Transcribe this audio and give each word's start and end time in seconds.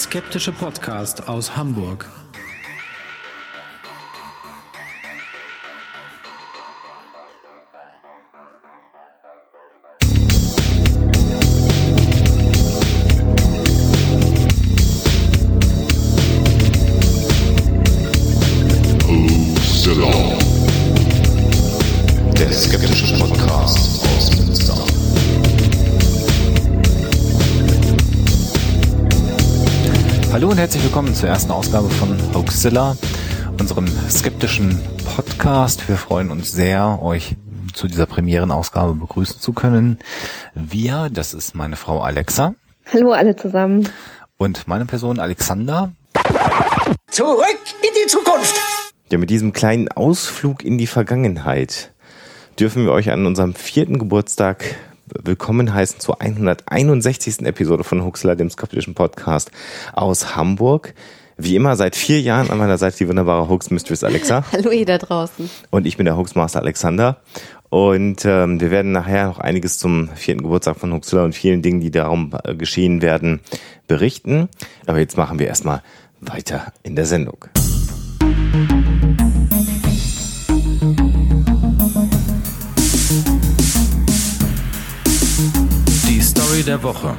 Skeptische 0.00 0.50
Podcast 0.50 1.28
aus 1.28 1.58
Hamburg. 1.58 2.08
Zur 31.20 31.28
ersten 31.28 31.52
Ausgabe 31.52 31.90
von 31.90 32.16
Hoaxilla, 32.32 32.96
unserem 33.58 33.86
skeptischen 34.08 34.80
Podcast. 35.04 35.86
Wir 35.86 35.98
freuen 35.98 36.30
uns 36.30 36.50
sehr, 36.50 36.98
euch 37.02 37.36
zu 37.74 37.88
dieser 37.88 38.06
Premierenausgabe 38.06 38.94
begrüßen 38.94 39.38
zu 39.38 39.52
können. 39.52 39.98
Wir, 40.54 41.10
das 41.12 41.34
ist 41.34 41.54
meine 41.54 41.76
Frau 41.76 42.00
Alexa 42.00 42.54
Hallo 42.90 43.12
alle 43.12 43.36
zusammen. 43.36 43.86
und 44.38 44.66
meine 44.66 44.86
Person 44.86 45.18
Alexander. 45.18 45.92
Zurück 47.10 47.58
in 47.82 47.90
die 48.02 48.06
Zukunft. 48.08 48.58
Ja, 49.12 49.18
mit 49.18 49.28
diesem 49.28 49.52
kleinen 49.52 49.88
Ausflug 49.88 50.64
in 50.64 50.78
die 50.78 50.86
Vergangenheit 50.86 51.92
dürfen 52.58 52.86
wir 52.86 52.92
euch 52.92 53.10
an 53.10 53.26
unserem 53.26 53.52
vierten 53.52 53.98
Geburtstag 53.98 54.64
willkommen 55.22 55.72
heißen 55.72 56.00
zur 56.00 56.20
161. 56.20 57.40
Episode 57.42 57.84
von 57.84 58.04
Huxler, 58.04 58.36
dem 58.36 58.50
skeptischen 58.50 58.94
Podcast 58.94 59.50
aus 59.92 60.36
Hamburg. 60.36 60.94
Wie 61.36 61.56
immer 61.56 61.74
seit 61.76 61.96
vier 61.96 62.20
Jahren 62.20 62.50
an 62.50 62.58
meiner 62.58 62.78
Seite 62.78 62.98
die 62.98 63.08
wunderbare 63.08 63.48
Hoax 63.48 63.70
Mistress 63.70 64.04
Alexa 64.04 64.44
Hallo 64.52 64.70
ihr 64.70 64.84
da 64.84 64.98
draußen. 64.98 65.48
und 65.70 65.86
ich 65.86 65.96
bin 65.96 66.04
der 66.04 66.16
Hoaxmaster 66.16 66.60
Alexander. 66.60 67.18
Und 67.70 68.24
ähm, 68.24 68.60
wir 68.60 68.70
werden 68.70 68.92
nachher 68.92 69.28
noch 69.28 69.38
einiges 69.38 69.78
zum 69.78 70.08
vierten 70.16 70.42
Geburtstag 70.42 70.76
von 70.76 70.92
Huxler 70.92 71.24
und 71.24 71.34
vielen 71.34 71.62
Dingen, 71.62 71.80
die 71.80 71.90
darum 71.90 72.32
äh, 72.44 72.54
geschehen 72.54 73.00
werden, 73.00 73.40
berichten. 73.86 74.48
Aber 74.86 74.98
jetzt 74.98 75.16
machen 75.16 75.38
wir 75.38 75.46
erstmal 75.46 75.82
weiter 76.20 76.72
in 76.82 76.96
der 76.96 77.06
Sendung. 77.06 77.46
Story 86.60 86.76
der 86.76 86.82
Woche. 86.82 87.16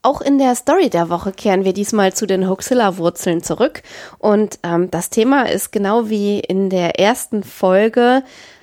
Auch 0.00 0.22
in 0.22 0.38
der 0.38 0.54
Story 0.54 0.88
der 0.88 1.10
Woche 1.10 1.32
kehren 1.32 1.64
wir 1.64 1.74
diesmal 1.74 2.14
zu 2.14 2.26
den 2.26 2.48
Hoaxilla-Wurzeln 2.48 3.42
zurück. 3.42 3.82
Und 4.18 4.58
ähm, 4.62 4.90
das 4.90 5.10
Thema 5.10 5.50
ist 5.50 5.70
genau 5.70 6.08
wie 6.08 6.40
in 6.40 6.70
der 6.70 6.98
ersten 6.98 7.42
Folge 7.42 8.22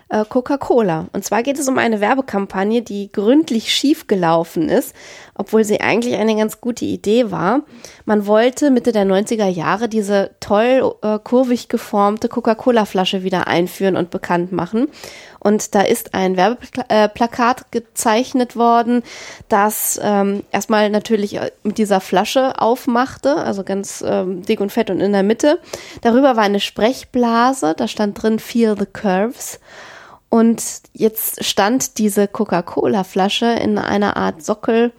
äh, 0.09 0.25
Coca-Cola. 0.25 1.05
Und 1.13 1.23
zwar 1.23 1.43
geht 1.43 1.59
es 1.59 1.67
um 1.67 1.77
eine 1.77 2.01
Werbekampagne, 2.01 2.81
die 2.81 3.11
gründlich 3.11 3.73
schief 3.73 4.07
gelaufen 4.07 4.69
ist, 4.69 4.95
obwohl 5.35 5.63
sie 5.63 5.81
eigentlich 5.81 6.15
eine 6.15 6.35
ganz 6.35 6.59
gute 6.59 6.85
Idee 6.85 7.31
war. 7.31 7.61
Man 8.05 8.25
wollte 8.25 8.71
Mitte 8.71 8.91
der 8.91 9.05
90er 9.05 9.47
Jahre 9.47 9.87
diese 9.87 10.31
toll 10.39 10.95
äh, 11.03 11.19
kurvig 11.19 11.69
geformte 11.69 12.27
Coca-Cola-Flasche 12.27 13.23
wieder 13.23 13.47
einführen 13.47 13.95
und 13.95 14.09
bekannt 14.09 14.51
machen. 14.51 14.87
Und 15.39 15.75
da 15.75 15.81
ist 15.81 16.13
ein 16.13 16.37
Werbeplakat 16.37 17.71
gezeichnet 17.71 18.55
worden, 18.55 19.03
das 19.47 19.99
ähm, 20.03 20.43
erstmal 20.51 20.89
natürlich 20.89 21.35
äh, 21.35 21.51
mit 21.63 21.77
dieser 21.77 22.01
Flasche 22.01 22.59
aufmachte, 22.59 23.35
also 23.35 23.63
ganz 23.63 24.03
ähm, 24.05 24.43
dick 24.43 24.59
und 24.59 24.71
fett 24.71 24.89
und 24.89 24.99
in 24.99 25.13
der 25.13 25.23
Mitte. 25.23 25.59
Darüber 26.01 26.35
war 26.35 26.43
eine 26.43 26.59
Sprechblase, 26.59 27.73
da 27.75 27.87
stand 27.87 28.21
drin 28.21 28.39
Feel 28.39 28.75
the 28.77 28.85
Curves. 28.85 29.59
Und 30.29 30.63
jetzt 30.93 31.43
stand 31.43 31.97
diese 31.97 32.27
Coca-Cola-Flasche 32.27 33.47
in 33.47 33.79
einer 33.79 34.15
Art 34.15 34.43
Sockel 34.43 34.93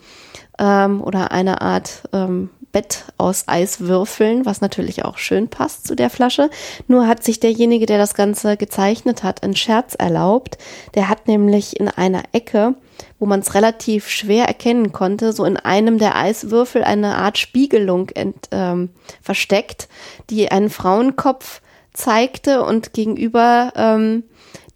ähm, 0.58 1.00
oder 1.02 1.30
einer 1.30 1.62
Art 1.62 2.02
ähm, 2.12 2.50
Bett 2.72 3.04
aus 3.18 3.48
Eiswürfeln, 3.48 4.46
was 4.46 4.60
natürlich 4.60 5.04
auch 5.04 5.18
schön 5.18 5.48
passt 5.48 5.86
zu 5.86 5.96
der 5.96 6.10
Flasche. 6.10 6.50
Nur 6.86 7.06
hat 7.06 7.24
sich 7.24 7.40
derjenige, 7.40 7.86
der 7.86 7.98
das 7.98 8.14
Ganze 8.14 8.56
gezeichnet 8.56 9.22
hat, 9.22 9.42
einen 9.42 9.56
Scherz 9.56 9.94
erlaubt. 9.94 10.58
Der 10.94 11.08
hat 11.08 11.26
nämlich 11.26 11.78
in 11.80 11.88
einer 11.88 12.22
Ecke, 12.32 12.74
wo 13.18 13.26
man 13.26 13.40
es 13.40 13.54
relativ 13.54 14.08
schwer 14.08 14.46
erkennen 14.46 14.92
konnte, 14.92 15.32
so 15.32 15.44
in 15.44 15.56
einem 15.56 15.98
der 15.98 16.16
Eiswürfel 16.16 16.84
eine 16.84 17.16
Art 17.16 17.38
Spiegelung 17.38 18.08
ent, 18.10 18.48
ähm, 18.52 18.90
versteckt, 19.20 19.88
die 20.30 20.50
einen 20.50 20.70
Frauenkopf 20.70 21.62
zeigte 21.92 22.62
und 22.62 22.92
gegenüber 22.92 23.72
ähm, 23.74 24.24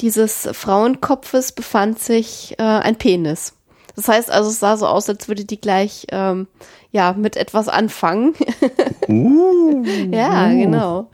dieses 0.01 0.49
Frauenkopfes 0.53 1.53
befand 1.53 2.01
sich 2.01 2.57
äh, 2.59 2.63
ein 2.63 2.97
Penis. 2.97 3.55
Das 3.97 4.09
heißt 4.09 4.31
also, 4.31 4.51
es 4.51 4.59
sah 4.59 4.77
so 4.77 4.87
aus, 4.87 5.09
als 5.09 5.29
würde 5.29 5.45
die 5.45 5.61
gleich 5.61 6.07
ähm, 6.11 6.49
ja 6.95 7.13
mit 7.13 7.37
etwas 7.37 7.69
anfangen. 7.69 8.35
ja, 10.13 10.49
genau. 10.49 11.11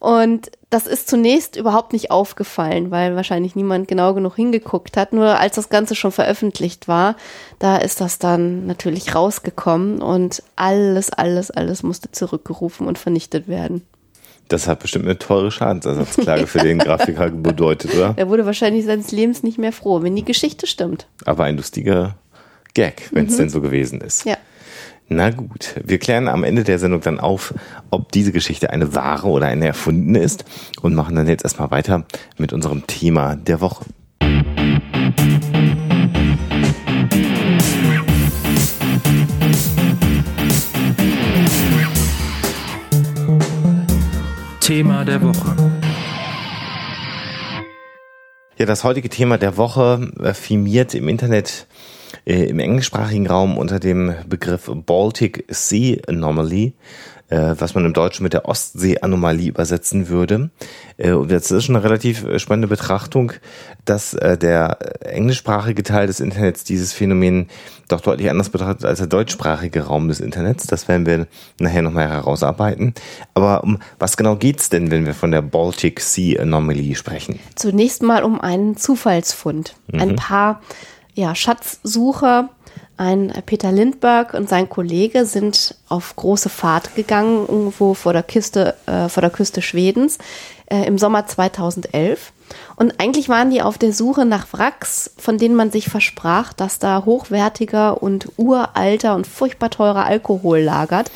Und 0.00 0.50
das 0.70 0.86
ist 0.86 1.08
zunächst 1.08 1.56
überhaupt 1.56 1.92
nicht 1.92 2.10
aufgefallen, 2.10 2.90
weil 2.90 3.16
wahrscheinlich 3.16 3.54
niemand 3.54 3.86
genau 3.86 4.12
genug 4.12 4.34
hingeguckt 4.36 4.96
hat. 4.96 5.12
Nur 5.12 5.38
als 5.38 5.54
das 5.54 5.68
Ganze 5.68 5.94
schon 5.94 6.10
veröffentlicht 6.10 6.88
war, 6.88 7.16
da 7.58 7.76
ist 7.76 8.00
das 8.00 8.18
dann 8.18 8.66
natürlich 8.66 9.14
rausgekommen 9.14 10.02
und 10.02 10.42
alles, 10.56 11.10
alles, 11.12 11.50
alles 11.50 11.82
musste 11.82 12.10
zurückgerufen 12.10 12.86
und 12.86 12.98
vernichtet 12.98 13.46
werden. 13.46 13.82
Das 14.48 14.66
hat 14.66 14.80
bestimmt 14.80 15.04
eine 15.04 15.18
teure 15.18 15.52
Schadensersatzklage 15.52 16.48
für 16.48 16.58
den 16.58 16.78
Grafiker 16.80 17.30
bedeutet, 17.30 17.94
oder? 17.94 18.14
Er 18.16 18.28
wurde 18.28 18.46
wahrscheinlich 18.46 18.84
seines 18.84 19.12
Lebens 19.12 19.44
nicht 19.44 19.58
mehr 19.58 19.72
froh, 19.72 20.02
wenn 20.02 20.16
die 20.16 20.24
Geschichte 20.24 20.66
stimmt. 20.66 21.06
Aber 21.24 21.44
ein 21.44 21.56
lustiger 21.56 22.16
Gag, 22.74 23.10
wenn 23.12 23.26
es 23.26 23.36
denn 23.36 23.48
so 23.48 23.60
gewesen 23.60 24.00
ist. 24.00 24.24
Ja. 24.24 24.36
Na 25.12 25.30
gut, 25.30 25.74
wir 25.84 25.98
klären 25.98 26.28
am 26.28 26.44
Ende 26.44 26.62
der 26.62 26.78
Sendung 26.78 27.00
dann 27.00 27.18
auf, 27.18 27.52
ob 27.90 28.12
diese 28.12 28.30
Geschichte 28.30 28.70
eine 28.70 28.94
wahre 28.94 29.26
oder 29.26 29.46
eine 29.46 29.66
erfundene 29.66 30.20
ist 30.20 30.44
und 30.82 30.94
machen 30.94 31.16
dann 31.16 31.26
jetzt 31.26 31.42
erstmal 31.42 31.72
weiter 31.72 32.04
mit 32.38 32.52
unserem 32.52 32.86
Thema 32.86 33.34
der 33.34 33.60
Woche. 33.60 33.86
Thema 44.60 45.04
der 45.04 45.20
Woche. 45.22 45.56
Ja, 48.58 48.66
das 48.66 48.84
heutige 48.84 49.08
Thema 49.08 49.38
der 49.38 49.56
Woche 49.56 50.12
äh, 50.22 50.34
firmiert 50.34 50.94
im 50.94 51.08
Internet 51.08 51.66
äh, 52.24 52.44
im 52.44 52.58
englischsprachigen 52.58 53.26
Raum 53.26 53.58
unter 53.58 53.80
dem 53.80 54.14
Begriff 54.28 54.70
Baltic 54.86 55.44
Sea 55.48 55.98
Anomaly, 56.06 56.74
äh, 57.30 57.54
was 57.58 57.74
man 57.74 57.84
im 57.84 57.92
Deutschen 57.92 58.24
mit 58.24 58.32
der 58.32 58.46
Ostsee-Anomalie 58.46 59.48
übersetzen 59.48 60.08
würde. 60.08 60.50
Äh, 60.96 61.12
und 61.12 61.30
das 61.30 61.50
ist 61.50 61.64
schon 61.64 61.76
eine 61.76 61.84
relativ 61.84 62.24
äh, 62.24 62.38
spannende 62.38 62.68
Betrachtung, 62.68 63.32
dass 63.84 64.14
äh, 64.14 64.36
der 64.36 64.78
englischsprachige 65.04 65.82
Teil 65.82 66.06
des 66.06 66.20
Internets 66.20 66.64
dieses 66.64 66.92
Phänomen 66.92 67.48
doch 67.88 68.00
deutlich 68.00 68.30
anders 68.30 68.50
betrachtet 68.50 68.84
als 68.84 68.98
der 68.98 69.06
deutschsprachige 69.06 69.84
Raum 69.84 70.08
des 70.08 70.20
Internets. 70.20 70.66
Das 70.66 70.88
werden 70.88 71.06
wir 71.06 71.26
nachher 71.58 71.82
nochmal 71.82 72.08
herausarbeiten. 72.08 72.94
Aber 73.34 73.64
um 73.64 73.78
was 73.98 74.16
genau 74.16 74.36
geht's 74.36 74.68
denn, 74.68 74.90
wenn 74.90 75.06
wir 75.06 75.14
von 75.14 75.30
der 75.30 75.42
Baltic 75.42 76.00
Sea 76.00 76.40
Anomaly 76.40 76.94
sprechen? 76.94 77.38
Zunächst 77.54 78.02
mal 78.02 78.22
um 78.22 78.40
einen 78.40 78.76
Zufallsfund. 78.76 79.74
Ein 79.92 80.16
paar 80.16 80.60
ja, 81.14 81.34
Schatzsucher, 81.34 82.50
ein 82.96 83.32
Peter 83.46 83.72
Lindbergh 83.72 84.36
und 84.36 84.48
sein 84.48 84.68
Kollege 84.68 85.24
sind 85.24 85.74
auf 85.88 86.16
große 86.16 86.50
Fahrt 86.50 86.94
gegangen, 86.94 87.46
irgendwo 87.48 87.94
vor 87.94 88.12
der 88.12 88.22
Küste, 88.22 88.74
äh, 88.86 89.08
vor 89.08 89.22
der 89.22 89.30
Küste 89.30 89.62
Schwedens 89.62 90.18
äh, 90.66 90.84
im 90.86 90.98
Sommer 90.98 91.26
2011. 91.26 92.32
Und 92.76 93.00
eigentlich 93.00 93.28
waren 93.28 93.50
die 93.50 93.62
auf 93.62 93.78
der 93.78 93.94
Suche 93.94 94.26
nach 94.26 94.52
Wracks, 94.52 95.12
von 95.16 95.38
denen 95.38 95.54
man 95.54 95.70
sich 95.70 95.88
versprach, 95.88 96.52
dass 96.52 96.78
da 96.78 97.04
hochwertiger 97.06 98.02
und 98.02 98.28
uralter 98.36 99.14
und 99.14 99.26
furchtbar 99.26 99.70
teurer 99.70 100.04
Alkohol 100.04 100.60
lagert. 100.60 101.10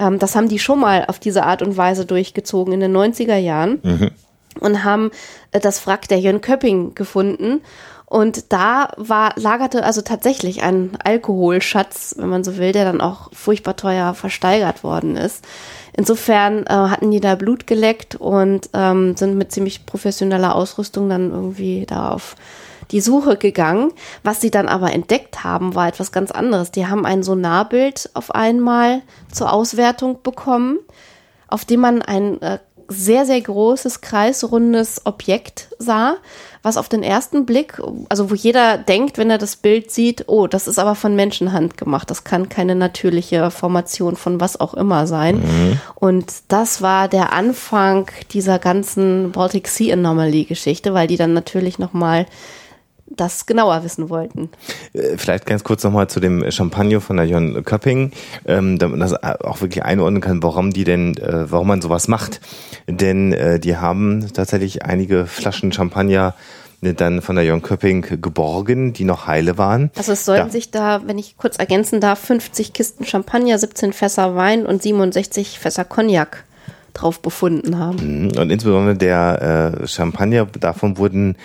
Ähm, 0.00 0.18
das 0.18 0.36
haben 0.36 0.48
die 0.48 0.58
schon 0.58 0.80
mal 0.80 1.04
auf 1.06 1.18
diese 1.18 1.44
Art 1.44 1.60
und 1.60 1.76
Weise 1.76 2.06
durchgezogen 2.06 2.72
in 2.72 2.80
den 2.80 2.96
90er 2.96 3.36
Jahren 3.36 4.10
und 4.60 4.84
haben 4.84 5.10
äh, 5.52 5.60
das 5.60 5.86
Wrack 5.86 6.08
der 6.08 6.18
Jönköping 6.18 6.94
gefunden. 6.94 7.60
Und 8.08 8.52
da 8.52 8.90
war, 8.96 9.32
lagerte 9.34 9.84
also 9.84 10.00
tatsächlich 10.00 10.62
ein 10.62 10.96
Alkoholschatz, 11.02 12.14
wenn 12.16 12.28
man 12.28 12.44
so 12.44 12.56
will, 12.56 12.70
der 12.70 12.84
dann 12.84 13.00
auch 13.00 13.32
furchtbar 13.32 13.76
teuer 13.76 14.14
versteigert 14.14 14.84
worden 14.84 15.16
ist. 15.16 15.44
Insofern 15.92 16.64
äh, 16.66 16.70
hatten 16.70 17.10
die 17.10 17.20
da 17.20 17.34
Blut 17.34 17.66
geleckt 17.66 18.14
und 18.14 18.70
ähm, 18.74 19.16
sind 19.16 19.36
mit 19.36 19.50
ziemlich 19.50 19.86
professioneller 19.86 20.54
Ausrüstung 20.54 21.08
dann 21.08 21.32
irgendwie 21.32 21.84
da 21.84 22.10
auf 22.10 22.36
die 22.92 23.00
Suche 23.00 23.36
gegangen. 23.36 23.92
Was 24.22 24.40
sie 24.40 24.52
dann 24.52 24.68
aber 24.68 24.92
entdeckt 24.92 25.42
haben, 25.42 25.74
war 25.74 25.88
etwas 25.88 26.12
ganz 26.12 26.30
anderes. 26.30 26.70
Die 26.70 26.86
haben 26.86 27.06
ein 27.06 27.24
Sonarbild 27.24 28.10
auf 28.14 28.32
einmal 28.32 29.02
zur 29.32 29.52
Auswertung 29.52 30.22
bekommen, 30.22 30.78
auf 31.48 31.64
dem 31.64 31.80
man 31.80 32.02
ein 32.02 32.40
äh, 32.40 32.58
sehr, 32.88 33.26
sehr 33.26 33.40
großes, 33.40 34.00
kreisrundes 34.00 35.02
Objekt 35.04 35.68
sah, 35.78 36.16
was 36.62 36.76
auf 36.76 36.88
den 36.88 37.02
ersten 37.02 37.46
Blick, 37.46 37.80
also 38.08 38.30
wo 38.30 38.34
jeder 38.34 38.78
denkt, 38.78 39.18
wenn 39.18 39.30
er 39.30 39.38
das 39.38 39.56
Bild 39.56 39.90
sieht, 39.90 40.24
oh, 40.26 40.46
das 40.46 40.66
ist 40.66 40.78
aber 40.78 40.94
von 40.94 41.14
Menschenhand 41.14 41.76
gemacht, 41.76 42.10
das 42.10 42.24
kann 42.24 42.48
keine 42.48 42.74
natürliche 42.74 43.50
Formation 43.50 44.16
von 44.16 44.40
was 44.40 44.58
auch 44.58 44.74
immer 44.74 45.06
sein. 45.06 45.36
Mhm. 45.36 45.80
Und 45.94 46.32
das 46.48 46.82
war 46.82 47.08
der 47.08 47.32
Anfang 47.32 48.10
dieser 48.32 48.58
ganzen 48.58 49.32
Baltic 49.32 49.68
Sea 49.68 49.94
Anomaly 49.94 50.44
Geschichte, 50.44 50.94
weil 50.94 51.06
die 51.06 51.16
dann 51.16 51.34
natürlich 51.34 51.78
nochmal 51.78 52.26
das 53.08 53.46
genauer 53.46 53.84
wissen 53.84 54.10
wollten. 54.10 54.50
Äh, 54.92 55.16
vielleicht 55.16 55.46
ganz 55.46 55.64
kurz 55.64 55.84
nochmal 55.84 56.08
zu 56.08 56.20
dem 56.20 56.50
Champagner 56.50 57.00
von 57.00 57.16
der 57.16 57.26
Jon 57.26 57.64
Köpping, 57.64 58.12
ähm, 58.46 58.78
damit 58.78 58.98
man 58.98 59.08
das 59.08 59.22
auch 59.22 59.60
wirklich 59.60 59.84
einordnen 59.84 60.20
kann, 60.20 60.42
warum 60.42 60.72
die 60.72 60.84
denn, 60.84 61.16
äh, 61.16 61.50
warum 61.50 61.68
man 61.68 61.82
sowas 61.82 62.08
macht. 62.08 62.40
Denn 62.86 63.32
äh, 63.32 63.60
die 63.60 63.76
haben 63.76 64.26
tatsächlich 64.32 64.84
einige 64.84 65.26
Flaschen 65.26 65.72
Champagner 65.72 66.34
äh, 66.82 66.94
dann 66.94 67.22
von 67.22 67.36
der 67.36 67.44
Jon 67.44 67.62
Köpping 67.62 68.20
geborgen, 68.20 68.92
die 68.92 69.04
noch 69.04 69.26
heile 69.26 69.58
waren. 69.58 69.90
Also 69.96 70.12
es 70.12 70.24
sollten 70.24 70.46
da. 70.46 70.52
sich 70.52 70.70
da, 70.70 71.02
wenn 71.06 71.18
ich 71.18 71.36
kurz 71.36 71.56
ergänzen 71.58 72.00
darf, 72.00 72.18
50 72.20 72.72
Kisten 72.72 73.04
Champagner, 73.04 73.58
17 73.58 73.92
Fässer 73.92 74.36
Wein 74.36 74.66
und 74.66 74.82
67 74.82 75.58
Fässer 75.58 75.84
Cognac 75.84 76.44
drauf 76.92 77.20
befunden 77.20 77.78
haben. 77.78 78.24
Mhm. 78.24 78.38
Und 78.38 78.50
insbesondere 78.50 78.96
der 78.96 79.80
äh, 79.82 79.86
Champagner, 79.86 80.46
davon 80.46 80.98
wurden 80.98 81.36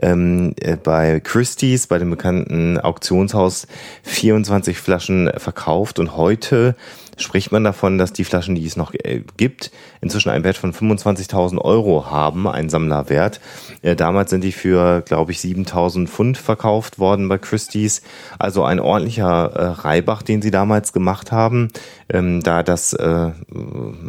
ähm, 0.00 0.54
äh, 0.60 0.76
bei 0.76 1.20
Christie's, 1.20 1.86
bei 1.86 1.98
dem 1.98 2.10
bekannten 2.10 2.78
Auktionshaus, 2.78 3.66
24 4.04 4.78
Flaschen 4.78 5.30
verkauft 5.36 5.98
und 5.98 6.16
heute 6.16 6.76
spricht 7.16 7.50
man 7.50 7.64
davon, 7.64 7.98
dass 7.98 8.12
die 8.12 8.22
Flaschen, 8.22 8.54
die 8.54 8.64
es 8.64 8.76
noch 8.76 8.94
äh, 8.94 9.22
gibt, 9.36 9.72
inzwischen 10.00 10.30
einen 10.30 10.44
Wert 10.44 10.56
von 10.56 10.72
25.000 10.72 11.58
Euro 11.58 12.08
haben, 12.08 12.46
einen 12.46 12.68
Sammlerwert. 12.68 13.40
Äh, 13.82 13.96
damals 13.96 14.30
sind 14.30 14.44
die 14.44 14.52
für, 14.52 15.02
glaube 15.02 15.32
ich, 15.32 15.38
7.000 15.38 16.06
Pfund 16.06 16.38
verkauft 16.38 17.00
worden 17.00 17.28
bei 17.28 17.38
Christie's. 17.38 18.02
Also 18.38 18.62
ein 18.62 18.78
ordentlicher 18.78 19.78
Reibach, 19.82 20.22
den 20.22 20.42
sie 20.42 20.52
damals 20.52 20.92
gemacht 20.92 21.32
haben. 21.32 21.70
Ähm, 22.08 22.40
da 22.42 22.62
das 22.62 22.96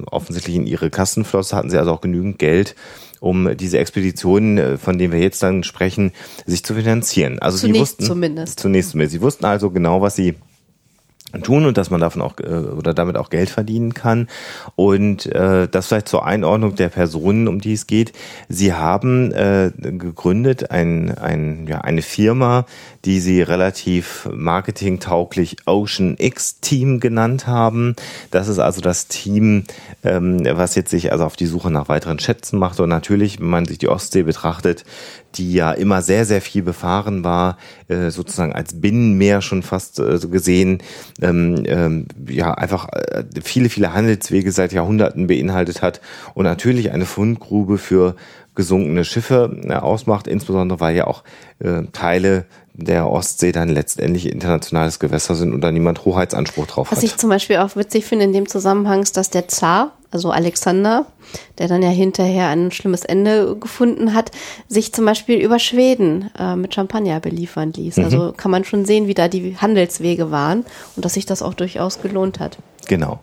offensichtlich 0.06 0.56
in 0.56 0.68
ihre 0.68 0.90
Kassen 0.90 1.26
floss, 1.26 1.54
hatten 1.54 1.70
sie 1.70 1.78
also 1.78 1.92
auch 1.92 2.02
genügend 2.02 2.40
Geld, 2.40 2.76
um 3.20 3.58
diese 3.58 3.80
Expeditionen, 3.80 4.58
äh, 4.58 4.78
von 4.78 4.98
denen 4.98 5.14
wir 5.14 5.20
jetzt 5.20 5.44
dann 5.44 5.64
sprechen, 5.64 6.12
sich 6.46 6.64
zu 6.64 6.74
finanzieren. 6.74 7.40
Also 7.40 7.58
zunächst 7.58 7.76
sie 7.76 7.82
wussten, 7.82 8.04
zumindest. 8.06 8.60
Zunächst 8.60 8.92
zumindest. 8.92 9.14
Sie 9.14 9.22
wussten 9.22 9.46
also 9.46 9.72
genau, 9.72 10.02
was 10.02 10.16
sie 10.16 10.36
tun 11.44 11.66
und 11.66 11.78
dass 11.78 11.92
man 11.92 12.02
davon 12.02 12.22
auch 12.22 12.40
äh, 12.40 12.48
oder 12.48 12.94
damit 12.94 13.16
auch 13.16 13.30
Geld 13.30 13.50
verdienen 13.50 13.94
kann 13.94 14.28
und 14.76 15.28
äh, 15.28 15.68
das 15.68 15.88
vielleicht 15.88 16.08
zur 16.08 16.26
Einordnung 16.26 16.76
der 16.76 16.90
Personen 16.90 17.48
um 17.48 17.62
die 17.62 17.74
es 17.74 17.86
geht 17.86 18.14
sie 18.48 18.74
haben 18.74 19.32
äh, 19.32 19.72
gegründet 19.78 20.72
ein, 20.72 21.16
ein 21.18 21.68
ja 21.68 21.82
eine 21.82 22.02
Firma 22.02 22.66
die 23.06 23.20
sie 23.20 23.42
relativ 23.42 24.28
marketingtauglich 24.32 25.58
Ocean 25.66 26.16
X 26.18 26.60
Team 26.60 27.00
genannt 27.00 27.48
haben. 27.48 27.96
Das 28.32 28.48
ist 28.48 28.60
also 28.60 28.82
das 28.82 29.08
Team 29.08 29.64
ähm, 30.04 30.46
was 30.46 30.76
jetzt 30.76 30.92
sich 30.92 31.12
also 31.12 31.26
auf 31.26 31.36
die 31.36 31.46
Suche 31.46 31.72
nach 31.72 31.90
weiteren 31.90 32.20
Schätzen 32.20 32.60
macht. 32.60 32.80
Und 32.80 32.90
natürlich 32.90 33.40
wenn 33.40 33.50
man 33.50 33.66
sich 33.66 33.78
die 33.78 33.88
Ostsee 33.88 34.24
betrachtet 34.24 34.86
die 35.36 35.54
ja 35.54 35.72
immer 35.72 36.02
sehr, 36.02 36.26
sehr 36.26 36.42
viel 36.42 36.64
befahren 36.64 37.24
war, 37.24 37.58
äh, 37.88 38.10
sozusagen 38.10 38.54
als 38.54 38.80
Binnenmeer 38.80 39.42
schon 39.42 39.64
fast 39.64 40.00
äh, 40.00 40.18
gesehen, 40.20 40.80
ähm, 41.22 41.64
ähm, 41.66 42.08
ja, 42.28 42.54
einfach 42.54 42.90
äh, 42.90 43.24
viele, 43.44 43.70
viele 43.70 43.94
Handelswege 43.94 44.52
seit 44.52 44.74
Jahrhunderten 44.74 45.28
beinhaltet 45.28 45.82
hat 45.82 46.02
und 46.34 46.46
natürlich 46.46 46.92
eine 46.92 47.06
Fundgrube 47.06 47.78
für 47.78 48.16
gesunkene 48.56 49.06
Schiffe 49.06 49.80
ausmacht, 49.82 50.28
insbesondere 50.28 50.80
weil 50.80 50.96
ja 50.96 51.08
auch 51.08 51.24
äh, 51.60 51.84
Teile 51.94 52.46
der 52.86 53.10
Ostsee 53.10 53.52
dann 53.52 53.70
letztendlich 53.70 54.28
internationales 54.32 55.00
Gewässer 55.00 55.36
sind 55.36 55.54
und 55.54 55.62
da 55.62 55.72
niemand 55.72 56.06
Hoheitsanspruch 56.06 56.68
drauf 56.68 56.88
Was 56.92 56.98
hat. 56.98 57.04
Was 57.04 57.04
ich 57.04 57.18
zum 57.18 57.30
Beispiel 57.30 57.58
auch 57.58 57.76
witzig 57.76 58.06
finde 58.06 58.26
in 58.26 58.34
dem 58.34 58.48
Zusammenhang 58.48 59.02
ist, 59.02 59.18
dass 59.18 59.30
der 59.30 59.48
Zar, 59.48 59.92
also 60.12 60.32
Alexander, 60.32 61.06
der 61.58 61.68
dann 61.68 61.84
ja 61.84 61.90
hinterher 61.90 62.48
ein 62.48 62.72
schlimmes 62.72 63.06
Ende 63.06 63.56
gefunden 63.60 64.14
hat, 64.14 64.32
sich 64.68 64.94
zum 64.94 65.06
Beispiel 65.06 65.40
über 65.40 65.60
Schweden 65.60 66.32
äh, 66.38 66.56
mit 66.56 66.74
Champagner 66.74 67.20
beliefern 67.20 67.74
ließ. 67.74 67.98
Mhm. 67.98 68.04
Also 68.04 68.34
kann 68.36 68.52
man 68.52 68.64
schon 68.64 68.86
sehen, 68.86 69.08
wie 69.08 69.14
da 69.14 69.28
die 69.28 69.58
Handelswege 69.58 70.32
waren 70.32 70.66
und 70.96 71.06
dass 71.06 71.14
sich 71.14 71.26
das 71.26 71.42
auch 71.42 71.54
durchaus 71.54 72.02
gelohnt 72.02 72.40
hat. 72.40 72.58
Genau. 72.90 73.20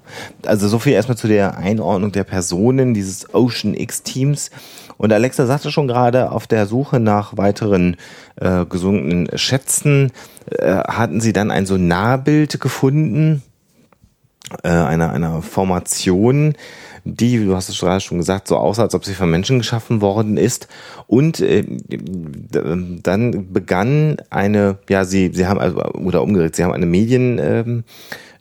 Also 0.47 0.69
so 0.69 0.79
viel 0.79 0.93
erstmal 0.93 1.17
zu 1.17 1.27
der 1.27 1.59
Einordnung 1.59 2.13
der 2.13 2.23
Personen 2.23 2.95
dieses 2.95 3.35
Ocean 3.35 3.75
X 3.75 4.05
Teams. 4.05 4.53
Und 4.97 5.13
Alexa 5.13 5.45
sagte 5.45 5.73
schon 5.73 5.89
gerade, 5.89 6.31
auf 6.31 6.47
der 6.47 6.67
Suche 6.67 7.01
nach 7.01 7.37
weiteren 7.37 7.97
äh, 8.37 8.65
gesunkenen 8.65 9.29
Schätzen 9.37 10.13
äh, 10.57 10.77
hatten 10.77 11.21
sie 11.21 11.33
dann 11.33 11.51
ein 11.51 11.67
Sonarbild 11.67 12.61
gefunden, 12.61 13.43
äh, 14.63 14.69
einer, 14.69 15.11
einer 15.11 15.43
Formation, 15.43 16.55
die, 17.03 17.45
du 17.45 17.57
hast 17.57 17.69
es 17.69 17.81
gerade 17.81 18.01
schon 18.01 18.19
gesagt, 18.19 18.47
so 18.47 18.57
aussah, 18.57 18.83
als 18.83 18.95
ob 18.95 19.05
sie 19.05 19.15
von 19.15 19.29
Menschen 19.29 19.59
geschaffen 19.59 20.01
worden 20.01 20.37
ist. 20.37 20.69
Und 21.09 21.41
äh, 21.41 21.65
dann 22.53 23.53
begann 23.53 24.19
eine, 24.31 24.79
ja, 24.89 25.05
sie, 25.05 25.33
sie 25.35 25.49
haben, 25.49 25.59
also, 25.59 25.77
oder 25.77 26.23
umgedreht, 26.23 26.55
sie 26.55 26.63
haben 26.63 26.73
eine 26.73 26.87
Medien, 26.87 27.41
ähm, 27.41 27.85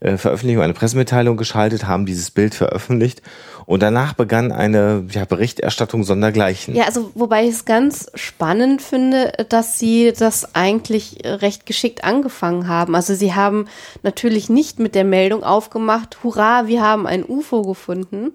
äh, 0.05 0.17
Veröffentlichung, 0.17 0.63
eine 0.63 0.73
Pressemitteilung 0.73 1.35
geschaltet, 1.35 1.87
haben 1.87 2.05
dieses 2.05 2.29
Bild 2.31 2.53
veröffentlicht 2.53 3.21
und 3.65 3.81
danach 3.81 4.13
begann 4.13 4.51
eine 4.51 5.05
ja, 5.09 5.25
Berichterstattung 5.25 6.03
sondergleichen. 6.03 6.75
Ja, 6.75 6.85
also 6.85 7.11
wobei 7.15 7.45
ich 7.45 7.51
es 7.51 7.65
ganz 7.65 8.11
spannend 8.13 8.81
finde, 8.81 9.33
dass 9.49 9.79
sie 9.79 10.13
das 10.17 10.53
eigentlich 10.53 11.17
recht 11.25 11.65
geschickt 11.65 12.03
angefangen 12.03 12.67
haben. 12.67 12.95
Also 12.95 13.15
sie 13.15 13.33
haben 13.33 13.67
natürlich 14.03 14.49
nicht 14.49 14.77
mit 14.77 14.93
der 14.93 15.03
Meldung 15.05 15.43
aufgemacht, 15.43 16.19
hurra, 16.23 16.67
wir 16.67 16.83
haben 16.83 17.07
ein 17.07 17.25
UFO 17.27 17.63
gefunden, 17.63 18.33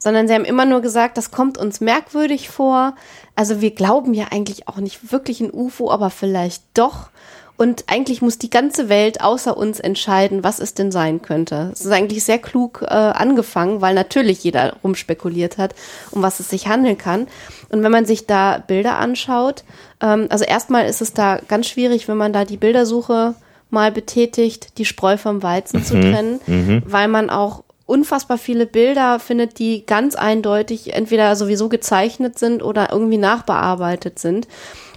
sondern 0.00 0.26
sie 0.26 0.34
haben 0.34 0.44
immer 0.44 0.64
nur 0.64 0.80
gesagt, 0.80 1.16
das 1.16 1.30
kommt 1.30 1.56
uns 1.56 1.80
merkwürdig 1.80 2.48
vor. 2.48 2.96
Also 3.36 3.60
wir 3.60 3.70
glauben 3.70 4.14
ja 4.14 4.26
eigentlich 4.32 4.66
auch 4.66 4.78
nicht 4.78 5.12
wirklich 5.12 5.40
ein 5.40 5.52
UFO, 5.52 5.90
aber 5.90 6.10
vielleicht 6.10 6.64
doch. 6.74 7.10
Und 7.56 7.84
eigentlich 7.86 8.20
muss 8.20 8.38
die 8.38 8.50
ganze 8.50 8.88
Welt 8.88 9.20
außer 9.20 9.56
uns 9.56 9.78
entscheiden, 9.78 10.42
was 10.42 10.58
es 10.58 10.74
denn 10.74 10.90
sein 10.90 11.22
könnte. 11.22 11.70
Es 11.72 11.82
ist 11.82 11.92
eigentlich 11.92 12.24
sehr 12.24 12.38
klug 12.38 12.82
äh, 12.82 12.86
angefangen, 12.94 13.80
weil 13.80 13.94
natürlich 13.94 14.42
jeder 14.42 14.76
rumspekuliert 14.82 15.56
hat, 15.56 15.74
um 16.10 16.22
was 16.22 16.40
es 16.40 16.50
sich 16.50 16.66
handeln 16.66 16.98
kann. 16.98 17.28
Und 17.68 17.84
wenn 17.84 17.92
man 17.92 18.06
sich 18.06 18.26
da 18.26 18.58
Bilder 18.58 18.98
anschaut, 18.98 19.62
ähm, 20.00 20.26
also 20.30 20.44
erstmal 20.44 20.86
ist 20.86 21.00
es 21.00 21.12
da 21.12 21.38
ganz 21.46 21.68
schwierig, 21.68 22.08
wenn 22.08 22.16
man 22.16 22.32
da 22.32 22.44
die 22.44 22.56
Bildersuche 22.56 23.34
mal 23.70 23.92
betätigt, 23.92 24.78
die 24.78 24.84
Spreu 24.84 25.16
vom 25.16 25.42
Weizen 25.44 25.80
mhm. 25.80 25.84
zu 25.84 25.94
trennen, 25.94 26.40
mhm. 26.46 26.82
weil 26.86 27.06
man 27.06 27.30
auch 27.30 27.62
unfassbar 27.86 28.38
viele 28.38 28.66
Bilder 28.66 29.20
findet, 29.20 29.58
die 29.58 29.86
ganz 29.86 30.16
eindeutig 30.16 30.94
entweder 30.94 31.36
sowieso 31.36 31.68
gezeichnet 31.68 32.38
sind 32.38 32.62
oder 32.62 32.90
irgendwie 32.90 33.18
nachbearbeitet 33.18 34.18
sind. 34.18 34.48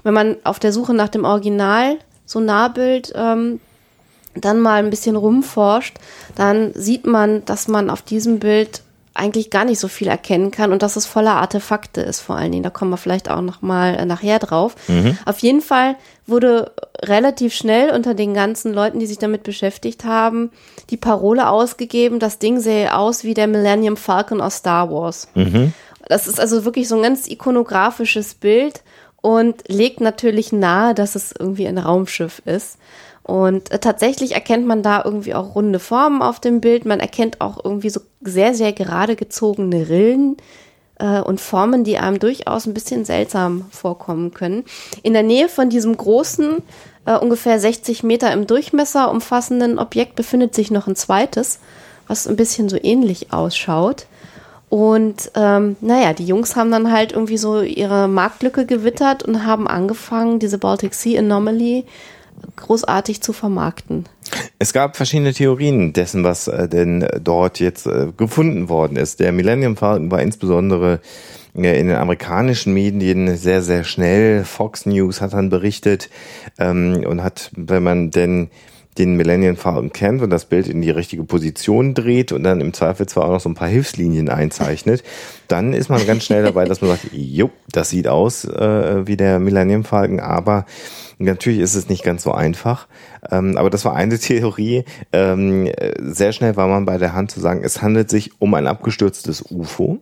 Wenn 0.04 0.14
man 0.14 0.38
auf 0.44 0.58
der 0.58 0.72
Suche 0.72 0.94
nach 0.94 1.10
dem 1.10 1.26
Original 1.26 1.98
Sonarbild 2.28 3.14
ähm, 3.16 3.60
dann 4.36 4.60
mal 4.60 4.84
ein 4.84 4.92
bisschen 4.92 5.16
rumforscht, 5.16 5.98
dann 6.36 6.72
sieht 6.76 7.08
man, 7.08 7.44
dass 7.46 7.68
man 7.68 7.90
auf 7.90 8.04
diesem 8.04 8.38
Bild 8.38 8.84
eigentlich 9.18 9.50
gar 9.50 9.66
nicht 9.66 9.80
so 9.80 9.88
viel 9.88 10.08
erkennen 10.08 10.52
kann 10.52 10.72
und 10.72 10.84
dass 10.84 10.96
es 10.96 11.08
voller 11.08 11.38
Artefakte 11.38 12.02
ist 12.02 12.22
vor 12.22 12.36
allen 12.36 12.52
Dingen. 12.52 12.64
Da 12.64 12.70
kommen 12.70 12.92
wir 12.92 12.98
vielleicht 12.98 13.32
auch 13.32 13.42
noch 13.42 13.64
mal 13.64 13.96
äh, 13.96 14.06
nachher 14.06 14.38
drauf. 14.38 14.76
Mhm. 14.88 15.18
Auf 15.26 15.40
jeden 15.40 15.62
Fall 15.62 15.96
wurde 16.28 16.72
relativ 17.02 17.54
schnell 17.54 17.92
unter 17.92 18.14
den 18.14 18.36
ganzen 18.36 18.74
Leuten, 18.74 19.00
die 19.00 19.08
sich 19.08 19.18
damit 19.18 19.44
beschäftigt 19.44 20.06
haben, 20.06 20.52
die 20.92 20.98
Parole 20.98 21.50
ausgegeben, 21.50 22.20
das 22.20 22.38
Ding 22.38 22.60
sähe 22.60 22.96
aus 22.96 23.24
wie 23.24 23.34
der 23.34 23.48
Millennium 23.48 23.98
Falcon 23.98 24.40
aus 24.40 24.58
Star 24.58 24.92
Wars. 24.92 25.30
Mhm. 25.34 25.74
Das 26.08 26.28
ist 26.28 26.40
also 26.40 26.64
wirklich 26.64 26.88
so 26.88 26.96
ein 26.96 27.04
ganz 27.04 27.28
ikonografisches 27.28 28.36
Bild 28.36 28.82
und 29.22 29.68
legt 29.68 30.02
natürlich 30.02 30.52
nahe, 30.52 30.94
dass 30.94 31.16
es 31.16 31.34
irgendwie 31.38 31.68
ein 31.68 31.78
Raumschiff 31.78 32.42
ist. 32.46 32.78
Und 33.24 33.72
äh, 33.72 33.80
tatsächlich 33.80 34.34
erkennt 34.34 34.66
man 34.66 34.84
da 34.84 35.04
irgendwie 35.04 35.34
auch 35.34 35.56
runde 35.56 35.80
Formen 35.80 36.22
auf 36.22 36.40
dem 36.40 36.62
Bild. 36.62 36.86
Man 36.86 37.02
erkennt 37.02 37.42
auch 37.42 37.64
irgendwie 37.64 37.90
so 37.90 38.00
sehr, 38.22 38.54
sehr 38.54 38.72
gerade 38.72 39.18
gezogene 39.18 39.90
Rillen 39.90 40.38
äh, 41.00 41.20
und 41.20 41.42
Formen, 41.42 41.84
die 41.84 41.98
einem 41.98 42.20
durchaus 42.20 42.66
ein 42.66 42.74
bisschen 42.74 43.04
seltsam 43.04 43.66
vorkommen 43.70 44.34
können. 44.34 44.64
In 45.04 45.14
der 45.14 45.24
Nähe 45.24 45.50
von 45.50 45.70
diesem 45.70 45.98
großen, 45.98 46.64
äh, 47.06 47.18
ungefähr 47.18 47.60
60 47.60 48.04
Meter 48.04 48.32
im 48.32 48.48
Durchmesser 48.48 49.12
umfassenden 49.12 49.78
Objekt 49.78 50.16
befindet 50.16 50.56
sich 50.56 50.72
noch 50.72 50.88
ein 50.88 50.96
zweites, 50.96 51.60
was 52.08 52.28
ein 52.28 52.38
bisschen 52.38 52.70
so 52.70 52.78
ähnlich 52.82 53.34
ausschaut. 53.34 54.08
Und 54.70 55.32
ähm, 55.36 55.78
naja, 55.80 56.14
die 56.14 56.26
Jungs 56.26 56.56
haben 56.56 56.72
dann 56.72 56.92
halt 56.92 57.14
irgendwie 57.14 57.38
so 57.38 57.62
ihre 57.62 58.08
Marktlücke 58.08 58.66
gewittert 58.66 59.24
und 59.24 59.46
haben 59.46 59.68
angefangen, 59.68 60.40
diese 60.40 60.58
Baltic 60.58 60.94
Sea 60.94 61.20
Anomaly 61.20 61.86
großartig 62.56 63.22
zu 63.22 63.34
vermarkten. 63.34 64.06
Es 64.60 64.74
gab 64.74 64.98
verschiedene 64.98 65.34
Theorien 65.34 65.94
dessen, 65.94 66.24
was 66.24 66.48
äh, 66.48 66.68
denn 66.68 67.08
dort 67.24 67.60
jetzt 67.60 67.88
äh, 67.88 68.08
gefunden 68.16 68.70
worden 68.70 68.98
ist. 68.98 69.20
Der 69.20 69.32
Millennium 69.32 69.78
Falcon 69.78 70.12
war 70.12 70.22
insbesondere 70.22 71.00
äh, 71.56 71.80
in 71.80 71.88
den 71.88 71.96
amerikanischen 71.96 72.74
Medien 72.74 73.38
sehr, 73.38 73.62
sehr 73.62 73.84
schnell. 73.84 74.44
Fox 74.44 74.86
News 74.86 75.22
hat 75.22 75.34
dann 75.34 75.50
berichtet 75.50 76.10
ähm, 76.60 77.04
und 77.08 77.24
hat, 77.24 77.52
wenn 77.56 77.84
man 77.84 78.12
denn 78.12 78.50
den 78.98 79.16
Millennium 79.16 79.56
Falcon 79.56 79.92
kennt 79.92 80.22
und 80.22 80.30
das 80.30 80.46
Bild 80.46 80.68
in 80.68 80.82
die 80.82 80.90
richtige 80.90 81.24
Position 81.24 81.94
dreht 81.94 82.32
und 82.32 82.44
dann 82.44 82.62
im 82.62 82.74
Zweifel 82.74 83.08
zwar 83.08 83.26
auch 83.26 83.32
noch 83.32 83.40
so 83.40 83.50
ein 83.50 83.56
paar 83.56 83.68
Hilfslinien 83.68 84.30
einzeichnet, 84.30 85.04
dann 85.48 85.74
ist 85.74 85.90
man 85.90 86.06
ganz 86.06 86.26
schnell 86.26 86.44
dabei, 86.44 86.66
dass 86.66 86.82
man 86.82 86.92
sagt, 86.92 87.10
jo, 87.12 87.50
das 87.72 87.90
sieht 87.90 88.08
aus 88.08 88.46
äh, 88.46 89.08
wie 89.08 89.18
der 89.18 89.40
Millennium 89.40 89.84
Falcon, 89.84 90.20
aber 90.20 90.66
natürlich 91.20 91.60
ist 91.60 91.76
es 91.76 91.90
nicht 91.90 92.04
ganz 92.04 92.24
so 92.24 92.32
einfach. 92.32 92.88
Ähm, 93.32 93.58
aber 93.58 93.70
das 93.70 93.86
war 93.86 93.96
eine 93.96 94.20
Theorie. 94.20 94.86
Ähm, 95.12 95.72
sehr 96.00 96.32
schnell 96.34 96.56
war 96.56 96.68
man 96.68 96.86
bei 96.86 96.98
der 96.98 97.14
Hand 97.14 97.32
zu 97.32 97.40
sagen, 97.40 97.62
es 97.64 97.82
handelt 97.82 98.10
sich 98.10 98.32
um 98.40 98.54
ein 98.54 98.68
abgestürztes 98.68 99.44
UFO, 99.50 100.00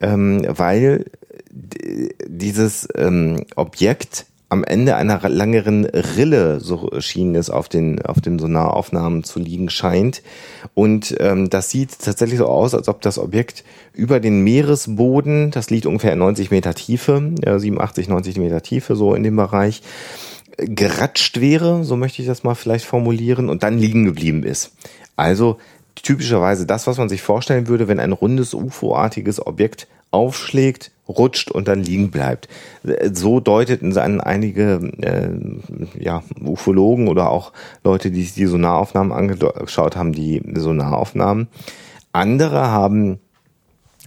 ähm, 0.00 0.42
weil 0.48 1.06
dieses 1.52 2.88
ähm, 2.94 3.44
Objekt 3.56 4.26
am 4.50 4.64
Ende 4.64 4.96
einer 4.96 5.28
langeren 5.28 5.84
Rille, 5.86 6.58
so 6.60 6.90
schien 6.98 7.36
es 7.36 7.50
auf 7.50 7.68
den, 7.68 8.02
auf 8.02 8.20
den 8.20 8.40
Sonaraufnahmen 8.40 9.22
zu 9.22 9.38
liegen 9.38 9.70
scheint. 9.70 10.22
Und 10.74 11.16
ähm, 11.20 11.48
das 11.48 11.70
sieht 11.70 11.96
tatsächlich 12.00 12.38
so 12.38 12.46
aus, 12.46 12.74
als 12.74 12.88
ob 12.88 13.00
das 13.00 13.18
Objekt 13.18 13.64
über 13.94 14.18
den 14.18 14.42
Meeresboden, 14.42 15.52
das 15.52 15.70
liegt 15.70 15.86
ungefähr 15.86 16.12
in 16.12 16.18
90 16.18 16.50
Meter 16.50 16.74
Tiefe, 16.74 17.32
äh, 17.42 17.58
87, 17.58 18.08
90 18.08 18.38
Meter 18.38 18.60
Tiefe, 18.60 18.96
so 18.96 19.14
in 19.14 19.22
dem 19.22 19.36
Bereich, 19.36 19.82
geratscht 20.56 21.40
wäre, 21.40 21.84
so 21.84 21.96
möchte 21.96 22.20
ich 22.20 22.26
das 22.28 22.42
mal 22.42 22.56
vielleicht 22.56 22.84
formulieren, 22.84 23.48
und 23.48 23.62
dann 23.62 23.78
liegen 23.78 24.04
geblieben 24.04 24.42
ist. 24.42 24.72
Also 25.14 25.58
typischerweise 25.94 26.66
das, 26.66 26.88
was 26.88 26.98
man 26.98 27.08
sich 27.08 27.22
vorstellen 27.22 27.68
würde, 27.68 27.86
wenn 27.86 28.00
ein 28.00 28.12
rundes 28.12 28.52
UFO-artiges 28.52 29.46
Objekt 29.46 29.86
aufschlägt, 30.10 30.90
rutscht 31.08 31.50
und 31.50 31.68
dann 31.68 31.82
liegen 31.82 32.10
bleibt. 32.10 32.48
So 33.12 33.40
deuteten 33.40 33.92
dann 33.92 34.20
einige 34.20 34.80
äh, 35.00 36.02
ja, 36.02 36.22
Ufologen 36.44 37.08
oder 37.08 37.30
auch 37.30 37.52
Leute, 37.84 38.10
die 38.10 38.22
sich 38.22 38.34
die 38.34 38.46
Sonaraufnahmen 38.46 39.12
angeschaut 39.12 39.96
haben, 39.96 40.12
die 40.12 40.42
Sonaraufnahmen. 40.54 41.48
Andere 42.12 42.68
haben 42.70 43.20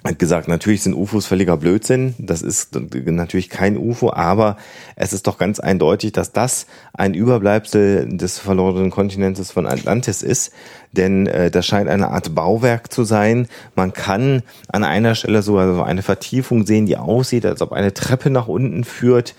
hat 0.04 0.20
gesagt, 0.20 0.48
natürlich 0.50 0.84
sind 0.84 0.96
UFOs 0.96 1.26
völliger 1.26 1.56
Blödsinn. 1.56 2.14
Das 2.18 2.42
ist 2.42 2.76
natürlich 2.76 3.50
kein 3.50 3.78
UFO, 3.78 4.12
aber 4.12 4.58
es 4.98 5.14
ist 5.14 5.28
doch 5.28 5.38
ganz 5.38 5.62
eindeutig, 5.62 6.12
dass 6.12 6.34
das 6.34 6.68
ein 6.94 7.14
Überbleibsel 7.14 8.10
des 8.18 8.38
verlorenen 8.38 8.92
Kontinentes 8.92 9.52
von 9.52 9.66
Atlantis 9.66 10.22
ist. 10.22 10.52
Denn 10.92 11.28
äh, 11.28 11.50
das 11.50 11.66
scheint 11.66 11.90
eine 11.90 12.10
Art 12.10 12.36
Bauwerk 12.36 12.92
zu 12.92 13.06
sein. 13.06 13.48
Man 13.76 13.94
kann 13.94 14.44
an 14.68 14.84
einer 14.84 15.16
Stelle 15.16 15.42
sogar 15.42 15.74
so 15.74 15.82
eine 15.82 16.04
Vertiefung 16.04 16.66
sehen, 16.66 16.86
die 16.86 16.98
aussieht, 16.98 17.46
als 17.46 17.62
ob 17.62 17.72
eine 17.72 17.94
Treppe 17.94 18.30
nach 18.30 18.48
unten 18.48 18.84
führt. 18.84 19.36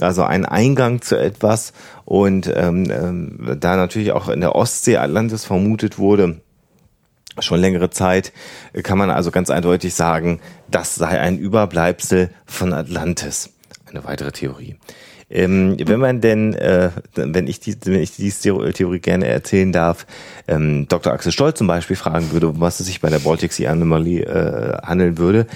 Also 0.00 0.24
ein 0.24 0.44
Eingang 0.44 1.00
zu 1.00 1.16
etwas. 1.16 1.72
Und 2.04 2.52
ähm, 2.54 2.90
ähm, 2.90 3.56
da 3.60 3.76
natürlich 3.76 4.12
auch 4.12 4.28
in 4.28 4.40
der 4.40 4.56
Ostsee 4.56 4.96
Atlantis 4.96 5.44
vermutet 5.44 5.98
wurde, 5.98 6.40
schon 7.42 7.60
längere 7.60 7.90
Zeit, 7.90 8.32
kann 8.82 8.98
man 8.98 9.10
also 9.10 9.30
ganz 9.30 9.50
eindeutig 9.50 9.94
sagen, 9.94 10.40
das 10.70 10.94
sei 10.94 11.20
ein 11.20 11.38
Überbleibsel 11.38 12.30
von 12.46 12.72
Atlantis. 12.72 13.50
Eine 13.86 14.04
weitere 14.04 14.32
Theorie. 14.32 14.76
Ähm, 15.30 15.76
wenn 15.78 16.00
man 16.00 16.20
denn, 16.20 16.54
äh, 16.54 16.90
wenn 17.14 17.46
ich 17.46 17.60
die, 17.60 17.76
wenn 17.84 18.00
ich 18.00 18.16
diese 18.16 18.72
Theorie 18.72 18.98
gerne 18.98 19.26
erzählen 19.26 19.72
darf, 19.72 20.06
ähm, 20.46 20.88
Dr. 20.88 21.12
Axel 21.12 21.32
Stoll 21.32 21.52
zum 21.52 21.66
Beispiel 21.66 21.96
fragen 21.96 22.32
würde, 22.32 22.48
um 22.48 22.60
was 22.60 22.80
es 22.80 22.86
sich 22.86 23.00
bei 23.02 23.10
der 23.10 23.18
Baltic 23.18 23.52
Sea 23.52 23.70
Anomaly 23.70 24.20
äh, 24.20 24.78
handeln 24.82 25.18
würde, 25.18 25.46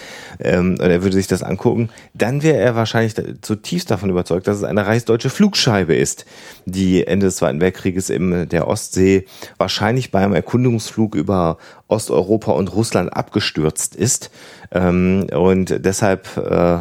ähm, 0.40 0.72
und 0.72 0.80
er 0.80 1.02
würde 1.02 1.16
sich 1.16 1.26
das 1.26 1.42
angucken, 1.42 1.88
dann 2.12 2.42
wäre 2.42 2.58
er 2.58 2.76
wahrscheinlich 2.76 3.14
zutiefst 3.40 3.90
davon 3.90 4.10
überzeugt, 4.10 4.46
dass 4.46 4.58
es 4.58 4.64
eine 4.64 4.86
reichsdeutsche 4.86 5.30
Flugscheibe 5.30 5.94
ist, 5.94 6.26
die 6.66 7.06
Ende 7.06 7.26
des 7.26 7.36
Zweiten 7.36 7.60
Weltkrieges 7.60 8.10
in 8.10 8.48
der 8.50 8.68
Ostsee 8.68 9.26
wahrscheinlich 9.56 10.10
beim 10.10 10.34
Erkundungsflug 10.34 11.14
über 11.14 11.56
Osteuropa 11.88 12.52
und 12.52 12.74
Russland 12.74 13.12
abgestürzt 13.12 13.96
ist. 13.96 14.30
Ähm, 14.74 15.26
und 15.32 15.84
deshalb 15.84 16.36
äh, 16.36 16.78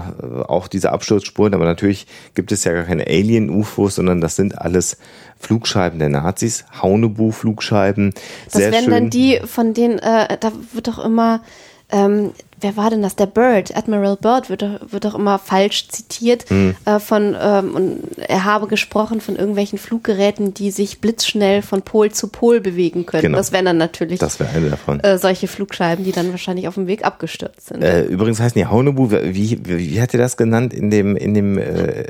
auch 0.48 0.68
diese 0.68 0.92
Absturzspuren. 0.92 1.54
Aber 1.54 1.66
natürlich 1.66 2.08
gibt 2.36 2.52
es 2.52 2.64
ja 2.64 2.74
gar 2.74 2.84
keine 2.84 3.08
Alien-UFOs, 3.08 3.96
sondern 3.96 4.22
das 4.22 4.36
sind 4.36 4.58
alles 4.58 4.98
Flugscheiben 5.40 6.00
der 6.00 6.10
Nazis, 6.10 6.66
Haunebu-Flugscheiben. 6.82 8.14
Das 8.52 8.62
wären 8.62 8.84
schön. 8.84 8.92
dann 8.92 9.10
die, 9.10 9.42
von 9.46 9.74
denen, 9.74 10.00
äh, 10.00 10.38
da 10.40 10.52
wird 10.74 10.88
doch 10.88 11.04
immer 11.04 11.42
ähm, 11.92 12.32
wer 12.60 12.78
war 12.78 12.90
denn 12.90 13.02
das? 13.02 13.16
Der 13.16 13.26
Bird, 13.26 13.76
Admiral 13.76 14.18
Bird 14.18 14.50
wird 14.50 14.62
doch, 14.62 14.80
wird 14.92 15.06
doch 15.06 15.16
immer 15.16 15.40
falsch 15.40 15.90
zitiert 15.90 16.50
mhm. 16.50 16.76
äh, 16.86 17.00
von, 17.00 17.36
ähm, 17.40 17.76
und 17.76 18.18
er 18.18 18.46
habe 18.46 18.68
gesprochen 18.68 19.22
von 19.22 19.36
irgendwelchen 19.36 19.78
Fluggeräten, 19.78 20.54
die 20.54 20.72
sich 20.72 21.02
blitzschnell 21.02 21.62
von 21.62 21.82
Pol 21.82 22.12
zu 22.12 22.28
Pol 22.28 22.62
bewegen 22.62 23.06
können. 23.06 23.24
Genau. 23.24 23.38
Das 23.38 23.52
wären 23.52 23.66
dann 23.66 23.78
natürlich 23.78 24.20
das 24.20 24.40
wär 24.40 24.50
eine 24.50 24.70
davon. 24.70 25.00
Äh, 25.02 25.18
solche 25.18 25.48
Flugscheiben, 25.48 26.06
die 26.06 26.12
dann 26.12 26.32
wahrscheinlich 26.32 26.68
auf 26.68 26.76
dem 26.76 26.88
Weg 26.88 27.06
abgestürzt 27.06 27.68
sind. 27.68 27.84
Äh, 27.84 28.04
übrigens 28.04 28.40
heißen 28.40 28.60
die 28.60 28.66
Haunebu, 28.66 29.12
wie, 29.12 29.60
wie, 29.66 29.78
wie 29.78 30.02
hat 30.02 30.14
er 30.14 30.20
das 30.20 30.38
genannt 30.38 30.74
in 30.74 30.90
dem, 30.90 31.16
in 31.16 31.34
dem 31.34 31.58
äh, 31.58 32.06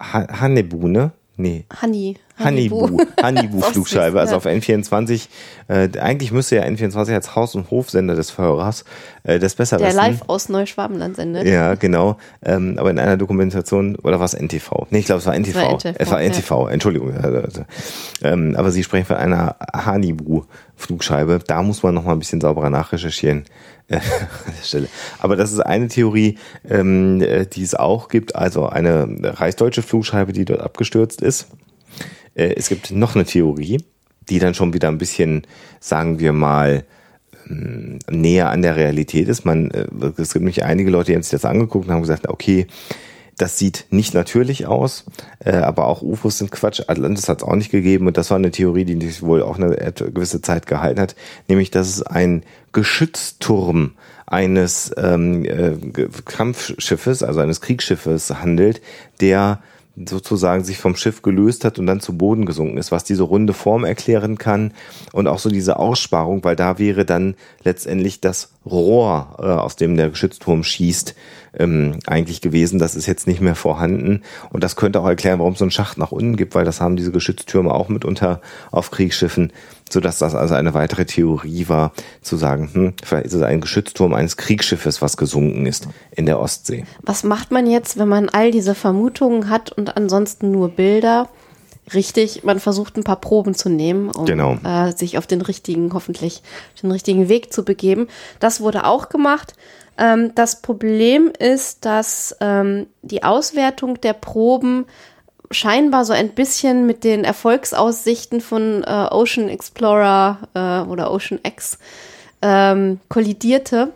Hanebu, 0.00 0.88
ne? 0.88 1.12
Nee. 1.36 1.64
Honey. 1.82 2.16
Honeybu. 2.38 2.98
Honeybu-Flugscheibe. 3.22 4.20
Also 4.26 4.36
auf 4.36 4.46
N24. 4.46 5.28
Äh, 5.68 5.88
eigentlich 5.98 6.32
müsste 6.32 6.56
ja 6.56 6.64
N24 6.64 7.14
als 7.14 7.36
Haus- 7.36 7.54
und 7.54 7.70
Hofsender 7.70 8.14
des 8.14 8.38
Hörers 8.38 8.84
äh, 9.22 9.38
das 9.38 9.54
besser 9.54 9.76
Der 9.78 9.88
wissen. 9.88 9.96
live 9.96 10.22
aus 10.26 10.48
Neuschwabenland 10.48 11.16
sendet. 11.16 11.46
Ja, 11.46 11.74
genau. 11.74 12.16
Ähm, 12.44 12.76
aber 12.78 12.90
in 12.90 12.98
einer 12.98 13.16
Dokumentation, 13.16 13.96
oder 13.96 14.18
war 14.18 14.26
es 14.26 14.34
NTV? 14.34 14.86
Nee, 14.90 15.00
ich 15.00 15.06
glaube, 15.06 15.20
es 15.20 15.26
war 15.26 15.34
NTV. 15.34 15.56
Es 15.56 15.56
war 15.56 15.72
NTV, 15.72 15.94
es 15.98 16.10
war 16.10 16.20
NTV 16.20 16.50
ja. 16.50 16.70
Entschuldigung. 16.70 17.12
Ähm, 18.22 18.54
aber 18.56 18.70
Sie 18.70 18.82
sprechen 18.82 19.06
von 19.06 19.16
einer 19.16 19.56
Hanibu-Flugscheibe. 19.72 21.40
Da 21.46 21.62
muss 21.62 21.82
man 21.82 21.94
noch 21.94 22.04
mal 22.04 22.12
ein 22.12 22.18
bisschen 22.18 22.40
sauberer 22.40 22.70
nachrecherchieren. 22.70 23.44
Äh, 23.88 23.96
an 24.46 24.52
der 24.58 24.64
Stelle. 24.64 24.88
Aber 25.18 25.36
das 25.36 25.52
ist 25.52 25.60
eine 25.60 25.88
Theorie, 25.88 26.38
ähm, 26.68 27.20
äh, 27.20 27.46
die 27.46 27.62
es 27.62 27.74
auch 27.74 28.08
gibt, 28.08 28.34
also 28.34 28.68
eine 28.68 29.06
reichsdeutsche 29.22 29.82
Flugscheibe, 29.82 30.32
die 30.32 30.44
dort 30.44 30.60
abgestürzt 30.60 31.22
ist. 31.22 31.48
Äh, 32.36 32.54
es 32.56 32.68
gibt 32.68 32.92
noch 32.92 33.14
eine 33.14 33.24
Theorie, 33.24 33.82
die 34.28 34.38
dann 34.38 34.54
schon 34.54 34.72
wieder 34.72 34.88
ein 34.88 34.98
bisschen, 34.98 35.42
sagen 35.80 36.20
wir 36.20 36.32
mal, 36.32 36.84
ähm, 37.48 37.98
näher 38.10 38.50
an 38.50 38.62
der 38.62 38.76
Realität 38.76 39.28
ist. 39.28 39.44
Man, 39.44 39.70
äh, 39.70 39.86
es 40.16 40.32
gibt 40.32 40.42
nämlich 40.42 40.64
einige 40.64 40.90
Leute, 40.90 41.12
die 41.12 41.14
haben 41.14 41.22
sich 41.22 41.32
das 41.32 41.44
angeguckt 41.44 41.86
und 41.86 41.92
haben 41.92 42.02
gesagt, 42.02 42.28
okay, 42.28 42.66
das 43.38 43.58
sieht 43.58 43.86
nicht 43.90 44.14
natürlich 44.14 44.66
aus, 44.66 45.04
äh, 45.44 45.56
aber 45.56 45.86
auch 45.86 46.00
UFOs 46.00 46.38
sind 46.38 46.50
Quatsch. 46.50 46.82
Atlantis 46.86 47.28
hat 47.28 47.42
es 47.42 47.48
auch 47.48 47.54
nicht 47.54 47.70
gegeben 47.70 48.06
und 48.06 48.16
das 48.16 48.30
war 48.30 48.38
eine 48.38 48.50
Theorie, 48.50 48.86
die 48.86 49.06
sich 49.06 49.22
wohl 49.22 49.42
auch 49.42 49.58
eine 49.58 49.76
gewisse 49.92 50.40
Zeit 50.40 50.66
gehalten 50.66 51.00
hat, 51.00 51.16
nämlich 51.48 51.70
dass 51.70 51.88
es 51.88 52.02
ein 52.02 52.44
Geschützturm 52.72 53.92
eines 54.26 54.90
ähm, 54.96 55.44
äh, 55.44 55.76
Kampfschiffes, 56.24 57.22
also 57.22 57.40
eines 57.40 57.60
Kriegsschiffes 57.60 58.30
handelt, 58.30 58.80
der 59.20 59.60
sozusagen 60.04 60.62
sich 60.62 60.76
vom 60.76 60.94
Schiff 60.94 61.22
gelöst 61.22 61.64
hat 61.64 61.78
und 61.78 61.86
dann 61.86 62.00
zu 62.00 62.18
Boden 62.18 62.44
gesunken 62.44 62.76
ist, 62.76 62.92
was 62.92 63.04
diese 63.04 63.22
runde 63.22 63.54
Form 63.54 63.84
erklären 63.84 64.36
kann 64.36 64.72
und 65.12 65.26
auch 65.26 65.38
so 65.38 65.48
diese 65.48 65.78
Aussparung, 65.78 66.44
weil 66.44 66.56
da 66.56 66.78
wäre 66.78 67.06
dann 67.06 67.34
letztendlich 67.64 68.20
das 68.20 68.52
Rohr, 68.66 69.36
äh, 69.38 69.44
aus 69.44 69.76
dem 69.76 69.96
der 69.96 70.10
Geschützturm 70.10 70.64
schießt, 70.64 71.14
ähm, 71.58 71.98
eigentlich 72.06 72.40
gewesen. 72.40 72.78
Das 72.78 72.94
ist 72.94 73.06
jetzt 73.06 73.26
nicht 73.26 73.40
mehr 73.40 73.54
vorhanden. 73.54 74.22
Und 74.50 74.62
das 74.62 74.76
könnte 74.76 75.00
auch 75.00 75.06
erklären, 75.06 75.38
warum 75.38 75.52
es 75.52 75.58
so 75.58 75.64
einen 75.64 75.70
Schacht 75.70 75.98
nach 75.98 76.12
unten 76.12 76.36
gibt, 76.36 76.54
weil 76.54 76.64
das 76.64 76.80
haben 76.80 76.96
diese 76.96 77.12
Geschütztürme 77.12 77.72
auch 77.74 77.88
mitunter 77.88 78.40
auf 78.70 78.90
Kriegsschiffen, 78.90 79.52
sodass 79.90 80.18
das 80.18 80.34
also 80.34 80.54
eine 80.54 80.74
weitere 80.74 81.06
Theorie 81.06 81.68
war, 81.68 81.92
zu 82.22 82.36
sagen, 82.36 82.70
hm, 82.72 82.94
vielleicht 83.02 83.26
ist 83.26 83.34
es 83.34 83.42
ein 83.42 83.60
Geschützturm 83.60 84.14
eines 84.14 84.36
Kriegsschiffes, 84.36 85.02
was 85.02 85.16
gesunken 85.16 85.66
ist 85.66 85.88
in 86.10 86.26
der 86.26 86.40
Ostsee. 86.40 86.84
Was 87.02 87.24
macht 87.24 87.50
man 87.50 87.66
jetzt, 87.66 87.98
wenn 87.98 88.08
man 88.08 88.28
all 88.28 88.50
diese 88.50 88.74
Vermutungen 88.74 89.50
hat 89.50 89.72
und 89.72 89.96
ansonsten 89.96 90.50
nur 90.50 90.70
Bilder? 90.70 91.28
Richtig, 91.94 92.42
man 92.42 92.58
versucht 92.58 92.96
ein 92.96 93.04
paar 93.04 93.20
Proben 93.20 93.54
zu 93.54 93.68
nehmen, 93.68 94.10
um 94.10 94.24
genau. 94.24 94.58
äh, 94.64 94.90
sich 94.90 95.18
auf 95.18 95.28
den 95.28 95.40
richtigen, 95.40 95.92
hoffentlich 95.94 96.42
den 96.82 96.90
richtigen 96.90 97.28
Weg 97.28 97.52
zu 97.52 97.64
begeben. 97.64 98.08
Das 98.40 98.60
wurde 98.60 98.84
auch 98.84 99.08
gemacht. 99.08 99.54
Ähm, 99.98 100.34
das 100.34 100.62
Problem 100.62 101.32
ist, 101.38 101.84
dass 101.84 102.36
ähm, 102.40 102.86
die 103.02 103.22
Auswertung 103.22 104.00
der 104.00 104.12
Proben 104.12 104.86
scheinbar 105.50 106.04
so 106.04 106.12
ein 106.12 106.30
bisschen 106.30 106.86
mit 106.86 107.04
den 107.04 107.24
Erfolgsaussichten 107.24 108.40
von 108.40 108.82
äh, 108.84 109.08
Ocean 109.10 109.48
Explorer 109.48 110.38
äh, 110.54 110.90
oder 110.90 111.12
Ocean 111.12 111.40
X 111.42 111.78
ähm, 112.42 113.00
kollidierte. 113.08 113.92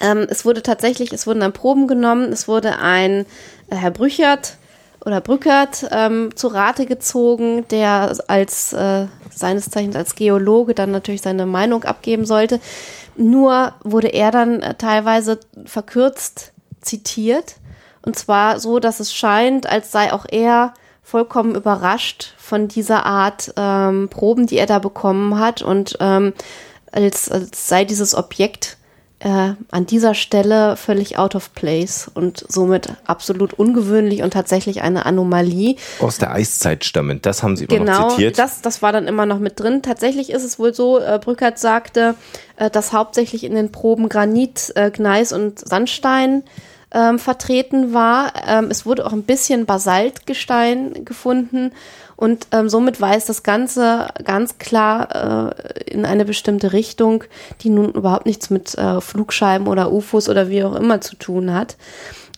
Ähm, 0.00 0.26
es 0.28 0.44
wurde 0.44 0.62
tatsächlich, 0.62 1.12
es 1.12 1.26
wurden 1.26 1.40
dann 1.40 1.52
Proben 1.52 1.86
genommen, 1.86 2.32
es 2.32 2.48
wurde 2.48 2.78
ein 2.78 3.26
äh, 3.70 3.76
Herr 3.76 3.90
Brüchert 3.90 4.56
oder 5.04 5.20
Brückert 5.20 5.86
ähm, 5.92 6.34
zu 6.34 6.48
Rate 6.48 6.84
gezogen, 6.84 7.66
der 7.68 8.16
als 8.26 8.72
äh, 8.72 9.06
seines 9.30 9.70
Zeichens 9.70 9.94
als 9.94 10.16
Geologe 10.16 10.74
dann 10.74 10.90
natürlich 10.90 11.22
seine 11.22 11.46
Meinung 11.46 11.84
abgeben 11.84 12.26
sollte. 12.26 12.60
Nur 13.16 13.74
wurde 13.82 14.08
er 14.08 14.30
dann 14.30 14.60
äh, 14.60 14.74
teilweise 14.74 15.40
verkürzt 15.64 16.52
zitiert. 16.80 17.56
Und 18.02 18.16
zwar 18.16 18.60
so, 18.60 18.78
dass 18.78 19.00
es 19.00 19.12
scheint, 19.12 19.66
als 19.66 19.90
sei 19.90 20.12
auch 20.12 20.26
er 20.28 20.74
vollkommen 21.02 21.54
überrascht 21.54 22.34
von 22.36 22.68
dieser 22.68 23.06
Art 23.06 23.52
ähm, 23.56 24.08
Proben, 24.08 24.46
die 24.46 24.58
er 24.58 24.66
da 24.66 24.78
bekommen 24.78 25.38
hat 25.38 25.62
und 25.62 25.96
ähm, 26.00 26.32
als, 26.90 27.30
als 27.30 27.68
sei 27.68 27.84
dieses 27.84 28.14
Objekt 28.14 28.75
äh, 29.20 29.52
an 29.70 29.86
dieser 29.86 30.14
Stelle 30.14 30.76
völlig 30.76 31.18
out 31.18 31.34
of 31.34 31.54
place 31.54 32.10
und 32.12 32.44
somit 32.48 32.92
absolut 33.06 33.54
ungewöhnlich 33.54 34.22
und 34.22 34.32
tatsächlich 34.32 34.82
eine 34.82 35.06
Anomalie. 35.06 35.76
Aus 36.00 36.18
der 36.18 36.32
Eiszeit 36.32 36.84
stammend, 36.84 37.24
das 37.24 37.42
haben 37.42 37.56
Sie 37.56 37.64
immer 37.64 37.78
genau, 37.78 38.00
noch 38.00 38.08
zitiert. 38.10 38.38
Das, 38.38 38.60
das 38.60 38.82
war 38.82 38.92
dann 38.92 39.08
immer 39.08 39.24
noch 39.24 39.38
mit 39.38 39.58
drin. 39.58 39.80
Tatsächlich 39.82 40.30
ist 40.30 40.44
es 40.44 40.58
wohl 40.58 40.74
so, 40.74 40.98
äh, 40.98 41.18
Brückert 41.22 41.58
sagte, 41.58 42.14
äh, 42.56 42.68
dass 42.68 42.92
hauptsächlich 42.92 43.44
in 43.44 43.54
den 43.54 43.72
Proben 43.72 44.08
Granit, 44.08 44.72
äh, 44.74 44.90
Gneis 44.90 45.32
und 45.32 45.60
Sandstein 45.60 46.42
ähm, 46.96 47.18
vertreten 47.18 47.92
war. 47.92 48.32
Ähm, 48.48 48.68
es 48.70 48.86
wurde 48.86 49.04
auch 49.04 49.12
ein 49.12 49.22
bisschen 49.22 49.66
Basaltgestein 49.66 51.04
gefunden 51.04 51.72
und 52.16 52.46
ähm, 52.52 52.70
somit 52.70 53.00
weist 53.00 53.28
das 53.28 53.42
Ganze 53.42 54.08
ganz 54.24 54.56
klar 54.56 55.52
äh, 55.54 55.90
in 55.90 56.06
eine 56.06 56.24
bestimmte 56.24 56.72
Richtung, 56.72 57.24
die 57.60 57.68
nun 57.68 57.92
überhaupt 57.92 58.24
nichts 58.24 58.48
mit 58.48 58.76
äh, 58.78 59.02
Flugscheiben 59.02 59.68
oder 59.68 59.92
UFOs 59.92 60.30
oder 60.30 60.48
wie 60.48 60.64
auch 60.64 60.74
immer 60.74 61.02
zu 61.02 61.16
tun 61.16 61.52
hat. 61.52 61.76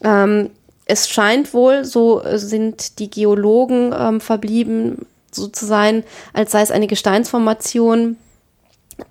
Ähm, 0.03 0.51
es 0.87 1.09
scheint 1.09 1.55
wohl, 1.55 1.85
so 1.85 2.23
sind 2.35 2.99
die 2.99 3.11
Geologen 3.11 3.95
ähm, 3.97 4.21
verblieben, 4.21 5.07
so 5.31 5.47
zu 5.47 5.67
sein, 5.67 6.03
als 6.33 6.51
sei 6.51 6.63
es 6.63 6.71
eine 6.71 6.87
Gesteinsformation, 6.89 8.17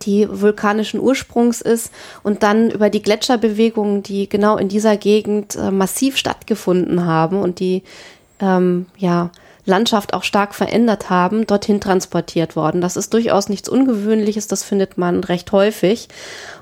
die 0.01 0.27
vulkanischen 0.29 0.99
Ursprungs 0.99 1.61
ist 1.61 1.91
und 2.23 2.43
dann 2.43 2.71
über 2.71 2.89
die 2.89 3.01
Gletscherbewegungen, 3.01 4.03
die 4.03 4.27
genau 4.27 4.57
in 4.57 4.67
dieser 4.67 4.97
Gegend 4.97 5.55
äh, 5.55 5.71
massiv 5.71 6.17
stattgefunden 6.17 7.05
haben 7.05 7.41
und 7.41 7.59
die 7.59 7.83
ähm, 8.39 8.87
ja 8.97 9.31
Landschaft 9.65 10.13
auch 10.13 10.23
stark 10.23 10.55
verändert 10.55 11.09
haben, 11.09 11.45
dorthin 11.45 11.81
transportiert 11.81 12.55
worden. 12.55 12.79
Das 12.79 12.95
ist 12.95 13.13
durchaus 13.13 13.49
nichts 13.49 13.67
Ungewöhnliches, 13.67 14.47
das 14.47 14.63
findet 14.63 14.97
man 14.97 15.23
recht 15.23 15.51
häufig 15.51 16.07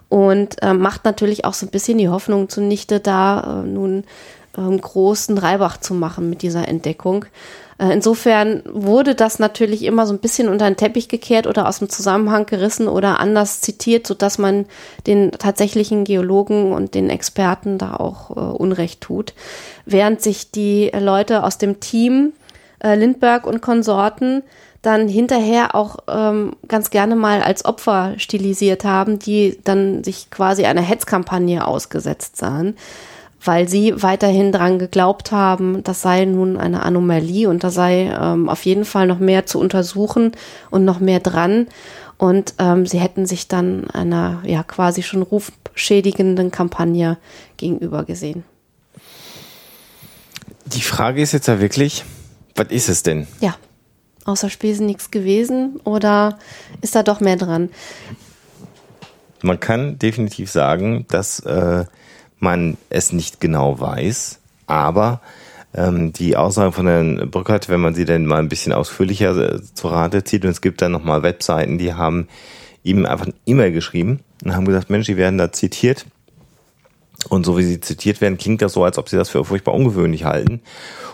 und 0.09 0.61
äh, 0.63 0.73
macht 0.73 1.05
natürlich 1.05 1.45
auch 1.45 1.53
so 1.53 1.67
ein 1.67 1.71
bisschen 1.71 1.97
die 1.97 2.09
Hoffnung 2.09 2.49
zunichte, 2.49 2.99
da 2.99 3.61
äh, 3.63 3.67
nun 3.67 4.05
ähm, 4.57 4.81
großen 4.81 5.37
Reibach 5.37 5.77
zu 5.77 5.93
machen 5.93 6.29
mit 6.29 6.41
dieser 6.41 6.67
Entdeckung. 6.67 7.25
Äh, 7.77 7.91
insofern 7.91 8.63
wurde 8.71 9.15
das 9.15 9.39
natürlich 9.39 9.83
immer 9.83 10.05
so 10.05 10.13
ein 10.13 10.19
bisschen 10.19 10.47
unter 10.47 10.65
den 10.69 10.77
Teppich 10.77 11.09
gekehrt 11.09 11.47
oder 11.47 11.67
aus 11.67 11.79
dem 11.79 11.89
Zusammenhang 11.89 12.45
gerissen 12.45 12.87
oder 12.87 13.19
anders 13.19 13.61
zitiert, 13.61 14.07
so 14.07 14.13
dass 14.13 14.37
man 14.37 14.65
den 15.07 15.31
tatsächlichen 15.31 16.03
Geologen 16.03 16.71
und 16.71 16.95
den 16.95 17.09
Experten 17.09 17.77
da 17.77 17.95
auch 17.95 18.31
äh, 18.31 18.39
Unrecht 18.39 19.01
tut. 19.01 19.33
Während 19.85 20.21
sich 20.21 20.51
die 20.51 20.91
Leute 20.97 21.43
aus 21.43 21.57
dem 21.57 21.79
Team 21.79 22.33
äh, 22.79 22.95
Lindbergh 22.95 23.47
und 23.47 23.61
Konsorten 23.61 24.43
dann 24.81 25.07
hinterher 25.07 25.73
auch 25.73 25.97
ähm, 26.07 26.55
ganz 26.67 26.91
gerne 26.91 27.15
mal 27.15 27.41
als 27.41 27.65
Opfer 27.65 28.13
stilisiert 28.17 28.85
haben, 28.85 29.17
die 29.17 29.57
dann 29.63 30.03
sich 30.03 30.29
quasi 30.29 30.65
einer 30.65 30.81
Hetzkampagne 30.81 31.65
ausgesetzt 31.65 32.37
sahen, 32.37 32.77
weil 33.45 33.67
sie 33.67 34.01
weiterhin 34.01 34.51
dran 34.51 34.79
geglaubt 34.79 35.31
haben, 35.31 35.83
das 35.83 36.01
sei 36.01 36.25
nun 36.25 36.57
eine 36.57 36.83
Anomalie 36.83 37.49
und 37.49 37.63
da 37.63 37.69
sei 37.69 38.15
ähm, 38.19 38.49
auf 38.49 38.65
jeden 38.65 38.85
Fall 38.85 39.07
noch 39.07 39.19
mehr 39.19 39.45
zu 39.45 39.59
untersuchen 39.59 40.31
und 40.69 40.85
noch 40.85 40.99
mehr 40.99 41.19
dran. 41.19 41.67
Und 42.17 42.53
ähm, 42.59 42.85
sie 42.85 42.99
hätten 42.99 43.25
sich 43.25 43.47
dann 43.47 43.89
einer 43.89 44.41
ja 44.45 44.63
quasi 44.63 45.03
schon 45.03 45.21
rufschädigenden 45.21 46.49
Kampagne 46.49 47.17
gegenüber 47.57 48.03
gesehen. 48.03 48.43
Die 50.65 50.81
Frage 50.81 51.21
ist 51.21 51.33
jetzt 51.33 51.47
ja 51.47 51.59
wirklich, 51.59 52.05
was 52.55 52.67
ist 52.69 52.89
es 52.89 53.03
denn? 53.03 53.27
Ja, 53.41 53.55
außer 54.23 54.49
Spesen 54.49 54.85
nichts 54.85 55.11
gewesen 55.11 55.79
oder 55.83 56.39
ist 56.81 56.95
da 56.95 57.03
doch 57.03 57.19
mehr 57.19 57.35
dran? 57.35 57.69
Man 59.41 59.59
kann 59.59 59.99
definitiv 59.99 60.49
sagen, 60.49 61.05
dass 61.09 61.39
äh, 61.41 61.85
man 62.39 62.77
es 62.89 63.11
nicht 63.11 63.39
genau 63.39 63.79
weiß, 63.79 64.39
aber 64.67 65.21
ähm, 65.73 66.13
die 66.13 66.37
Aussage 66.37 66.71
von 66.71 66.87
Herrn 66.87 67.29
Brückert, 67.29 67.69
wenn 67.69 67.81
man 67.81 67.93
sie 67.93 68.05
denn 68.05 68.25
mal 68.25 68.39
ein 68.39 68.49
bisschen 68.49 68.73
ausführlicher 68.73 69.55
äh, 69.55 69.61
zu 69.73 69.87
Rate 69.87 70.23
zieht, 70.23 70.45
und 70.45 70.51
es 70.51 70.61
gibt 70.61 70.81
dann 70.81 70.91
nochmal 70.91 71.23
Webseiten, 71.23 71.77
die 71.77 71.93
haben 71.93 72.27
ihm 72.83 73.05
einfach 73.05 73.25
eine 73.25 73.35
E-Mail 73.45 73.71
geschrieben 73.71 74.21
und 74.43 74.55
haben 74.55 74.65
gesagt, 74.65 74.89
Mensch, 74.89 75.07
die 75.07 75.17
werden 75.17 75.37
da 75.37 75.51
zitiert. 75.51 76.05
Und 77.29 77.45
so 77.45 77.57
wie 77.57 77.63
sie 77.63 77.81
zitiert 77.81 78.21
werden, 78.21 78.37
klingt 78.37 78.61
das 78.61 78.73
so, 78.73 78.83
als 78.83 78.99
ob 78.99 79.09
sie 79.09 79.17
das 79.17 79.29
für 79.29 79.43
furchtbar 79.43 79.73
ungewöhnlich 79.73 80.25
halten. 80.25 80.61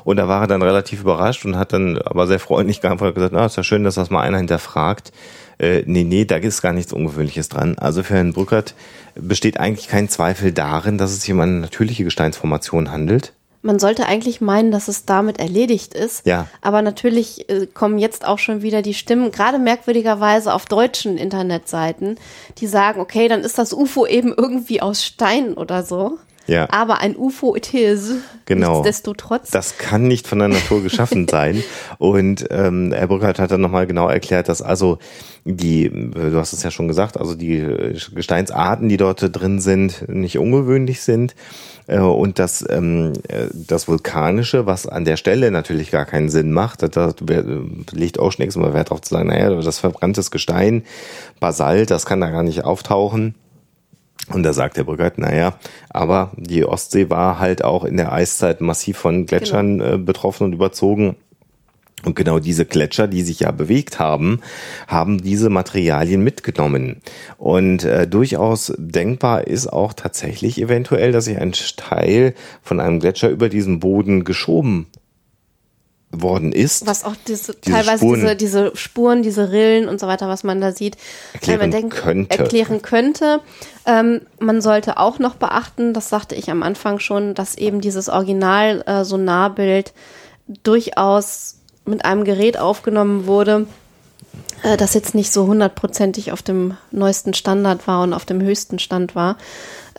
Und 0.03 0.17
da 0.17 0.27
war 0.27 0.41
er 0.41 0.47
dann 0.47 0.61
relativ 0.61 1.01
überrascht 1.01 1.45
und 1.45 1.57
hat 1.57 1.71
dann 1.71 1.97
aber 1.99 2.27
sehr 2.27 2.39
freundlich 2.39 2.81
geantwortet 2.81 3.15
gesagt, 3.15 3.33
na, 3.33 3.45
ist 3.45 3.55
ja 3.55 3.63
schön, 3.63 3.83
dass 3.85 3.95
das 3.95 4.09
mal 4.09 4.21
einer 4.21 4.37
hinterfragt. 4.37 5.13
Äh, 5.61 5.83
nee, 5.85 6.03
nee, 6.03 6.25
da 6.25 6.37
ist 6.37 6.63
gar 6.63 6.73
nichts 6.73 6.91
Ungewöhnliches 6.91 7.47
dran. 7.47 7.77
Also 7.77 8.01
für 8.01 8.15
Herrn 8.15 8.33
Brückert 8.33 8.73
besteht 9.13 9.59
eigentlich 9.59 9.87
kein 9.87 10.09
Zweifel 10.09 10.51
darin, 10.51 10.97
dass 10.97 11.11
es 11.11 11.21
sich 11.21 11.31
um 11.31 11.39
eine 11.39 11.59
natürliche 11.59 12.03
Gesteinsformation 12.03 12.91
handelt. 12.91 13.33
Man 13.61 13.77
sollte 13.77 14.07
eigentlich 14.07 14.41
meinen, 14.41 14.71
dass 14.71 14.87
es 14.87 15.05
damit 15.05 15.39
erledigt 15.39 15.93
ist. 15.93 16.25
Ja. 16.25 16.47
Aber 16.61 16.81
natürlich 16.81 17.47
äh, 17.47 17.67
kommen 17.67 17.99
jetzt 17.99 18.25
auch 18.25 18.39
schon 18.39 18.63
wieder 18.63 18.81
die 18.81 18.95
Stimmen, 18.95 19.31
gerade 19.31 19.59
merkwürdigerweise 19.59 20.51
auf 20.51 20.65
deutschen 20.65 21.19
Internetseiten, 21.19 22.17
die 22.57 22.65
sagen, 22.65 22.99
okay, 22.99 23.27
dann 23.27 23.41
ist 23.41 23.59
das 23.59 23.71
UFO 23.71 24.07
eben 24.07 24.33
irgendwie 24.35 24.81
aus 24.81 25.05
Stein 25.05 25.53
oder 25.53 25.83
so. 25.83 26.17
Ja. 26.51 26.67
Aber 26.69 26.99
ein 26.99 27.15
UFO 27.15 27.55
it 27.55 27.73
is. 27.73 28.15
Genau. 28.45 28.81
Nichtsdestotrotz. 28.81 29.51
Das 29.51 29.77
kann 29.77 30.07
nicht 30.07 30.27
von 30.27 30.39
der 30.39 30.49
Natur 30.49 30.83
geschaffen 30.83 31.27
sein. 31.31 31.63
Und 31.97 32.45
ähm, 32.51 32.91
Herr 32.93 33.07
Burkhardt 33.07 33.39
hat 33.39 33.51
dann 33.51 33.61
nochmal 33.61 33.87
genau 33.87 34.09
erklärt, 34.09 34.49
dass 34.49 34.61
also 34.61 34.97
die, 35.45 35.89
du 35.89 36.35
hast 36.37 36.51
es 36.51 36.61
ja 36.61 36.69
schon 36.69 36.89
gesagt, 36.89 37.17
also 37.17 37.35
die 37.35 37.95
Gesteinsarten, 38.13 38.89
die 38.89 38.97
dort 38.97 39.23
drin 39.35 39.61
sind, 39.61 40.09
nicht 40.09 40.37
ungewöhnlich 40.37 41.01
sind. 41.01 41.35
Äh, 41.87 41.99
und 41.99 42.37
das, 42.37 42.65
ähm, 42.69 43.13
äh, 43.29 43.47
das 43.53 43.87
Vulkanische, 43.87 44.65
was 44.65 44.87
an 44.87 45.05
der 45.05 45.15
Stelle 45.15 45.51
natürlich 45.51 45.89
gar 45.89 46.05
keinen 46.05 46.29
Sinn 46.29 46.51
macht, 46.51 46.83
da 46.95 47.13
liegt 47.93 48.19
auch 48.19 48.33
schon 48.33 48.45
mal 48.57 48.73
Wert 48.73 48.89
darauf 48.89 49.01
zu 49.01 49.13
sagen, 49.13 49.29
naja, 49.29 49.49
das 49.61 49.79
verbranntes 49.79 50.31
Gestein, 50.31 50.83
Basalt, 51.39 51.91
das 51.91 52.05
kann 52.05 52.19
da 52.19 52.29
gar 52.29 52.43
nicht 52.43 52.65
auftauchen. 52.65 53.35
Und 54.29 54.43
da 54.43 54.53
sagt 54.53 54.77
der 54.77 54.83
Brückert, 54.83 55.17
naja, 55.17 55.55
aber 55.89 56.31
die 56.37 56.63
Ostsee 56.63 57.09
war 57.09 57.39
halt 57.39 57.63
auch 57.63 57.83
in 57.83 57.97
der 57.97 58.11
Eiszeit 58.11 58.61
massiv 58.61 58.97
von 58.97 59.25
Gletschern 59.25 59.79
genau. 59.79 59.93
äh, 59.93 59.97
betroffen 59.97 60.45
und 60.45 60.53
überzogen. 60.53 61.15
Und 62.03 62.15
genau 62.15 62.39
diese 62.39 62.65
Gletscher, 62.65 63.07
die 63.07 63.21
sich 63.21 63.41
ja 63.41 63.51
bewegt 63.51 63.99
haben, 63.99 64.39
haben 64.87 65.21
diese 65.21 65.49
Materialien 65.49 66.23
mitgenommen. 66.23 67.01
Und 67.37 67.83
äh, 67.83 68.07
durchaus 68.07 68.73
denkbar 68.77 69.45
ist 69.45 69.67
auch 69.67 69.93
tatsächlich 69.93 70.59
eventuell, 70.59 71.11
dass 71.11 71.25
sich 71.25 71.37
ein 71.37 71.51
Teil 71.51 72.33
von 72.63 72.79
einem 72.79 72.99
Gletscher 72.99 73.29
über 73.29 73.49
diesen 73.49 73.79
Boden 73.79 74.23
geschoben 74.23 74.87
worden 76.11 76.51
ist. 76.51 76.85
Was 76.87 77.03
auch 77.03 77.15
diese, 77.27 77.53
diese 77.53 77.73
teilweise 77.73 77.99
Spuren, 77.99 78.19
diese, 78.19 78.35
diese 78.35 78.71
Spuren, 78.75 79.23
diese 79.23 79.51
Rillen 79.51 79.87
und 79.87 79.99
so 79.99 80.07
weiter, 80.07 80.27
was 80.27 80.43
man 80.43 80.59
da 80.61 80.71
sieht, 80.71 80.97
erklären 81.33 81.71
denkt, 81.71 81.95
könnte. 81.95 82.37
Erklären 82.37 82.81
könnte. 82.81 83.39
Ähm, 83.85 84.21
man 84.39 84.61
sollte 84.61 84.97
auch 84.97 85.19
noch 85.19 85.35
beachten, 85.35 85.93
das 85.93 86.09
sagte 86.09 86.35
ich 86.35 86.51
am 86.51 86.63
Anfang 86.63 86.99
schon, 86.99 87.33
dass 87.33 87.55
eben 87.55 87.81
dieses 87.81 88.09
Original-Sonarbild 88.09 89.89
äh, 89.89 90.53
durchaus 90.63 91.57
mit 91.85 92.05
einem 92.05 92.23
Gerät 92.23 92.57
aufgenommen 92.57 93.25
wurde, 93.25 93.65
äh, 94.63 94.77
das 94.77 94.93
jetzt 94.93 95.15
nicht 95.15 95.31
so 95.31 95.47
hundertprozentig 95.47 96.31
auf 96.31 96.41
dem 96.41 96.75
neuesten 96.91 97.33
Standard 97.33 97.87
war 97.87 98.03
und 98.03 98.13
auf 98.13 98.25
dem 98.25 98.41
höchsten 98.41 98.79
Stand 98.79 99.15
war. 99.15 99.37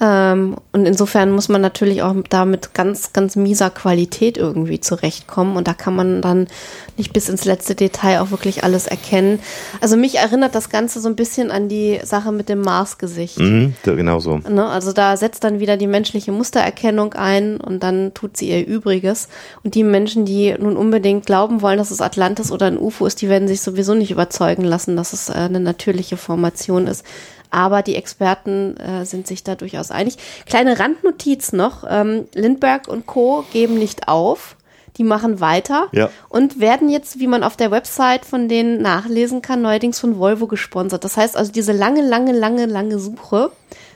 Ähm, 0.01 0.57
und 0.73 0.87
insofern 0.87 1.31
muss 1.31 1.49
man 1.49 1.61
natürlich 1.61 2.03
auch 2.03 2.15
da 2.29 2.45
mit 2.45 2.75
ganz, 2.75 3.13
ganz 3.13 3.37
mieser 3.37 3.71
Qualität 3.71 4.39
irgendwie 4.39 4.81
zurechtkommen. 4.81 5.57
Und 5.57 5.69
da 5.69 5.75
kann 5.75 5.95
man 5.95 6.23
dann 6.23 6.49
nicht 6.97 7.13
bis 7.13 7.29
ins 7.29 7.45
letzte 7.45 7.75
Detail 7.75 8.21
auch 8.21 8.31
wirklich 8.31 8.65
alles 8.65 8.87
erkennen. 8.87 9.39
Also 9.81 9.97
mich 9.97 10.17
erinnert 10.17 10.55
das 10.55 10.71
Ganze 10.71 11.01
so 11.01 11.09
ein 11.09 11.17
bisschen 11.17 11.51
an 11.51 11.69
die 11.69 12.01
Sache 12.03 12.33
mit 12.33 12.49
dem 12.49 12.63
Mars-Gesicht. 12.63 13.39
Mhm, 13.39 13.75
genau 13.85 14.19
so. 14.19 14.39
Ne? 14.39 14.67
Also 14.67 14.93
da 14.93 15.17
setzt 15.17 15.45
dann 15.45 15.61
wieder 15.61 15.77
die 15.77 15.87
menschliche 15.87 16.33
Mustererkennung 16.33 17.15
ein 17.15 17.59
und 17.61 17.83
dann 17.83 18.15
tut 18.15 18.37
sie 18.37 18.51
ihr 18.51 18.67
Übriges. 18.67 19.29
Und 19.63 19.75
die 19.75 19.85
Menschen, 19.85 20.25
die 20.25 20.55
nun 20.59 20.77
unbedingt 20.77 21.27
glauben 21.27 21.63
wollen, 21.63 21.79
dass 21.79 21.91
es 21.91 22.01
Atlantis 22.01 22.51
oder 22.51 22.67
ein 22.67 22.79
UFO 22.79 23.07
ist, 23.07 23.21
die 23.23 23.29
werden 23.29 23.47
sich 23.47 23.61
sowieso 23.61 23.95
nicht 23.95 24.11
überzeugen 24.11 24.52
lassen, 24.61 24.97
dass 24.97 25.13
es 25.15 25.31
äh, 25.31 25.33
eine 25.33 25.61
natürliche 25.61 26.19
Formation 26.19 26.87
ist. 26.87 27.05
Aber 27.51 27.83
die 27.83 27.97
Experten 27.97 28.77
äh, 28.77 29.05
sind 29.07 29.27
sich 29.27 29.43
da 29.45 29.55
durchaus 29.55 29.91
einig. 29.91 30.17
Kleine 30.47 30.79
Randnotiz 30.79 31.53
noch. 31.53 31.85
Ähm, 31.89 32.27
Lindbergh 32.35 32.91
und 32.91 33.07
Co. 33.07 33.45
geben 33.53 33.79
nicht 33.79 34.09
auf. 34.09 34.57
Die 34.99 35.05
machen 35.05 35.41
weiter 35.41 35.89
Ja. 35.93 36.11
und 36.29 36.61
werden 36.61 36.91
jetzt, 36.91 37.19
wie 37.19 37.27
man 37.27 37.43
auf 37.43 37.57
der 37.57 37.71
Website 37.71 38.27
von 38.27 38.47
denen 38.49 38.83
nachlesen 38.83 39.41
kann, 39.41 39.63
neuerdings 39.63 39.99
von 39.99 40.19
Volvo 40.19 40.47
gesponsert. 40.47 41.03
Das 41.05 41.17
heißt 41.17 41.35
also, 41.35 41.51
diese 41.51 41.73
lange, 41.73 42.03
lange, 42.03 42.33
lange, 42.33 42.67
lange 42.67 42.99
Suche 42.99 43.51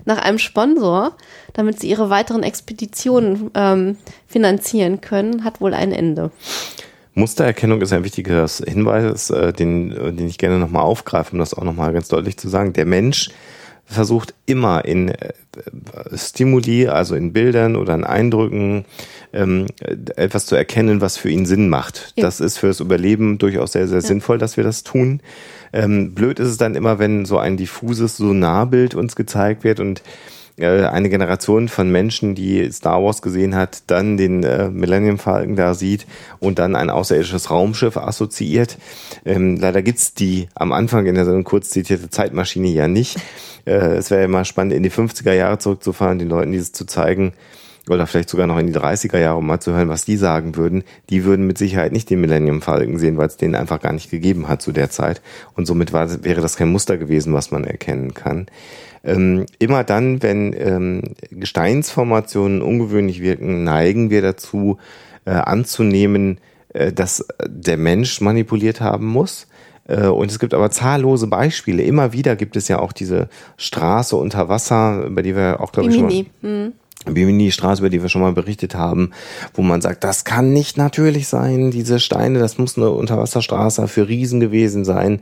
nach 0.07 0.16
einem 0.19 0.38
Sponsor, 0.38 1.12
damit 1.53 1.81
sie 1.81 1.90
ihre 1.90 2.09
weiteren 2.09 2.42
Expeditionen 2.42 3.51
ähm, 3.55 3.99
finanzieren 4.27 5.03
können, 5.03 5.45
hat 5.45 5.61
wohl 5.61 5.75
ein 5.75 5.92
Ende. 5.92 6.31
Mustererkennung 7.16 7.81
ist 7.81 7.94
ein 7.94 8.05
wichtiger 8.05 8.46
Hinweis, 8.46 9.31
äh, 9.31 9.52
den, 9.52 9.90
äh, 9.90 10.12
den 10.12 10.29
ich 10.29 10.37
gerne 10.37 10.59
nochmal 10.59 10.83
aufgreife, 10.83 11.33
um 11.33 11.38
das 11.38 11.55
auch 11.55 11.64
nochmal 11.64 11.94
ganz 11.94 12.09
deutlich 12.09 12.37
zu 12.37 12.48
sagen. 12.48 12.74
Der 12.74 12.85
Mensch 12.85 13.31
versucht 13.87 14.35
immer 14.44 14.85
in 14.85 15.09
äh, 15.09 15.33
Stimuli, 16.14 16.88
also 16.88 17.14
in 17.14 17.33
Bildern 17.33 17.76
oder 17.76 17.94
in 17.94 18.05
Eindrücken, 18.05 18.85
ähm, 19.33 19.66
etwas 20.16 20.44
zu 20.44 20.57
erkennen, 20.57 21.00
was 21.00 21.16
für 21.16 21.31
ihn 21.31 21.46
Sinn 21.46 21.70
macht. 21.70 22.12
Ja. 22.16 22.24
Das 22.24 22.40
ist 22.40 22.59
fürs 22.59 22.81
Überleben 22.81 23.38
durchaus 23.38 23.72
sehr, 23.72 23.88
sehr 23.88 24.02
sinnvoll, 24.02 24.37
dass 24.37 24.59
wir 24.59 24.64
das 24.64 24.83
tun. 24.83 25.20
Ähm, 25.72 26.14
blöd 26.14 26.38
ist 26.38 26.48
es 26.48 26.59
dann 26.59 26.74
immer, 26.74 26.98
wenn 26.98 27.24
so 27.24 27.38
ein 27.38 27.57
diffuses 27.57 28.18
Sonarbild 28.18 28.94
uns 28.94 29.16
gezeigt 29.16 29.64
wird 29.64 29.81
und 29.81 30.02
äh, 30.59 30.85
eine 30.85 31.11
Generation 31.11 31.69
von 31.69 31.90
Menschen, 31.90 32.35
die 32.35 32.71
Star 32.73 33.03
Wars 33.03 33.23
gesehen 33.23 33.55
hat, 33.55 33.83
dann 33.88 34.16
den 34.16 34.42
äh, 34.42 34.71
Millennium 34.71 35.19
Falcon 35.19 35.57
da 35.57 35.75
sieht 35.75 36.07
und 36.38 36.59
dann 36.59 36.77
ein 36.77 36.90
außerirdisches 36.90 37.51
Raumschiff 37.51 37.97
assoziiert. 37.97 38.79
Ähm, 39.25 39.57
leider 39.57 39.83
gibt's 39.83 40.14
die 40.14 40.49
am 40.55 40.73
Anfang 40.73 41.07
in 41.07 41.14
der 41.14 41.25
Sendung 41.25 41.45
kurz 41.45 41.71
zitierte 41.71 42.11
Zeitmaschine 42.11 42.69
ja 42.69 42.88
nicht. 42.88 43.19
Äh, 43.66 43.97
es 43.97 44.11
wäre 44.11 44.23
ja 44.23 44.29
mal 44.29 44.45
spannend, 44.45 44.73
in 44.73 44.83
die 44.83 44.90
50er 44.90 45.33
Jahre 45.33 45.59
zurückzufahren, 45.59 46.19
den 46.19 46.29
Leuten 46.29 46.53
dieses 46.53 46.73
zu 46.73 46.87
zeigen. 46.87 47.33
Oder 47.88 48.07
vielleicht 48.07 48.31
sogar 48.31 48.46
noch 48.46 48.59
in 48.59 48.66
die 48.66 48.75
30er 48.75 49.18
Jahre, 49.18 49.38
um 49.38 49.46
mal 49.46 49.61
zu 49.61 49.72
hören, 49.72 49.88
was 49.88 50.05
die 50.05 50.16
sagen 50.16 50.57
würden. 50.57 50.83
Die 51.09 51.25
würden 51.25 51.46
mit 51.46 51.57
Sicherheit 51.57 51.92
nicht 51.92 52.11
den 52.11 52.20
Millennium 52.20 52.61
Falcon 52.61 52.99
sehen, 52.99 53.16
weil 53.16 53.29
es 53.29 53.37
den 53.37 53.55
einfach 53.55 53.81
gar 53.81 53.92
nicht 53.92 54.11
gegeben 54.11 54.49
hat 54.49 54.61
zu 54.61 54.72
der 54.72 54.90
Zeit. 54.90 55.22
Und 55.55 55.66
somit 55.66 55.92
war, 55.92 56.25
wäre 56.25 56.40
das 56.40 56.57
kein 56.57 56.70
Muster 56.70 56.96
gewesen, 56.99 57.33
was 57.33 57.53
man 57.53 57.64
erkennen 57.64 58.12
kann. 58.12 58.46
Ähm, 59.05 59.46
immer 59.61 59.85
dann, 59.85 60.20
wenn 60.22 60.53
ähm, 60.59 61.03
Gesteinsformationen 61.31 62.61
ungewöhnlich 62.61 63.20
wirken, 63.20 63.62
neigen 63.62 64.11
wir 64.11 64.20
dazu 64.20 64.79
äh, 65.25 65.31
anzunehmen, 65.31 66.38
äh, 66.70 66.92
dass 66.92 67.25
der 67.46 67.77
Mensch 67.77 68.20
manipuliert 68.20 68.81
haben 68.81 69.07
muss. 69.07 69.46
Äh, 69.87 70.07
Und 70.07 70.31
es 70.33 70.40
gibt 70.40 70.55
aber 70.55 70.72
zahllose 70.72 71.29
Beispiele. 71.29 71.85
Immer 71.85 72.12
wieder 72.12 72.35
gibt 72.35 72.57
es 72.57 72.66
ja 72.66 72.81
auch 72.81 72.92
diese 72.92 73.29
Straße 73.57 74.16
unter 74.16 74.49
Wasser, 74.49 75.05
über 75.07 75.22
die 75.22 75.37
wir 75.37 75.61
auch, 75.61 75.70
glaube 75.70 75.90
ich, 75.90 75.94
schon 75.94 76.07
mal, 76.07 76.25
Bimini. 76.42 76.72
Hm. 77.07 77.14
Bimini-Straße, 77.14 77.81
über 77.81 77.90
die 77.90 78.03
wir 78.03 78.09
schon 78.09 78.23
mal 78.23 78.33
berichtet 78.33 78.75
haben, 78.75 79.12
wo 79.55 79.62
man 79.62 79.81
sagt, 79.81 80.05
das 80.05 80.25
kann 80.25 80.53
nicht 80.53 80.77
natürlich 80.77 81.29
sein, 81.29 81.71
diese 81.71 82.01
Steine, 82.01 82.38
das 82.38 82.59
muss 82.59 82.77
eine 82.77 82.90
Unterwasserstraße 82.90 83.88
für 83.88 84.09
Riesen 84.09 84.40
gewesen 84.40 84.85
sein. 84.85 85.21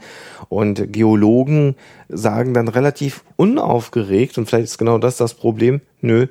Und 0.49 0.92
Geologen 0.92 1.75
sagen 2.09 2.55
dann 2.55 2.68
relativ 2.68 3.25
unaufgeregt, 3.37 4.37
und 4.38 4.47
vielleicht 4.47 4.64
ist 4.64 4.79
genau 4.79 4.99
das 4.99 5.16
das 5.16 5.35
Problem, 5.35 5.81
nö, 6.01 6.27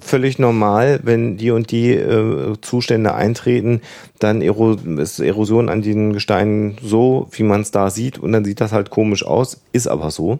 völlig 0.00 0.38
normal, 0.38 1.00
wenn 1.02 1.36
die 1.36 1.50
und 1.50 1.70
die 1.70 1.92
äh, 1.92 2.54
Zustände 2.60 3.14
eintreten, 3.14 3.80
dann 4.18 4.40
Ero 4.40 4.74
ist 4.98 5.18
Erosion 5.18 5.68
an 5.68 5.82
den 5.82 6.12
Gesteinen 6.12 6.76
so, 6.82 7.28
wie 7.32 7.42
man 7.42 7.62
es 7.62 7.70
da 7.70 7.90
sieht, 7.90 8.18
und 8.18 8.32
dann 8.32 8.44
sieht 8.44 8.60
das 8.60 8.72
halt 8.72 8.90
komisch 8.90 9.24
aus, 9.24 9.60
ist 9.72 9.88
aber 9.88 10.10
so. 10.10 10.38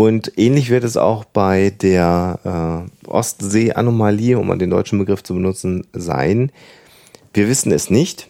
Und 0.00 0.32
ähnlich 0.38 0.70
wird 0.70 0.84
es 0.84 0.96
auch 0.96 1.26
bei 1.26 1.74
der 1.78 2.88
äh, 3.04 3.06
Ostsee-Anomalie, 3.06 4.38
um 4.38 4.58
den 4.58 4.70
deutschen 4.70 4.98
Begriff 4.98 5.22
zu 5.22 5.34
benutzen, 5.34 5.86
sein. 5.92 6.52
Wir 7.34 7.50
wissen 7.50 7.70
es 7.70 7.90
nicht. 7.90 8.28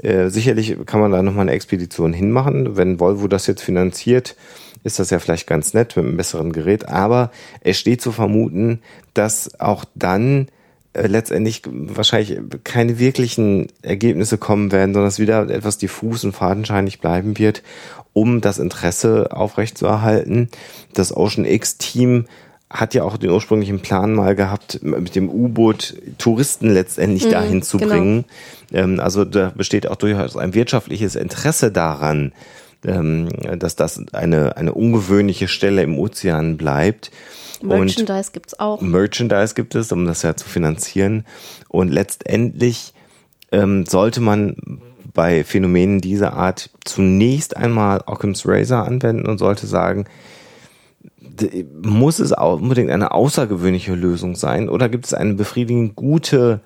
Äh, 0.00 0.28
sicherlich 0.28 0.76
kann 0.86 1.00
man 1.00 1.10
da 1.10 1.20
nochmal 1.24 1.42
eine 1.42 1.56
Expedition 1.56 2.12
hinmachen. 2.12 2.76
Wenn 2.76 3.00
Volvo 3.00 3.26
das 3.26 3.48
jetzt 3.48 3.62
finanziert, 3.62 4.36
ist 4.84 5.00
das 5.00 5.10
ja 5.10 5.18
vielleicht 5.18 5.48
ganz 5.48 5.74
nett 5.74 5.96
mit 5.96 6.06
einem 6.06 6.16
besseren 6.16 6.52
Gerät. 6.52 6.88
Aber 6.88 7.32
es 7.62 7.80
steht 7.80 8.00
zu 8.00 8.12
vermuten, 8.12 8.78
dass 9.12 9.58
auch 9.58 9.84
dann 9.96 10.46
letztendlich 10.94 11.62
wahrscheinlich 11.66 12.38
keine 12.64 12.98
wirklichen 12.98 13.68
Ergebnisse 13.82 14.38
kommen 14.38 14.72
werden, 14.72 14.94
sondern 14.94 15.08
es 15.08 15.18
wieder 15.18 15.48
etwas 15.48 15.78
diffus 15.78 16.24
und 16.24 16.32
fadenscheinig 16.32 17.00
bleiben 17.00 17.38
wird, 17.38 17.62
um 18.12 18.40
das 18.40 18.58
Interesse 18.58 19.28
aufrechtzuerhalten. 19.32 20.48
Das 20.94 21.16
Ocean 21.16 21.44
X-Team 21.44 22.26
hat 22.70 22.94
ja 22.94 23.02
auch 23.02 23.16
den 23.16 23.30
ursprünglichen 23.30 23.80
Plan 23.80 24.14
mal 24.14 24.34
gehabt, 24.34 24.82
mit 24.82 25.14
dem 25.14 25.30
U-Boot 25.30 25.94
Touristen 26.18 26.70
letztendlich 26.70 27.28
dahin 27.28 27.62
zu 27.62 27.78
genau. 27.78 27.94
bringen. 27.94 28.24
Ähm, 28.72 29.00
also 29.00 29.24
da 29.24 29.52
besteht 29.56 29.86
auch 29.88 29.96
durchaus 29.96 30.36
ein 30.36 30.54
wirtschaftliches 30.54 31.16
Interesse 31.16 31.72
daran, 31.72 32.32
ähm, 32.84 33.28
dass 33.58 33.74
das 33.74 34.02
eine, 34.12 34.56
eine 34.56 34.74
ungewöhnliche 34.74 35.48
Stelle 35.48 35.82
im 35.82 35.98
Ozean 35.98 36.56
bleibt. 36.56 37.10
Merchandise 37.62 38.30
gibt's 38.32 38.58
auch. 38.58 38.80
Merchandise 38.80 39.54
gibt 39.54 39.74
es, 39.74 39.92
um 39.92 40.04
das 40.06 40.22
ja 40.22 40.36
zu 40.36 40.48
finanzieren. 40.48 41.24
Und 41.68 41.88
letztendlich 41.88 42.94
ähm, 43.52 43.86
sollte 43.86 44.20
man 44.20 44.56
bei 45.14 45.42
Phänomenen 45.44 46.00
dieser 46.00 46.34
Art 46.34 46.70
zunächst 46.84 47.56
einmal 47.56 48.02
Occam's 48.06 48.46
Razor 48.46 48.86
anwenden 48.86 49.26
und 49.26 49.38
sollte 49.38 49.66
sagen, 49.66 50.04
muss 51.82 52.18
es 52.18 52.32
unbedingt 52.32 52.90
eine 52.90 53.12
außergewöhnliche 53.12 53.94
Lösung 53.94 54.34
sein 54.34 54.68
oder 54.68 54.88
gibt 54.88 55.06
es 55.06 55.14
eine 55.14 55.34
befriedigend 55.34 55.96
gute 55.96 56.60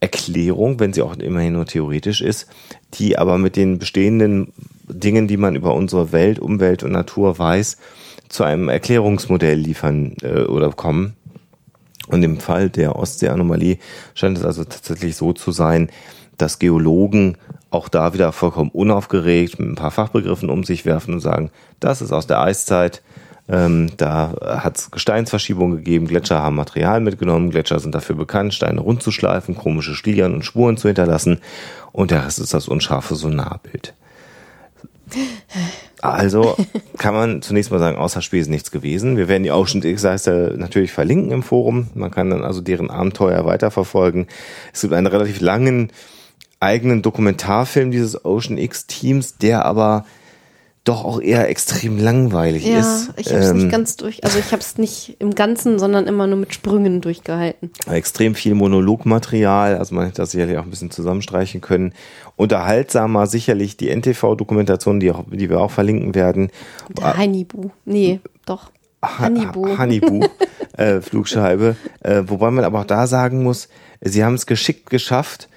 Erklärung, 0.00 0.78
wenn 0.80 0.92
sie 0.92 1.02
auch 1.02 1.16
immerhin 1.16 1.54
nur 1.54 1.66
theoretisch 1.66 2.20
ist, 2.20 2.48
die 2.94 3.18
aber 3.18 3.38
mit 3.38 3.56
den 3.56 3.78
bestehenden 3.78 4.52
Dingen, 4.88 5.28
die 5.28 5.36
man 5.36 5.56
über 5.56 5.74
unsere 5.74 6.12
Welt, 6.12 6.38
Umwelt 6.38 6.82
und 6.82 6.92
Natur 6.92 7.38
weiß, 7.38 7.78
zu 8.28 8.44
einem 8.44 8.68
Erklärungsmodell 8.68 9.58
liefern 9.58 10.14
äh, 10.22 10.42
oder 10.42 10.70
kommen. 10.72 11.14
Und 12.08 12.22
im 12.22 12.38
Fall 12.40 12.70
der 12.70 12.96
Ostsee-Anomalie 12.96 13.78
scheint 14.14 14.38
es 14.38 14.44
also 14.44 14.64
tatsächlich 14.64 15.16
so 15.16 15.32
zu 15.32 15.52
sein, 15.52 15.90
dass 16.38 16.58
Geologen 16.58 17.36
auch 17.70 17.88
da 17.88 18.14
wieder 18.14 18.32
vollkommen 18.32 18.70
unaufgeregt 18.70 19.58
mit 19.58 19.68
ein 19.68 19.74
paar 19.74 19.90
Fachbegriffen 19.90 20.48
um 20.48 20.64
sich 20.64 20.86
werfen 20.86 21.14
und 21.14 21.20
sagen, 21.20 21.50
das 21.80 22.00
ist 22.00 22.12
aus 22.12 22.26
der 22.26 22.40
Eiszeit, 22.40 23.02
ähm, 23.48 23.90
da 23.96 24.34
hat 24.42 24.78
es 24.78 24.90
Gesteinsverschiebungen 24.90 25.78
gegeben, 25.78 26.06
Gletscher 26.06 26.42
haben 26.42 26.56
Material 26.56 27.00
mitgenommen, 27.00 27.50
Gletscher 27.50 27.78
sind 27.78 27.94
dafür 27.94 28.16
bekannt, 28.16 28.54
Steine 28.54 28.80
rund 28.80 29.02
zu 29.02 29.10
schleifen, 29.10 29.56
komische 29.56 29.94
Schlieren 29.94 30.34
und 30.34 30.44
Spuren 30.44 30.76
zu 30.76 30.88
hinterlassen 30.88 31.40
und 31.92 32.10
der 32.10 32.24
Rest 32.24 32.38
ist 32.38 32.54
das 32.54 32.68
unscharfe 32.68 33.16
Sonarbild. 33.16 33.94
Also 36.00 36.56
kann 36.96 37.14
man 37.14 37.42
zunächst 37.42 37.70
mal 37.70 37.78
sagen, 37.78 37.98
außer 37.98 38.22
Spesen 38.22 38.50
nichts 38.50 38.70
gewesen. 38.70 39.16
Wir 39.16 39.28
werden 39.28 39.42
die 39.42 39.50
Ocean 39.50 39.82
X-Seite 39.82 40.54
natürlich 40.56 40.92
verlinken 40.92 41.32
im 41.32 41.42
Forum. 41.42 41.88
Man 41.94 42.10
kann 42.10 42.30
dann 42.30 42.44
also 42.44 42.60
deren 42.60 42.90
Abenteuer 42.90 43.44
weiterverfolgen. 43.44 44.26
Es 44.72 44.82
gibt 44.82 44.94
einen 44.94 45.06
relativ 45.06 45.40
langen 45.40 45.90
eigenen 46.60 47.02
Dokumentarfilm 47.02 47.90
dieses 47.90 48.24
Ocean 48.24 48.58
X-Teams, 48.58 49.38
der 49.38 49.64
aber 49.64 50.04
doch 50.88 51.04
auch 51.04 51.20
eher 51.20 51.48
extrem 51.48 51.98
langweilig 51.98 52.66
Ja, 52.66 52.78
ist. 52.78 53.10
ich 53.16 53.28
habe 53.28 53.38
es 53.40 53.50
Ähm, 53.50 53.56
nicht 53.58 53.70
ganz 53.70 53.96
durch, 53.96 54.24
also 54.24 54.38
ich 54.38 54.52
habe 54.52 54.60
es 54.62 54.78
nicht 54.78 55.16
im 55.18 55.34
Ganzen, 55.34 55.78
sondern 55.78 56.06
immer 56.06 56.26
nur 56.26 56.38
mit 56.38 56.54
Sprüngen 56.54 57.00
durchgehalten. 57.00 57.70
extrem 57.90 58.34
viel 58.34 58.54
Monologmaterial, 58.54 59.76
also 59.76 59.94
man 59.94 60.06
hätte 60.06 60.22
das 60.22 60.30
sicherlich 60.32 60.56
auch 60.58 60.62
ein 60.64 60.70
bisschen 60.70 60.90
zusammenstreichen 60.90 61.60
können. 61.60 61.92
Unterhaltsamer 62.36 63.26
sicherlich 63.26 63.76
die 63.76 63.90
NTV-Dokumentation, 63.90 65.00
die, 65.00 65.10
auch- 65.12 65.24
die 65.30 65.50
wir 65.50 65.60
auch 65.60 65.70
verlinken 65.70 66.14
werden. 66.14 66.50
Der 66.96 67.16
Hanibu. 67.16 67.70
Nee, 67.84 68.20
doch. 68.46 68.70
Hanibu. 69.02 69.68
Ha- 69.68 69.78
Hanibu, 69.78 70.26
äh, 70.76 71.00
Flugscheibe. 71.00 71.76
Äh, 72.00 72.22
wobei 72.26 72.50
man 72.50 72.64
aber 72.64 72.80
auch 72.80 72.84
da 72.84 73.06
sagen 73.06 73.42
muss, 73.42 73.68
sie 74.00 74.24
haben 74.24 74.34
es 74.34 74.46
geschickt 74.46 74.88
geschafft, 74.90 75.48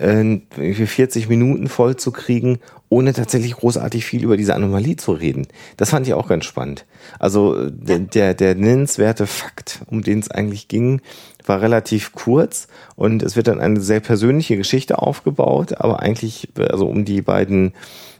äh, 0.00 0.20
irgendwie 0.56 0.86
40 0.86 1.28
Minuten 1.28 1.68
voll 1.68 1.96
zu 1.96 2.10
kriegen, 2.10 2.58
ohne 2.88 3.12
tatsächlich 3.12 3.54
großartig 3.54 4.04
viel 4.04 4.24
über 4.24 4.36
diese 4.36 4.54
Anomalie 4.54 4.96
zu 4.96 5.12
reden. 5.12 5.46
Das 5.76 5.90
fand 5.90 6.06
ich 6.06 6.14
auch 6.14 6.28
ganz 6.28 6.44
spannend. 6.44 6.86
Also 7.18 7.56
äh, 7.56 7.70
der, 7.70 7.98
der, 8.00 8.34
der 8.34 8.54
nennenswerte 8.54 9.26
Fakt, 9.26 9.80
um 9.86 10.02
den 10.02 10.18
es 10.20 10.30
eigentlich 10.30 10.68
ging, 10.68 11.00
war 11.46 11.60
relativ 11.62 12.12
kurz 12.12 12.68
und 12.96 13.22
es 13.22 13.36
wird 13.36 13.48
dann 13.48 13.60
eine 13.60 13.80
sehr 13.80 14.00
persönliche 14.00 14.56
Geschichte 14.56 14.98
aufgebaut, 14.98 15.74
aber 15.78 16.00
eigentlich, 16.00 16.48
also 16.56 16.86
um 16.86 17.04
die 17.04 17.22
beiden 17.22 17.72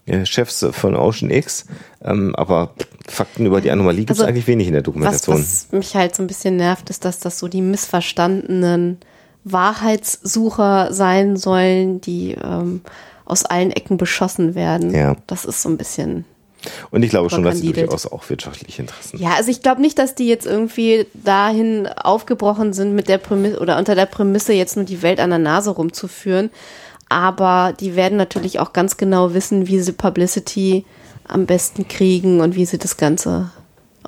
äh, 0.07 0.25
Chefs 0.25 0.67
von 0.73 0.97
Ocean 0.97 1.31
X, 1.31 1.67
ähm, 2.03 2.35
aber 2.35 2.75
Fakten 3.07 3.47
über 3.47 3.61
die 3.61 3.71
Anomalie 3.71 4.01
gibt 4.01 4.13
es 4.13 4.21
Also, 4.21 4.29
eigentlich 4.29 4.47
wenig 4.47 4.67
in 4.69 4.73
der 4.73 4.81
Was, 4.81 4.85
Dokumentation. 4.87 5.37
was 5.39 5.73
mich 5.73 5.95
halt 5.95 6.15
so 6.15 6.23
ein 6.23 6.27
bisschen 6.27 6.57
nervt, 6.57 6.91
ist, 6.91 7.05
dass 7.05 7.19
das 7.19 7.39
so 7.39 7.49
die 7.49 7.61
missverstandenen 7.63 8.99
Wahrheitssucher 9.45 10.93
sein 10.93 11.37
sollen, 11.37 12.01
die 12.01 12.33
ähm, 12.33 12.83
aus 13.25 13.45
allen 13.45 13.71
Ecken 13.71 13.97
beschossen 13.97 14.55
werden. 14.55 14.93
Ja. 14.95 15.17
Das 15.27 15.45
ist 15.45 15.63
so 15.63 15.69
ein 15.69 15.77
bisschen. 15.77 16.25
Und 16.91 17.03
ich 17.03 17.11
glaube 17.11 17.31
schon, 17.31 17.43
dass 17.43 17.59
sie 17.59 17.73
durchaus 17.73 18.07
auch 18.07 18.29
wirtschaftliche 18.29 18.83
Interessen 18.83 19.19
Ja, 19.19 19.31
also 19.31 19.51
ich 19.51 19.63
glaube 19.63 19.81
nicht, 19.81 19.99
dass 19.99 20.15
die 20.15 20.29
jetzt 20.29 20.47
irgendwie 20.47 21.07
dahin 21.15 21.87
aufgebrochen 21.87 22.75
sind 22.75 22.95
mit 22.95 23.09
der 23.09 23.17
Prämisse 23.17 23.61
oder 23.61 23.79
unter 23.79 23.95
der 23.95 24.07
Prämisse, 24.07 24.53
jetzt 24.53 24.77
nur 24.77 24.85
die 24.85 25.01
Welt 25.01 25.21
an 25.21 25.31
der 25.31 25.39
Nase 25.39 25.71
rumzuführen. 25.71 26.51
Aber 27.09 27.73
die 27.81 27.97
werden 27.97 28.19
natürlich 28.19 28.61
auch 28.61 28.73
ganz 28.73 28.97
genau 28.97 29.33
wissen, 29.33 29.69
wie 29.69 29.81
sie 29.81 29.93
Publicity 29.93 30.85
am 31.27 31.47
besten 31.47 31.89
kriegen 31.89 32.41
und 32.41 32.57
wie 32.57 32.67
sie 32.67 32.79
das 32.79 32.97
Ganze 32.97 33.51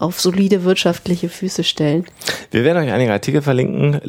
auf 0.03 0.21
solide 0.21 0.65
wirtschaftliche 0.65 1.29
Füße 1.29 1.62
stellen. 1.62 2.05
Wir 2.51 2.65
werden 2.65 2.79
euch 2.83 2.93
einige 2.93 3.12
Artikel 3.12 3.41
verlinken. 3.41 4.01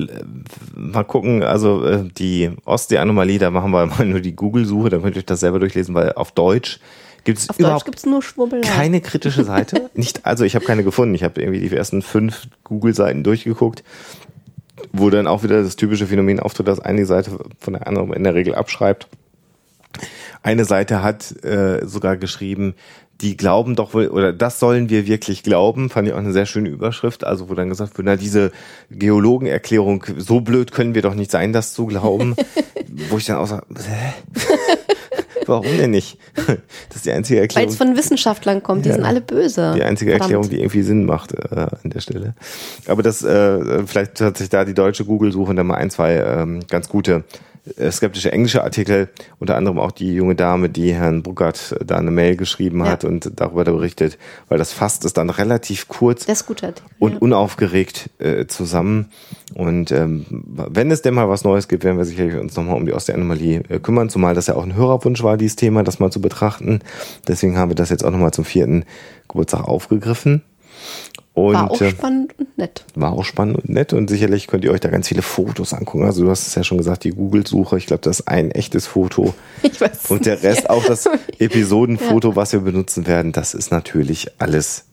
Mal 0.76 1.04
gucken, 1.04 1.44
also 1.44 1.86
äh, 1.86 2.04
die 2.18 2.50
Ostsee-Anomalie, 2.66 3.38
da 3.38 3.52
machen 3.52 3.72
wir 3.72 3.86
mal 3.98 4.06
nur 4.06 4.20
die 4.20 4.36
Google-Suche, 4.36 4.90
dann 4.90 5.04
könnt 5.04 5.16
ihr 5.16 5.20
euch 5.20 5.26
das 5.26 5.42
selber 5.42 5.60
durchlesen, 5.60 5.94
weil 5.94 6.14
auf 6.14 6.32
Deutsch 6.32 6.80
gibt 7.24 7.38
es 7.38 7.48
überhaupt 7.58 7.86
gibt 7.86 8.00
es 8.00 8.06
nur 8.06 8.22
Schwubbelei. 8.22 8.68
keine 8.68 9.02
kritische 9.02 9.44
Seite. 9.44 9.90
Nicht, 9.94 10.26
also 10.26 10.44
ich 10.44 10.56
habe 10.56 10.66
keine 10.66 10.84
gefunden. 10.84 11.14
Ich 11.14 11.24
habe 11.24 11.40
irgendwie 11.40 11.62
die 11.62 11.74
ersten 11.74 12.02
fünf 12.02 12.48
Google-Seiten 12.64 13.24
durchgeguckt, 13.24 13.84
wo 14.92 15.12
dann 15.12 15.28
auch 15.28 15.44
wieder 15.44 15.62
das 15.62 15.76
typische 15.76 16.08
Phänomen 16.08 16.40
auftritt, 16.40 16.68
dass 16.68 16.80
eine 16.80 17.06
Seite 17.06 17.38
von 17.60 17.74
der 17.74 17.88
anderen 17.88 18.12
in 18.14 18.24
der 18.24 18.34
Regel 18.34 18.56
abschreibt. 18.56 19.08
Eine 20.42 20.66
Seite 20.66 21.04
hat 21.04 21.44
äh, 21.46 21.86
sogar 21.86 22.18
geschrieben, 22.18 22.74
die 23.24 23.38
glauben 23.38 23.76
doch 23.76 23.94
wohl, 23.94 24.10
oder 24.10 24.34
das 24.34 24.60
sollen 24.60 24.90
wir 24.90 25.08
wirklich 25.08 25.42
glauben, 25.44 25.90
fand 25.90 26.08
ich 26.08 26.14
auch 26.14 26.18
eine 26.20 26.34
sehr 26.34 26.46
schöne 26.46 26.70
Überschrift, 26.70 27.24
also 27.24 27.50
wo 27.50 27.56
dann 27.56 27.70
gesagt 27.70 27.98
wird, 27.98 28.06
na, 28.06 28.18
diese 28.18 28.52
Geologenerklärung, 28.92 30.04
so 30.18 30.42
blöd 30.42 30.72
können 30.74 30.94
wir 30.94 31.02
doch 31.02 31.16
nicht 31.16 31.32
sein, 31.32 31.54
das 31.54 31.74
zu 31.74 31.86
glauben. 31.86 32.36
wo 33.10 33.18
ich 33.18 33.26
dann 33.26 33.38
auch 33.38 33.48
sage? 33.48 33.66
Warum 35.46 35.78
denn 35.78 35.92
nicht? 35.92 36.18
Das 36.36 36.98
ist 36.98 37.06
die 37.06 37.12
einzige 37.12 37.38
Weil 37.38 37.44
Erklärung. 37.44 37.70
es 37.70 37.76
von 37.78 37.98
Wissenschaftlern 37.98 38.64
kommt, 38.64 38.86
die 38.86 38.90
Ja. 38.90 38.96
sind 38.96 39.04
alle 39.06 39.20
böse. 39.22 39.74
Die 39.76 39.84
einzige 39.84 40.12
Verdammt. 40.12 40.32
Erklärung, 40.32 40.50
die 40.50 40.60
irgendwie 40.60 40.84
Sinn 40.84 41.06
macht 41.06 41.34
äh, 41.34 41.48
an 41.56 41.90
der 41.90 42.00
Stelle. 42.00 42.34
Aber 42.88 43.04
das, 43.04 43.24
äh, 43.24 43.86
vielleicht 43.86 44.22
hat 44.22 44.38
sich 44.38 44.50
da 44.50 44.64
die 44.64 44.74
deutsche 44.74 45.04
Google-Suche 45.06 45.54
dann 45.56 45.68
mal 45.68 45.76
ein, 45.76 45.90
zwei 45.90 46.16
ähm, 46.16 46.62
ganz 46.70 46.88
gute 46.88 47.24
skeptische 47.92 48.32
englische 48.32 48.64
Artikel, 48.64 49.10
unter 49.40 49.56
anderem 49.56 49.80
auch 49.80 49.92
die 49.92 50.14
junge 50.14 50.36
Dame, 50.36 50.68
die 50.68 50.94
Herrn 50.94 51.24
Bruckert 51.24 51.76
da 51.86 51.96
eine 51.98 52.12
Mail 52.12 52.36
geschrieben 52.36 52.80
Ja. 52.80 52.92
hat 52.92 53.06
und 53.06 53.32
darüber 53.36 53.64
berichtet, 53.64 54.18
weil 54.50 54.58
das 54.58 54.74
fasst 54.74 55.06
es 55.06 55.14
dann 55.14 55.30
relativ 55.30 55.88
kurz. 55.88 56.28
Artikel, 56.28 56.84
und 57.00 57.14
ja. 57.14 57.18
unaufgeregt 57.20 58.10
äh, 58.20 58.48
zusammen. 58.48 59.12
Und 59.54 59.92
ähm, 59.92 60.26
wenn 60.30 60.92
es 60.92 61.04
denn 61.04 61.14
mal 61.14 61.30
was 61.30 61.44
Neues 61.46 61.68
gibt, 61.68 61.84
werden 61.86 61.98
wir 61.98 62.06
sicherlich 62.06 62.36
uns 62.36 62.56
nochmal 62.58 62.76
um 62.76 62.86
die 62.86 62.94
Ostsee-Anomalie 62.94 63.64
äh, 63.70 63.80
kümmern, 63.80 64.10
zumal 64.10 64.34
das 64.36 64.48
ja 64.48 64.56
auch 64.56 64.64
ein 64.64 64.76
Hörerwunsch 64.76 65.24
war, 65.24 65.38
dieses 65.38 65.56
Thema, 65.56 65.84
das 65.84 66.00
mal 66.00 66.12
zu 66.12 66.20
betrachten. 66.20 66.80
Deswegen 67.28 67.58
haben 67.58 67.70
wir 67.72 67.76
das 67.76 67.90
jetzt 67.90 68.04
auch 68.04 68.12
nochmal 68.12 68.32
zum 68.32 68.44
vierten 68.46 68.84
Geburtstag 69.30 69.64
aufgegriffen. 69.66 70.42
Und 71.34 71.56
War 71.56 71.72
auch 71.72 71.82
äh, 71.82 71.90
spannend 71.90 72.38
und 72.38 72.58
nett. 72.60 72.86
war 72.94 73.12
auch 73.14 73.24
spannend 73.26 73.58
und 73.58 73.70
nett 73.70 73.92
und 73.92 74.08
sicherlich 74.08 74.46
könnt 74.46 74.64
ihr 74.64 74.72
euch 74.72 74.82
da 74.82 74.90
ganz 74.90 75.08
viele 75.08 75.24
Fotos 75.24 75.74
angucken. 75.74 76.06
Also 76.06 76.24
du 76.24 76.30
hast 76.30 76.46
es 76.46 76.54
ja 76.54 76.64
schon 76.64 76.78
gesagt, 76.78 77.04
die 77.06 77.10
Google-Suche, 77.10 77.76
ich 77.78 77.88
glaube, 77.88 78.02
das 78.04 78.20
ist 78.20 78.28
ein 78.28 78.52
echtes 78.52 78.86
Foto. 78.86 79.34
Ich 79.64 79.82
weiß 79.82 80.12
Und 80.12 80.28
der 80.28 80.36
nicht. 80.36 80.44
Rest, 80.44 80.70
auch 80.70 80.86
das 80.86 81.10
Episodenfoto, 81.40 82.36
was 82.36 82.54
wir 82.54 82.60
benutzen 82.60 83.08
werden, 83.08 83.32
das 83.32 83.56
ist 83.56 83.72
natürlich 83.72 84.30
alles 84.40 84.86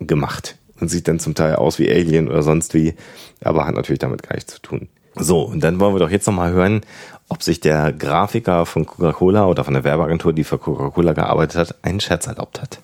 gemacht 0.00 0.56
und 0.78 0.88
sieht 0.90 1.08
dann 1.08 1.18
zum 1.20 1.34
Teil 1.34 1.56
aus 1.56 1.78
wie 1.78 1.90
Alien 1.90 2.28
oder 2.28 2.42
sonst 2.42 2.74
wie, 2.74 2.94
aber 3.42 3.64
hat 3.66 3.74
natürlich 3.74 3.98
damit 4.00 4.22
gar 4.22 4.34
nichts 4.34 4.54
zu 4.54 4.60
tun. 4.60 4.88
So, 5.16 5.40
und 5.42 5.64
dann 5.64 5.80
wollen 5.80 5.94
wir 5.94 5.98
doch 6.00 6.10
jetzt 6.10 6.26
nochmal 6.26 6.52
hören, 6.52 6.82
ob 7.30 7.42
sich 7.42 7.60
der 7.60 7.92
Grafiker 7.92 8.66
von 8.66 8.84
Coca-Cola 8.86 9.46
oder 9.46 9.64
von 9.64 9.74
der 9.74 9.84
Werbeagentur, 9.84 10.32
die 10.34 10.44
für 10.44 10.58
Coca-Cola 10.58 11.14
gearbeitet 11.14 11.56
hat, 11.56 11.74
einen 11.82 12.00
Scherz 12.00 12.26
erlaubt 12.26 12.60
hat. 12.60 12.78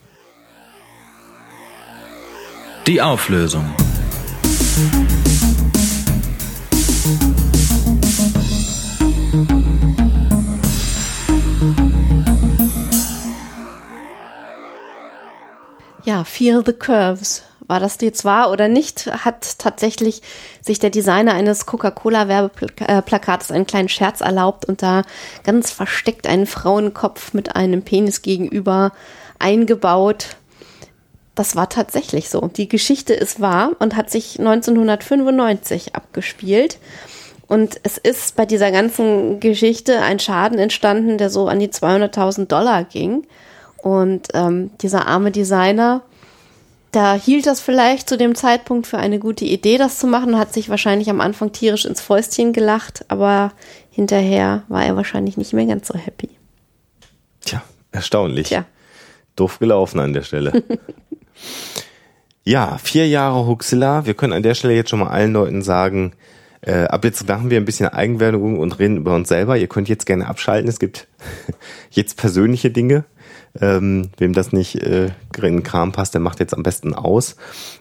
Die 2.87 3.01
Auflösung. 3.01 3.65
Ja, 16.05 16.25
Feel 16.25 16.63
the 16.67 16.75
Curves. 16.75 17.45
War 17.61 17.81
das 17.81 17.97
jetzt 18.03 18.27
wahr 18.27 18.51
oder 18.51 18.69
nicht? 18.69 19.07
Hat 19.07 19.59
tatsächlich 19.59 20.21
sich 20.61 20.79
der 20.79 20.91
Designer 20.91 21.33
eines 21.33 21.65
Coca-Cola-Werbeplakates 21.65 23.51
einen 23.51 23.67
kleinen 23.67 23.89
Scherz 23.89 24.21
erlaubt 24.21 24.67
und 24.67 24.83
da 24.83 25.05
ganz 25.43 25.71
versteckt 25.71 26.27
einen 26.27 26.47
Frauenkopf 26.47 27.33
mit 27.33 27.57
einem 27.57 27.83
Penis 27.83 28.21
gegenüber 28.21 28.93
eingebaut. 29.39 30.37
Das 31.35 31.57
war 31.57 31.69
tatsächlich 31.69 32.31
so. 32.31 32.49
Die 32.49 32.69
Geschichte 32.69 33.13
ist 33.13 33.41
wahr 33.41 33.73
und 33.81 33.97
hat 33.97 34.11
sich 34.11 34.39
1995 34.39 35.95
abgespielt. 35.95 36.79
Und 37.47 37.81
es 37.83 37.99
ist 37.99 38.37
bei 38.37 38.47
dieser 38.47 38.71
ganzen 38.71 39.41
Geschichte 39.41 40.01
ein 40.01 40.19
Schaden 40.19 40.59
entstanden, 40.59 41.19
der 41.19 41.31
so 41.31 41.49
an 41.49 41.59
die 41.59 41.69
200.000 41.69 42.47
Dollar 42.47 42.85
ging. 42.85 43.27
Und 43.83 44.29
ähm, 44.33 44.71
dieser 44.81 45.07
arme 45.07 45.31
Designer, 45.31 46.03
da 46.91 47.15
hielt 47.15 47.47
das 47.47 47.61
vielleicht 47.61 48.09
zu 48.09 48.17
dem 48.17 48.35
Zeitpunkt 48.35 48.87
für 48.87 48.99
eine 48.99 49.19
gute 49.19 49.45
Idee, 49.45 49.79
das 49.79 49.99
zu 49.99 50.07
machen, 50.07 50.39
hat 50.39 50.55
sich 50.55 50.69
wahrscheinlich 50.69 51.11
am 51.11 51.21
Anfang 51.21 51.53
tierisch 51.53 51.85
ins 51.85 52.01
Fäustchen 52.01 52.53
gelacht, 52.53 53.05
aber 53.09 53.53
hinterher 53.91 54.63
war 54.69 54.85
er 54.85 54.97
wahrscheinlich 54.97 55.37
nicht 55.37 55.53
mehr 55.53 55.67
ganz 55.67 55.89
so 55.89 55.99
happy. 55.99 56.31
Tja, 57.45 57.63
erstaunlich. 57.91 58.49
Tja. 58.49 58.65
Doof 59.37 59.59
gelaufen 59.59 59.99
an 59.99 60.13
der 60.13 60.23
Stelle. 60.23 60.63
ja, 62.45 62.79
vier 62.79 63.09
Jahre 63.09 63.47
Huxilla. 63.47 64.07
Wir 64.07 64.15
können 64.15 64.33
an 64.33 64.43
der 64.43 64.55
Stelle 64.55 64.75
jetzt 64.75 64.91
schon 64.91 64.99
mal 64.99 65.09
allen 65.09 65.33
Leuten 65.33 65.63
sagen, 65.63 66.13
äh, 66.61 66.85
ab 66.85 67.05
jetzt 67.05 67.27
machen 67.29 67.51
wir 67.51 67.59
ein 67.59 67.65
bisschen 67.65 67.89
Eigenwerbung 67.89 68.59
und 68.59 68.79
reden 68.79 68.99
über 68.99 69.15
uns 69.15 69.29
selber. 69.29 69.57
Ihr 69.57 69.67
könnt 69.67 69.89
jetzt 69.89 70.07
gerne 70.07 70.27
abschalten. 70.27 70.69
Es 70.69 70.79
gibt 70.79 71.09
jetzt 71.91 72.17
persönliche 72.17 72.71
Dinge. 72.71 73.05
Ähm, 73.61 74.09
wem 74.17 74.33
das 74.33 74.53
nicht 74.53 74.83
äh, 74.83 75.11
in 75.37 75.43
den 75.43 75.63
Kram 75.63 75.93
passt, 75.93 76.13
der 76.13 76.21
macht 76.21 76.41
jetzt 76.41 76.55
am 76.55 76.65
besten 76.65 76.93
aus. 76.93 77.37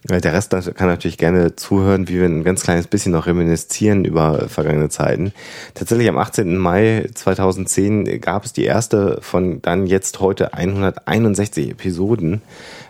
Äh, 0.08 0.22
der 0.22 0.34
Rest 0.34 0.52
kann 0.52 0.88
natürlich 0.88 1.18
gerne 1.18 1.56
zuhören, 1.56 2.08
wie 2.08 2.20
wir 2.20 2.26
ein 2.26 2.44
ganz 2.44 2.62
kleines 2.62 2.86
bisschen 2.86 3.12
noch 3.12 3.26
reminiszieren 3.26 4.06
über 4.06 4.50
vergangene 4.50 4.89
Zeiten. 4.89 5.34
Tatsächlich 5.74 6.10
am 6.10 6.20
18. 6.20 6.58
Mai 6.58 7.10
2010 7.16 8.22
gab 8.22 8.46
es 8.46 8.54
die 8.54 8.66
erste 8.66 9.18
von 9.22 9.63
dann 9.63 9.88
jetzt 9.88 10.20
heute 10.20 10.54
161 10.54 11.72
Episoden. 11.72 12.44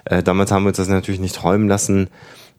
Äh, 0.06 0.24
damals 0.24 0.52
haben 0.52 0.64
wir 0.64 0.70
uns 0.70 0.78
das 0.78 0.90
natürlich 0.90 1.22
nicht 1.22 1.36
träumen 1.36 1.68
lassen, 1.68 2.10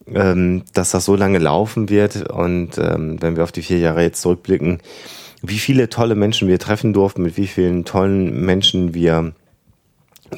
ähm, 0.07 0.63
dass 0.73 0.91
das 0.91 1.05
so 1.05 1.17
lange 1.17 1.39
laufen 1.39 1.89
wird. 1.89 2.31
Und 2.31 2.79
ähm, 2.79 3.21
wenn 3.21 3.37
wir 3.37 3.45
auf 3.45 3.53
die 3.53 3.63
vier 3.63 3.79
Jahre 3.79 4.03
jetzt 4.03 4.21
zurückblicken, 4.21 4.81
wie 5.43 5.59
viele 5.59 5.89
tolle 5.89 6.15
Menschen 6.15 6.49
wir 6.49 6.59
treffen 6.59 6.93
durften, 6.93 7.23
mit 7.23 7.37
wie 7.37 7.47
vielen 7.47 7.85
tollen 7.85 8.45
Menschen 8.45 8.95
wir 8.95 9.33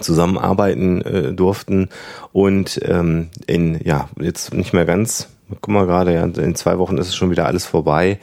zusammenarbeiten 0.00 1.00
äh, 1.02 1.32
durften 1.32 1.88
und 2.32 2.80
ähm, 2.84 3.28
in 3.46 3.80
ja 3.84 4.08
jetzt 4.20 4.52
nicht 4.52 4.72
mehr 4.72 4.84
ganz 4.84 5.28
guck 5.48 5.68
mal 5.68 5.86
gerade 5.86 6.12
ja 6.12 6.24
in 6.24 6.54
zwei 6.54 6.78
Wochen 6.78 6.98
ist 6.98 7.08
es 7.08 7.16
schon 7.16 7.30
wieder 7.30 7.46
alles 7.46 7.64
vorbei 7.64 8.18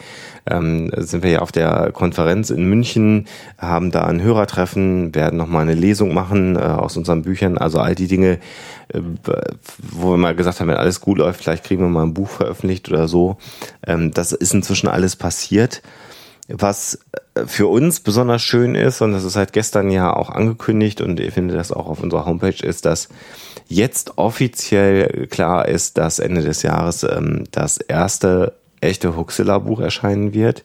ähm, 0.45 0.91
sind 0.97 1.23
wir 1.23 1.32
ja 1.32 1.39
auf 1.39 1.51
der 1.51 1.91
Konferenz 1.93 2.49
in 2.49 2.65
München 2.65 3.27
haben 3.58 3.91
da 3.91 4.03
ein 4.06 4.21
Hörertreffen 4.21 5.15
werden 5.15 5.38
noch 5.38 5.47
mal 5.47 5.62
eine 5.62 5.73
Lesung 5.73 6.13
machen 6.13 6.56
äh, 6.56 6.60
aus 6.60 6.97
unseren 6.97 7.23
Büchern. 7.23 7.58
Also 7.58 7.79
all 7.79 7.95
die 7.95 8.08
Dinge 8.08 8.39
äh, 8.89 8.99
wo 9.77 10.12
wir 10.12 10.17
mal 10.17 10.36
gesagt 10.36 10.60
haben 10.60 10.67
wenn 10.67 10.77
alles 10.77 11.01
gut 11.01 11.17
läuft 11.17 11.41
vielleicht 11.41 11.63
kriegen 11.63 11.82
wir 11.82 11.89
mal 11.89 12.03
ein 12.03 12.13
Buch 12.13 12.29
veröffentlicht 12.29 12.89
oder 12.89 13.08
so. 13.08 13.38
Ähm, 13.86 14.12
das 14.12 14.32
ist 14.32 14.53
inzwischen 14.53 14.88
alles 14.88 15.15
passiert. 15.15 15.82
Was 16.49 16.99
äh, 17.36 17.45
für 17.45 17.67
uns 17.67 18.01
besonders 18.01 18.41
schön 18.41 18.75
ist, 18.75 19.01
und 19.01 19.13
das 19.13 19.23
ist 19.23 19.34
seit 19.34 19.53
gestern 19.53 19.89
ja 19.89 20.13
auch 20.13 20.29
angekündigt 20.29 20.99
und 21.01 21.19
ich 21.19 21.34
finde 21.34 21.56
das 21.56 21.71
auch 21.71 21.88
auf 21.88 22.01
unserer 22.01 22.25
Homepage 22.25 22.65
ist, 22.65 22.86
dass 22.86 23.08
jetzt 23.67 24.17
offiziell 24.17 25.27
klar 25.27 25.67
ist, 25.67 25.97
dass 25.97 26.19
Ende 26.19 26.41
des 26.41 26.63
Jahres 26.63 27.03
ähm, 27.03 27.45
das 27.51 27.77
erste 27.77 28.53
echte 28.83 29.15
Huxilla-Buch 29.15 29.79
erscheinen 29.79 30.33
wird. 30.33 30.63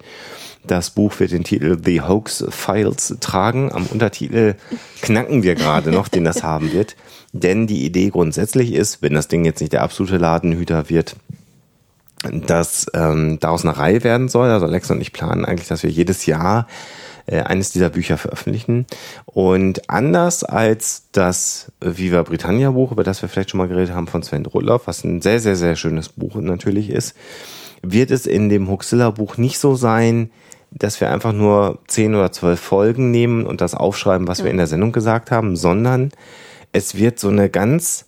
Das 0.66 0.90
Buch 0.90 1.18
wird 1.18 1.32
den 1.32 1.44
Titel 1.44 1.78
The 1.82 2.02
Hoax 2.02 2.44
Files 2.50 3.16
tragen. 3.20 3.72
Am 3.72 3.86
Untertitel 3.86 4.54
knacken 5.00 5.42
wir 5.42 5.54
gerade 5.54 5.90
noch, 5.90 6.08
den 6.08 6.24
das 6.24 6.42
haben 6.42 6.72
wird. 6.72 6.96
Denn 7.32 7.66
die 7.66 7.84
Idee 7.84 8.10
grundsätzlich 8.10 8.72
ist, 8.72 9.02
wenn 9.02 9.14
das 9.14 9.28
Ding 9.28 9.44
jetzt 9.44 9.60
nicht 9.60 9.72
der 9.72 9.82
absolute 9.82 10.18
Ladenhüter 10.18 10.90
wird, 10.90 11.16
dass 12.30 12.86
ähm, 12.94 13.38
daraus 13.40 13.64
eine 13.64 13.76
Reihe 13.76 14.02
werden 14.04 14.28
soll. 14.28 14.50
Also 14.50 14.66
Alexa 14.66 14.94
und 14.94 15.00
ich 15.00 15.12
planen 15.12 15.44
eigentlich, 15.44 15.68
dass 15.68 15.82
wir 15.82 15.90
jedes 15.90 16.26
Jahr 16.26 16.66
äh, 17.26 17.42
eines 17.42 17.70
dieser 17.70 17.90
Bücher 17.90 18.18
veröffentlichen. 18.18 18.86
Und 19.26 19.88
anders 19.88 20.44
als 20.44 21.04
das 21.12 21.70
Viva 21.80 22.22
Britannia 22.22 22.70
Buch, 22.72 22.92
über 22.92 23.04
das 23.04 23.22
wir 23.22 23.28
vielleicht 23.28 23.50
schon 23.50 23.58
mal 23.58 23.68
geredet 23.68 23.94
haben 23.94 24.08
von 24.08 24.22
Sven 24.22 24.46
Rudloff, 24.46 24.86
was 24.86 25.04
ein 25.04 25.22
sehr, 25.22 25.38
sehr, 25.40 25.56
sehr 25.56 25.76
schönes 25.76 26.08
Buch 26.08 26.34
natürlich 26.36 26.90
ist, 26.90 27.14
wird 27.82 28.10
es 28.10 28.26
in 28.26 28.48
dem 28.48 28.68
Huxilla 28.68 29.10
Buch 29.10 29.36
nicht 29.36 29.58
so 29.58 29.74
sein, 29.74 30.30
dass 30.70 31.00
wir 31.00 31.10
einfach 31.10 31.32
nur 31.32 31.78
zehn 31.86 32.14
oder 32.14 32.32
zwölf 32.32 32.60
Folgen 32.60 33.10
nehmen 33.10 33.46
und 33.46 33.60
das 33.60 33.74
aufschreiben, 33.74 34.28
was 34.28 34.44
wir 34.44 34.50
in 34.50 34.58
der 34.58 34.66
Sendung 34.66 34.92
gesagt 34.92 35.30
haben, 35.30 35.56
sondern 35.56 36.10
es 36.72 36.96
wird 36.96 37.18
so 37.18 37.28
eine 37.28 37.48
ganz 37.48 38.04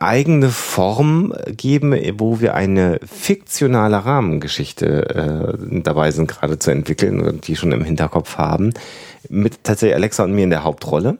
eigene 0.00 0.48
Form 0.48 1.34
geben, 1.48 1.94
wo 2.18 2.40
wir 2.40 2.54
eine 2.54 3.00
fiktionale 3.06 4.04
Rahmengeschichte 4.04 5.58
äh, 5.60 5.80
dabei 5.82 6.10
sind, 6.10 6.28
gerade 6.28 6.58
zu 6.58 6.70
entwickeln 6.70 7.20
und 7.20 7.46
die 7.46 7.56
schon 7.56 7.72
im 7.72 7.84
Hinterkopf 7.84 8.38
haben. 8.38 8.72
Mit 9.28 9.64
tatsächlich 9.64 9.96
Alexa 9.96 10.24
und 10.24 10.32
mir 10.32 10.44
in 10.44 10.50
der 10.50 10.64
Hauptrolle. 10.64 11.18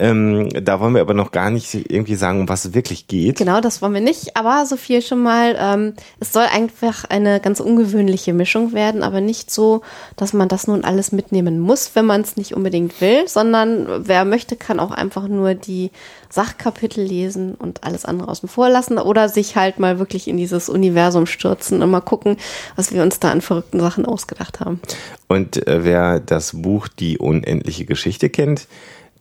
Ähm, 0.00 0.48
da 0.64 0.80
wollen 0.80 0.94
wir 0.94 1.02
aber 1.02 1.12
noch 1.12 1.30
gar 1.30 1.50
nicht 1.50 1.74
irgendwie 1.74 2.14
sagen, 2.14 2.40
um 2.40 2.48
was 2.48 2.64
es 2.64 2.74
wirklich 2.74 3.06
geht. 3.06 3.36
Genau, 3.36 3.60
das 3.60 3.82
wollen 3.82 3.92
wir 3.92 4.00
nicht, 4.00 4.34
aber 4.34 4.64
so 4.64 4.76
viel 4.76 5.02
schon 5.02 5.22
mal. 5.22 5.56
Ähm, 5.58 5.92
es 6.18 6.32
soll 6.32 6.44
einfach 6.44 7.04
eine 7.04 7.38
ganz 7.38 7.60
ungewöhnliche 7.60 8.32
Mischung 8.32 8.72
werden, 8.72 9.02
aber 9.02 9.20
nicht 9.20 9.50
so, 9.50 9.82
dass 10.16 10.32
man 10.32 10.48
das 10.48 10.66
nun 10.66 10.84
alles 10.84 11.12
mitnehmen 11.12 11.60
muss, 11.60 11.90
wenn 11.94 12.06
man 12.06 12.22
es 12.22 12.38
nicht 12.38 12.54
unbedingt 12.54 12.98
will, 13.02 13.28
sondern 13.28 14.06
wer 14.08 14.24
möchte, 14.24 14.56
kann 14.56 14.80
auch 14.80 14.90
einfach 14.90 15.28
nur 15.28 15.52
die 15.52 15.90
Sachkapitel 16.30 17.04
lesen 17.04 17.54
und 17.54 17.84
alles 17.84 18.06
andere 18.06 18.28
außen 18.28 18.48
vor 18.48 18.70
lassen 18.70 18.96
oder 18.96 19.28
sich 19.28 19.56
halt 19.56 19.78
mal 19.78 19.98
wirklich 19.98 20.28
in 20.28 20.38
dieses 20.38 20.70
Universum 20.70 21.26
stürzen 21.26 21.82
und 21.82 21.90
mal 21.90 22.00
gucken, 22.00 22.38
was 22.76 22.92
wir 22.92 23.02
uns 23.02 23.20
da 23.20 23.30
an 23.30 23.42
verrückten 23.42 23.80
Sachen 23.80 24.06
ausgedacht 24.06 24.60
haben. 24.60 24.80
Und 25.28 25.66
äh, 25.66 25.84
wer 25.84 26.20
das 26.20 26.62
Buch 26.62 26.88
Die 26.88 27.18
unendliche 27.18 27.84
Geschichte 27.84 28.30
kennt, 28.30 28.66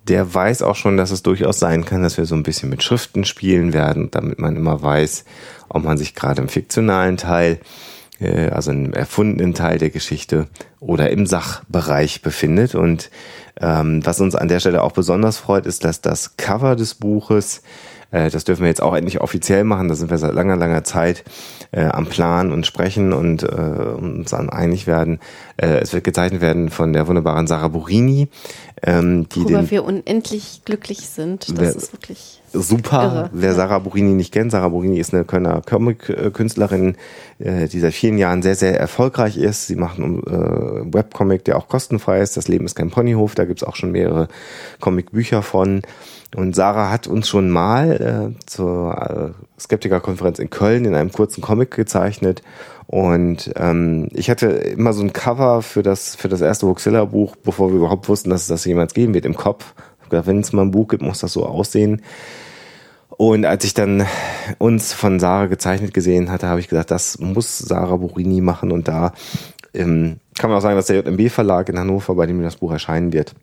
der 0.08 0.34
weiß 0.34 0.62
auch 0.62 0.76
schon, 0.76 0.98
dass 0.98 1.12
es 1.12 1.24
durchaus 1.24 1.60
sein 1.60 1.86
kann, 1.86 2.04
dass 2.04 2.18
wir 2.18 2.26
so 2.26 2.36
ein 2.36 2.44
bisschen 2.44 2.70
mit 2.70 2.84
Schriften 2.84 3.26
spielen 3.26 3.74
werden, 3.74 4.10
damit 4.12 4.40
man 4.40 4.56
immer 4.56 4.82
weiß, 4.82 5.26
ob 5.70 5.84
man 5.84 5.98
sich 5.98 6.16
gerade 6.16 6.42
im 6.42 6.50
fiktionalen 6.50 7.18
Teil, 7.18 7.60
äh, 8.20 8.50
also 8.50 8.72
im 8.72 8.94
erfundenen 8.94 9.54
Teil 9.54 9.78
der 9.78 9.90
Geschichte 9.90 10.48
oder 10.80 11.12
im 11.12 11.26
Sachbereich 11.26 12.22
befindet. 12.22 12.76
Und 12.76 13.12
ähm, 13.62 14.06
was 14.06 14.20
uns 14.20 14.36
an 14.36 14.48
der 14.48 14.60
Stelle 14.60 14.82
auch 14.84 14.94
besonders 14.94 15.38
freut, 15.38 15.66
ist, 15.66 15.86
dass 15.86 16.02
das 16.02 16.38
Cover 16.38 16.76
des 16.76 16.96
Buches 16.96 17.62
äh, 18.12 18.30
das 18.30 18.44
dürfen 18.44 18.62
wir 18.62 18.70
jetzt 18.70 18.82
auch 18.82 18.96
endlich 18.96 19.22
offiziell 19.22 19.64
machen. 19.64 19.88
Da 19.88 19.96
sind 19.96 20.10
wir 20.10 20.18
seit 20.18 20.34
langer, 20.34 20.56
langer 20.56 20.84
Zeit 20.84 21.24
äh, 21.72 21.86
am 21.86 22.06
Plan 22.08 22.52
und 22.52 22.66
sprechen 22.66 23.14
und 23.14 23.44
äh, 23.44 23.46
uns 23.46 24.32
dann 24.32 24.50
einig 24.50 24.88
werden. 24.88 25.20
Äh, 25.58 25.80
es 25.80 25.94
wird 25.94 26.04
gezeichnet 26.04 26.42
werden 26.42 26.70
von 26.70 26.94
der 26.94 27.08
wunderbaren 27.08 27.48
Sarah 27.48 27.68
Burini. 27.68 28.30
Ähm, 28.84 29.28
die 29.30 29.44
Worüber 29.44 29.60
den, 29.60 29.72
wir 29.72 29.84
unendlich 29.84 30.62
glücklich 30.66 31.10
sind. 31.10 31.50
Das 31.50 31.58
Wer- 31.60 31.76
ist 31.76 31.94
wirklich 31.94 32.42
Super. 32.52 33.04
Irre. 33.04 33.30
Wer 33.34 33.54
Sarah 33.54 33.80
Burini 33.80 34.14
nicht 34.14 34.34
kennt, 34.34 34.52
Sarah 34.52 34.70
Burini 34.70 35.00
ist 35.00 35.14
eine 35.14 35.24
Kölner 35.24 35.62
Comic-Künstlerin, 35.62 36.96
äh, 37.40 37.68
die 37.68 37.80
seit 37.80 37.94
vielen 37.94 38.18
Jahren 38.18 38.42
sehr, 38.42 38.56
sehr 38.56 38.80
erfolgreich 38.80 39.38
ist. 39.38 39.68
Sie 39.68 39.76
macht 39.76 40.00
einen 40.00 40.24
äh, 40.24 40.94
Webcomic, 40.94 41.44
der 41.46 41.58
auch 41.58 41.68
kostenfrei 41.68 42.22
ist. 42.22 42.38
Das 42.38 42.48
Leben 42.48 42.66
ist 42.66 42.76
kein 42.76 42.90
Ponyhof. 42.90 43.36
Da 43.36 43.46
gibt's 43.46 43.64
auch 43.64 43.76
schon 43.76 43.92
mehrere 43.92 44.30
Comicbücher 44.80 45.42
von. 45.44 45.82
Und 46.36 46.56
Sarah 46.56 46.90
hat 46.92 47.08
uns 47.08 47.28
schon 47.28 47.50
mal 47.50 48.34
äh, 48.36 48.46
zur 48.46 49.36
äh, 49.38 49.62
Skeptiker-Konferenz 49.62 50.40
in 50.40 50.50
Köln 50.50 50.86
in 50.86 50.96
einem 50.96 51.12
kurzen 51.12 51.42
Comic 51.42 51.72
gezeichnet. 51.72 52.42
Und 52.92 53.52
ähm, 53.56 54.08
ich 54.14 54.32
hatte 54.32 54.48
immer 54.48 54.94
so 54.94 55.04
ein 55.04 55.14
Cover 55.14 55.62
für 55.62 55.84
das, 55.84 56.16
für 56.16 56.28
das 56.28 56.42
erste 56.42 56.66
Voxilla-Buch, 56.66 57.36
bevor 57.36 57.70
wir 57.70 57.78
überhaupt 57.78 58.10
wussten, 58.10 58.32
dass 58.32 58.42
es 58.42 58.48
das 58.48 58.66
jemals 58.66 58.96
geben 58.96 59.14
wird, 59.14 59.28
im 59.28 59.36
Kopf. 59.36 59.76
Ich 60.02 60.10
gedacht, 60.10 60.26
wenn 60.26 60.40
es 60.40 60.54
mal 60.54 60.64
ein 60.64 60.72
Buch 60.72 60.88
gibt, 60.88 61.04
muss 61.04 61.20
das 61.20 61.34
so 61.34 61.46
aussehen. 61.46 62.02
Und 63.10 63.46
als 63.46 63.64
ich 63.64 63.76
dann 63.76 64.08
uns 64.58 64.92
von 64.92 65.20
Sarah 65.20 65.46
gezeichnet 65.46 65.94
gesehen 65.94 66.32
hatte, 66.32 66.48
habe 66.48 66.62
ich 66.62 66.68
gesagt, 66.68 66.90
das 66.90 67.20
muss 67.20 67.60
Sarah 67.60 67.98
Burini 67.98 68.42
machen. 68.42 68.72
Und 68.72 68.88
da 68.88 69.14
ähm, 69.76 70.18
kann 70.40 70.50
man 70.50 70.58
auch 70.58 70.64
sagen, 70.64 70.76
dass 70.76 70.88
der 70.88 71.04
JMB 71.04 71.30
Verlag 71.30 71.70
in 71.70 71.78
Hannover, 71.78 72.16
bei 72.16 72.26
dem 72.26 72.42
das 72.42 72.56
Buch 72.56 72.72
erscheinen 72.72 73.14
wird, 73.14 73.36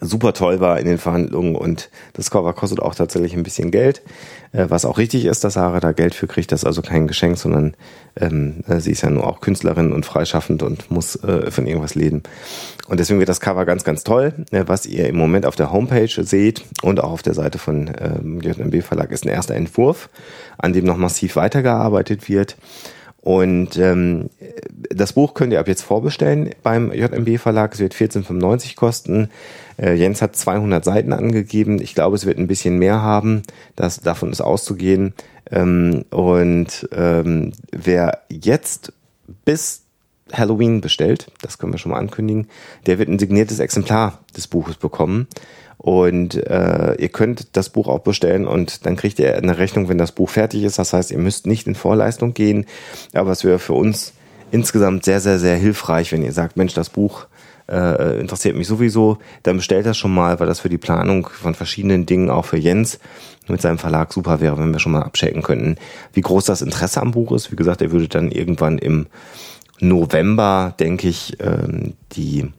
super 0.00 0.32
toll 0.32 0.60
war 0.60 0.78
in 0.78 0.86
den 0.86 0.98
Verhandlungen 0.98 1.56
und 1.56 1.90
das 2.12 2.30
Cover 2.30 2.52
kostet 2.52 2.80
auch 2.80 2.94
tatsächlich 2.94 3.34
ein 3.34 3.42
bisschen 3.42 3.70
Geld, 3.70 4.02
äh, 4.52 4.66
was 4.68 4.84
auch 4.84 4.98
richtig 4.98 5.24
ist, 5.24 5.44
dass 5.44 5.54
Sarah 5.54 5.80
da 5.80 5.92
Geld 5.92 6.14
für 6.14 6.26
kriegt. 6.26 6.52
Das 6.52 6.60
ist 6.60 6.66
also 6.66 6.82
kein 6.82 7.06
Geschenk, 7.06 7.38
sondern 7.38 7.74
ähm, 8.20 8.64
äh, 8.68 8.80
sie 8.80 8.92
ist 8.92 9.02
ja 9.02 9.10
nur 9.10 9.26
auch 9.26 9.40
Künstlerin 9.40 9.92
und 9.92 10.06
freischaffend 10.06 10.62
und 10.62 10.90
muss 10.90 11.16
äh, 11.24 11.50
von 11.50 11.66
irgendwas 11.66 11.94
leben. 11.94 12.22
Und 12.88 13.00
deswegen 13.00 13.18
wird 13.18 13.28
das 13.28 13.40
Cover 13.40 13.64
ganz, 13.64 13.84
ganz 13.84 14.04
toll. 14.04 14.32
Äh, 14.50 14.64
was 14.66 14.86
ihr 14.86 15.08
im 15.08 15.16
Moment 15.16 15.46
auf 15.46 15.56
der 15.56 15.72
Homepage 15.72 16.08
seht 16.24 16.64
und 16.82 17.02
auch 17.02 17.12
auf 17.12 17.22
der 17.22 17.34
Seite 17.34 17.58
von 17.58 17.90
ähm, 17.98 18.40
JMB 18.40 18.82
Verlag 18.82 19.10
ist 19.10 19.24
ein 19.24 19.30
erster 19.30 19.54
Entwurf, 19.54 20.10
an 20.58 20.72
dem 20.72 20.84
noch 20.84 20.96
massiv 20.96 21.36
weitergearbeitet 21.36 22.28
wird. 22.28 22.56
Und 23.24 23.78
ähm, 23.78 24.28
das 24.90 25.14
Buch 25.14 25.32
könnt 25.32 25.50
ihr 25.50 25.58
ab 25.58 25.66
jetzt 25.66 25.80
vorbestellen 25.80 26.50
beim 26.62 26.92
JMB 26.92 27.38
Verlag. 27.40 27.72
Es 27.72 27.80
wird 27.80 27.94
14,95 27.94 28.76
kosten. 28.76 29.30
Äh, 29.78 29.94
Jens 29.94 30.20
hat 30.20 30.36
200 30.36 30.84
Seiten 30.84 31.14
angegeben. 31.14 31.80
Ich 31.80 31.94
glaube, 31.94 32.16
es 32.16 32.26
wird 32.26 32.36
ein 32.36 32.48
bisschen 32.48 32.78
mehr 32.78 33.00
haben. 33.00 33.42
Das, 33.76 34.00
davon 34.00 34.30
ist 34.30 34.42
auszugehen. 34.42 35.14
Ähm, 35.50 36.04
und 36.10 36.86
ähm, 36.92 37.52
wer 37.72 38.20
jetzt 38.28 38.92
bis 39.46 39.84
Halloween 40.30 40.82
bestellt, 40.82 41.32
das 41.40 41.56
können 41.56 41.72
wir 41.72 41.78
schon 41.78 41.92
mal 41.92 41.98
ankündigen, 41.98 42.48
der 42.84 42.98
wird 42.98 43.08
ein 43.08 43.18
signiertes 43.18 43.58
Exemplar 43.58 44.18
des 44.36 44.48
Buches 44.48 44.76
bekommen. 44.76 45.28
Und 45.78 46.34
äh, 46.34 46.94
ihr 46.94 47.08
könnt 47.08 47.56
das 47.56 47.68
Buch 47.68 47.88
auch 47.88 48.00
bestellen 48.00 48.46
und 48.46 48.86
dann 48.86 48.96
kriegt 48.96 49.18
ihr 49.18 49.36
eine 49.36 49.58
Rechnung, 49.58 49.88
wenn 49.88 49.98
das 49.98 50.12
Buch 50.12 50.30
fertig 50.30 50.62
ist. 50.62 50.78
Das 50.78 50.92
heißt, 50.92 51.10
ihr 51.10 51.18
müsst 51.18 51.46
nicht 51.46 51.66
in 51.66 51.74
Vorleistung 51.74 52.32
gehen. 52.32 52.66
Aber 53.12 53.32
es 53.32 53.44
wäre 53.44 53.58
für 53.58 53.74
uns 53.74 54.12
insgesamt 54.50 55.04
sehr, 55.04 55.20
sehr, 55.20 55.38
sehr 55.38 55.56
hilfreich, 55.56 56.12
wenn 56.12 56.22
ihr 56.22 56.32
sagt, 56.32 56.56
Mensch, 56.56 56.74
das 56.74 56.90
Buch 56.90 57.26
äh, 57.68 58.20
interessiert 58.20 58.56
mich 58.56 58.66
sowieso, 58.66 59.18
dann 59.42 59.56
bestellt 59.56 59.86
das 59.86 59.96
schon 59.96 60.14
mal, 60.14 60.38
weil 60.38 60.46
das 60.46 60.60
für 60.60 60.68
die 60.68 60.78
Planung 60.78 61.28
von 61.28 61.54
verschiedenen 61.54 62.06
Dingen, 62.06 62.30
auch 62.30 62.44
für 62.44 62.58
Jens 62.58 62.98
mit 63.48 63.60
seinem 63.60 63.78
Verlag 63.78 64.12
super 64.12 64.40
wäre, 64.40 64.58
wenn 64.58 64.72
wir 64.72 64.78
schon 64.78 64.92
mal 64.92 65.02
abchecken 65.02 65.42
könnten, 65.42 65.76
wie 66.12 66.20
groß 66.20 66.44
das 66.44 66.62
Interesse 66.62 67.00
am 67.00 67.10
Buch 67.10 67.32
ist. 67.32 67.52
Wie 67.52 67.56
gesagt, 67.56 67.82
er 67.82 67.90
würde 67.90 68.08
dann 68.08 68.30
irgendwann 68.30 68.78
im 68.78 69.06
November, 69.80 70.74
denke 70.78 71.08
ich, 71.08 71.36
ähm, 71.40 71.94
die 72.12 72.50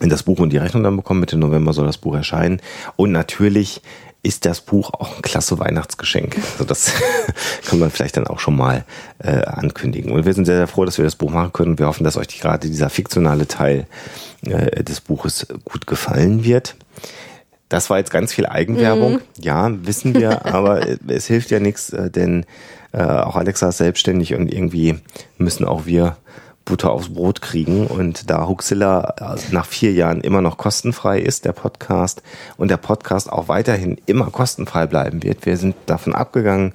in 0.00 0.08
das 0.08 0.22
Buch 0.22 0.38
und 0.38 0.50
die 0.50 0.58
Rechnung 0.58 0.82
dann 0.82 0.96
bekommen. 0.96 1.20
Mitte 1.20 1.36
November 1.36 1.72
soll 1.72 1.86
das 1.86 1.98
Buch 1.98 2.14
erscheinen. 2.14 2.60
Und 2.96 3.12
natürlich 3.12 3.82
ist 4.22 4.44
das 4.44 4.60
Buch 4.60 4.92
auch 4.94 5.16
ein 5.16 5.22
klasse 5.22 5.58
Weihnachtsgeschenk. 5.58 6.36
Also 6.52 6.64
das 6.64 6.92
kann 7.66 7.78
man 7.78 7.90
vielleicht 7.90 8.16
dann 8.16 8.26
auch 8.26 8.38
schon 8.38 8.56
mal 8.56 8.84
äh, 9.18 9.42
ankündigen. 9.44 10.12
Und 10.12 10.24
wir 10.24 10.32
sind 10.32 10.44
sehr, 10.44 10.56
sehr 10.56 10.68
froh, 10.68 10.84
dass 10.84 10.98
wir 10.98 11.04
das 11.04 11.16
Buch 11.16 11.30
machen 11.30 11.52
können. 11.52 11.78
Wir 11.78 11.86
hoffen, 11.86 12.04
dass 12.04 12.16
euch 12.16 12.28
gerade 12.28 12.68
dieser 12.68 12.88
fiktionale 12.88 13.48
Teil 13.48 13.86
äh, 14.46 14.84
des 14.84 15.00
Buches 15.00 15.46
gut 15.64 15.86
gefallen 15.86 16.44
wird. 16.44 16.76
Das 17.68 17.90
war 17.90 17.98
jetzt 17.98 18.10
ganz 18.10 18.32
viel 18.32 18.46
Eigenwerbung. 18.46 19.20
Ja, 19.40 19.70
wissen 19.86 20.14
wir, 20.14 20.46
aber 20.54 20.86
äh, 20.86 20.98
es 21.08 21.26
hilft 21.26 21.50
ja 21.50 21.58
nichts, 21.58 21.90
äh, 21.90 22.10
denn 22.10 22.46
äh, 22.92 23.02
auch 23.02 23.34
Alexa 23.34 23.70
ist 23.70 23.78
selbstständig 23.78 24.34
und 24.34 24.52
irgendwie 24.52 25.00
müssen 25.38 25.64
auch 25.64 25.86
wir 25.86 26.16
Butter 26.64 26.90
aufs 26.90 27.12
Brot 27.12 27.40
kriegen. 27.40 27.86
Und 27.86 28.30
da 28.30 28.46
Huxilla 28.48 29.14
äh, 29.18 29.52
nach 29.52 29.66
vier 29.66 29.92
Jahren 29.92 30.20
immer 30.20 30.40
noch 30.40 30.56
kostenfrei 30.56 31.20
ist, 31.20 31.44
der 31.44 31.52
Podcast, 31.52 32.22
und 32.56 32.70
der 32.70 32.76
Podcast 32.76 33.30
auch 33.30 33.48
weiterhin 33.48 34.00
immer 34.06 34.26
kostenfrei 34.26 34.86
bleiben 34.86 35.22
wird, 35.22 35.46
wir 35.46 35.56
sind 35.56 35.74
davon 35.86 36.14
abgegangen, 36.14 36.74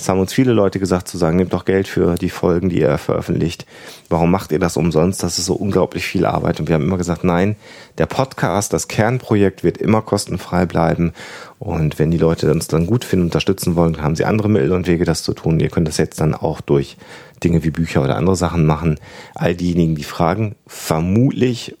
es 0.00 0.08
haben 0.08 0.20
uns 0.20 0.32
viele 0.32 0.52
Leute 0.52 0.78
gesagt, 0.78 1.08
zu 1.08 1.18
sagen, 1.18 1.36
nehmt 1.36 1.52
doch 1.52 1.64
Geld 1.64 1.86
für 1.86 2.14
die 2.14 2.30
Folgen, 2.30 2.70
die 2.70 2.80
ihr 2.80 2.98
veröffentlicht. 2.98 3.66
Warum 4.08 4.30
macht 4.30 4.50
ihr 4.50 4.58
das 4.58 4.76
umsonst? 4.76 5.22
Das 5.22 5.38
ist 5.38 5.46
so 5.46 5.54
unglaublich 5.54 6.04
viel 6.04 6.24
Arbeit. 6.24 6.58
Und 6.58 6.68
wir 6.68 6.74
haben 6.74 6.84
immer 6.84 6.96
gesagt, 6.96 7.22
nein, 7.22 7.56
der 7.98 8.06
Podcast, 8.06 8.72
das 8.72 8.88
Kernprojekt 8.88 9.62
wird 9.62 9.78
immer 9.78 10.02
kostenfrei 10.02 10.66
bleiben. 10.66 11.12
Und 11.58 11.98
wenn 11.98 12.10
die 12.10 12.18
Leute 12.18 12.50
uns 12.50 12.66
dann 12.66 12.86
gut 12.86 13.04
finden, 13.04 13.26
unterstützen 13.26 13.76
wollen, 13.76 14.00
haben 14.02 14.16
sie 14.16 14.24
andere 14.24 14.48
Mittel 14.48 14.72
und 14.72 14.86
Wege, 14.86 15.04
das 15.04 15.22
zu 15.22 15.34
tun. 15.34 15.60
Ihr 15.60 15.68
könnt 15.68 15.86
das 15.86 15.98
jetzt 15.98 16.20
dann 16.20 16.34
auch 16.34 16.60
durch 16.60 16.96
Dinge 17.44 17.62
wie 17.62 17.70
Bücher 17.70 18.02
oder 18.02 18.16
andere 18.16 18.36
Sachen 18.36 18.64
machen. 18.64 18.98
All 19.34 19.54
diejenigen, 19.54 19.94
die 19.94 20.04
fragen, 20.04 20.56
vermutlich 20.66 21.76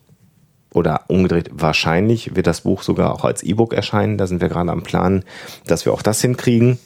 oder 0.72 1.02
umgedreht, 1.08 1.50
wahrscheinlich 1.52 2.36
wird 2.36 2.46
das 2.46 2.60
Buch 2.60 2.82
sogar 2.82 3.12
auch 3.12 3.24
als 3.24 3.42
E-Book 3.42 3.72
erscheinen. 3.72 4.18
Da 4.18 4.26
sind 4.26 4.40
wir 4.40 4.48
gerade 4.48 4.70
am 4.70 4.82
Plan, 4.82 5.24
dass 5.66 5.84
wir 5.84 5.92
auch 5.92 6.02
das 6.02 6.20
hinkriegen. 6.20 6.78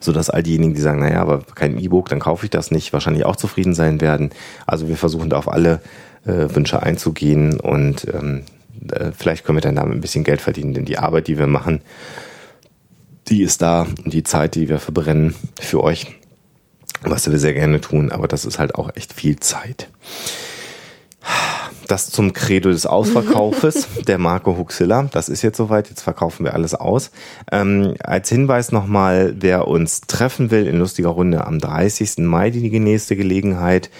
So 0.00 0.12
dass 0.12 0.30
all 0.30 0.42
diejenigen, 0.42 0.74
die 0.74 0.80
sagen, 0.80 1.00
naja, 1.00 1.20
aber 1.20 1.42
kein 1.54 1.78
E-Book, 1.78 2.08
dann 2.08 2.20
kaufe 2.20 2.46
ich 2.46 2.50
das 2.50 2.70
nicht, 2.70 2.92
wahrscheinlich 2.92 3.24
auch 3.24 3.36
zufrieden 3.36 3.74
sein 3.74 4.00
werden. 4.00 4.30
Also 4.66 4.88
wir 4.88 4.96
versuchen 4.96 5.30
da 5.30 5.38
auf 5.38 5.50
alle 5.50 5.80
äh, 6.24 6.54
Wünsche 6.54 6.82
einzugehen 6.82 7.60
und 7.60 8.06
ähm, 8.12 8.42
äh, 8.92 9.12
vielleicht 9.16 9.44
können 9.44 9.56
wir 9.56 9.62
dann 9.62 9.76
damit 9.76 9.96
ein 9.96 10.00
bisschen 10.00 10.24
Geld 10.24 10.40
verdienen, 10.40 10.74
denn 10.74 10.84
die 10.84 10.98
Arbeit, 10.98 11.28
die 11.28 11.38
wir 11.38 11.46
machen, 11.46 11.82
die 13.28 13.42
ist 13.42 13.62
da 13.62 13.86
und 14.04 14.12
die 14.12 14.24
Zeit, 14.24 14.54
die 14.54 14.68
wir 14.68 14.78
verbrennen 14.78 15.34
für 15.60 15.82
euch, 15.82 16.06
was 17.02 17.30
wir 17.30 17.38
sehr 17.38 17.54
gerne 17.54 17.80
tun, 17.80 18.10
aber 18.10 18.28
das 18.28 18.44
ist 18.44 18.58
halt 18.58 18.74
auch 18.74 18.90
echt 18.94 19.12
viel 19.12 19.38
Zeit. 19.38 19.88
Das 21.90 22.08
zum 22.08 22.32
Credo 22.32 22.70
des 22.70 22.86
Ausverkaufes 22.86 23.88
der 24.06 24.18
Marke 24.18 24.56
Huxilla. 24.56 25.08
Das 25.10 25.28
ist 25.28 25.42
jetzt 25.42 25.56
soweit. 25.56 25.88
Jetzt 25.88 26.02
verkaufen 26.02 26.44
wir 26.44 26.54
alles 26.54 26.72
aus. 26.76 27.10
Ähm, 27.50 27.94
als 28.04 28.28
Hinweis 28.28 28.70
nochmal, 28.70 29.34
wer 29.40 29.66
uns 29.66 30.02
treffen 30.02 30.52
will 30.52 30.68
in 30.68 30.78
lustiger 30.78 31.08
Runde 31.08 31.44
am 31.44 31.58
30. 31.58 32.18
Mai, 32.18 32.50
die 32.50 32.78
nächste 32.78 33.16
Gelegenheit. 33.16 33.90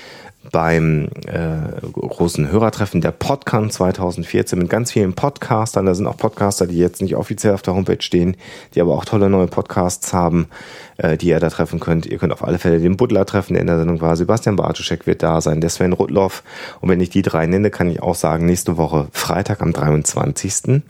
Beim 0.51 1.09
äh, 1.27 1.87
großen 1.93 2.51
Hörertreffen 2.51 3.01
der 3.01 3.11
PodCon 3.11 3.71
2014 3.71 4.59
mit 4.59 4.71
ganz 4.71 4.93
vielen 4.93 5.13
Podcastern. 5.13 5.85
Da 5.85 5.95
sind 5.95 6.07
auch 6.07 6.17
Podcaster, 6.17 6.67
die 6.67 6.79
jetzt 6.79 7.03
nicht 7.03 7.15
offiziell 7.15 7.53
auf 7.53 7.63
der 7.63 7.75
Homepage 7.75 8.01
stehen, 8.01 8.37
die 8.75 8.81
aber 8.81 8.95
auch 8.95 9.05
tolle 9.05 9.29
neue 9.29 9.49
Podcasts 9.49 10.15
haben, 10.15 10.49
äh, 10.97 11.19
die 11.19 11.29
ihr 11.29 11.41
da 11.41 11.51
treffen 11.51 11.79
könnt. 11.79 12.07
Ihr 12.07 12.19
könnt 12.19 12.33
auf 12.33 12.43
alle 12.43 12.59
Fälle 12.59 12.81
den 12.81 12.97
Butler 12.97 13.27
treffen, 13.27 13.53
der 13.53 13.61
in 13.61 13.67
der 13.67 13.79
Sendung 13.79 14.01
war. 14.01 14.17
Sebastian 14.17 14.57
Bartuschek 14.57 15.07
wird 15.07 15.23
da 15.23 15.43
sein, 15.43 15.61
der 15.61 15.71
Sven 15.71 15.93
Rudloff. 15.93 16.43
Und 16.81 16.89
wenn 16.89 17.01
ich 17.01 17.11
die 17.11 17.23
drei 17.23 17.47
nenne, 17.47 17.71
kann 17.71 17.91
ich 17.91 18.03
auch 18.03 18.15
sagen, 18.15 18.47
nächste 18.47 18.79
Woche 18.79 19.09
Freitag 19.13 19.61
am 19.61 19.75
23. 19.75 20.83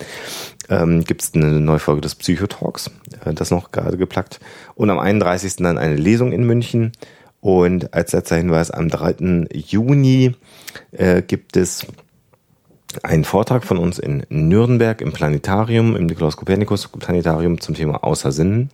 Ähm, 0.69 1.05
gibt 1.05 1.23
es 1.23 1.35
eine 1.35 1.61
neue 1.61 1.81
Folge 1.81 2.01
des 2.03 2.15
Psychotalks, 2.15 2.93
äh, 3.25 3.35
das 3.35 3.51
noch 3.51 3.73
gerade 3.73 3.97
geplackt. 3.97 4.39
Und 4.77 4.91
am 4.91 5.01
31. 5.01 5.57
dann 5.57 5.77
eine 5.77 5.97
Lesung 5.97 6.31
in 6.31 6.45
München. 6.45 6.93
Und 7.41 7.95
als 7.95 8.13
letzter 8.13 8.37
Hinweis, 8.37 8.71
am 8.71 8.89
3. 8.89 9.47
Juni 9.53 10.35
äh, 10.93 11.23
gibt 11.23 11.57
es 11.57 11.87
einen 13.03 13.25
Vortrag 13.25 13.65
von 13.65 13.79
uns 13.79 13.99
in 13.99 14.25
Nürnberg 14.29 15.01
im 15.01 15.13
Planetarium, 15.13 15.97
im 15.97 16.07
Nikolaus 16.07 16.37
Kopernikus 16.37 16.89
Planetarium 16.89 17.61
zum 17.61 17.75
Thema 17.75 18.03
Außersinnen. 18.05 18.71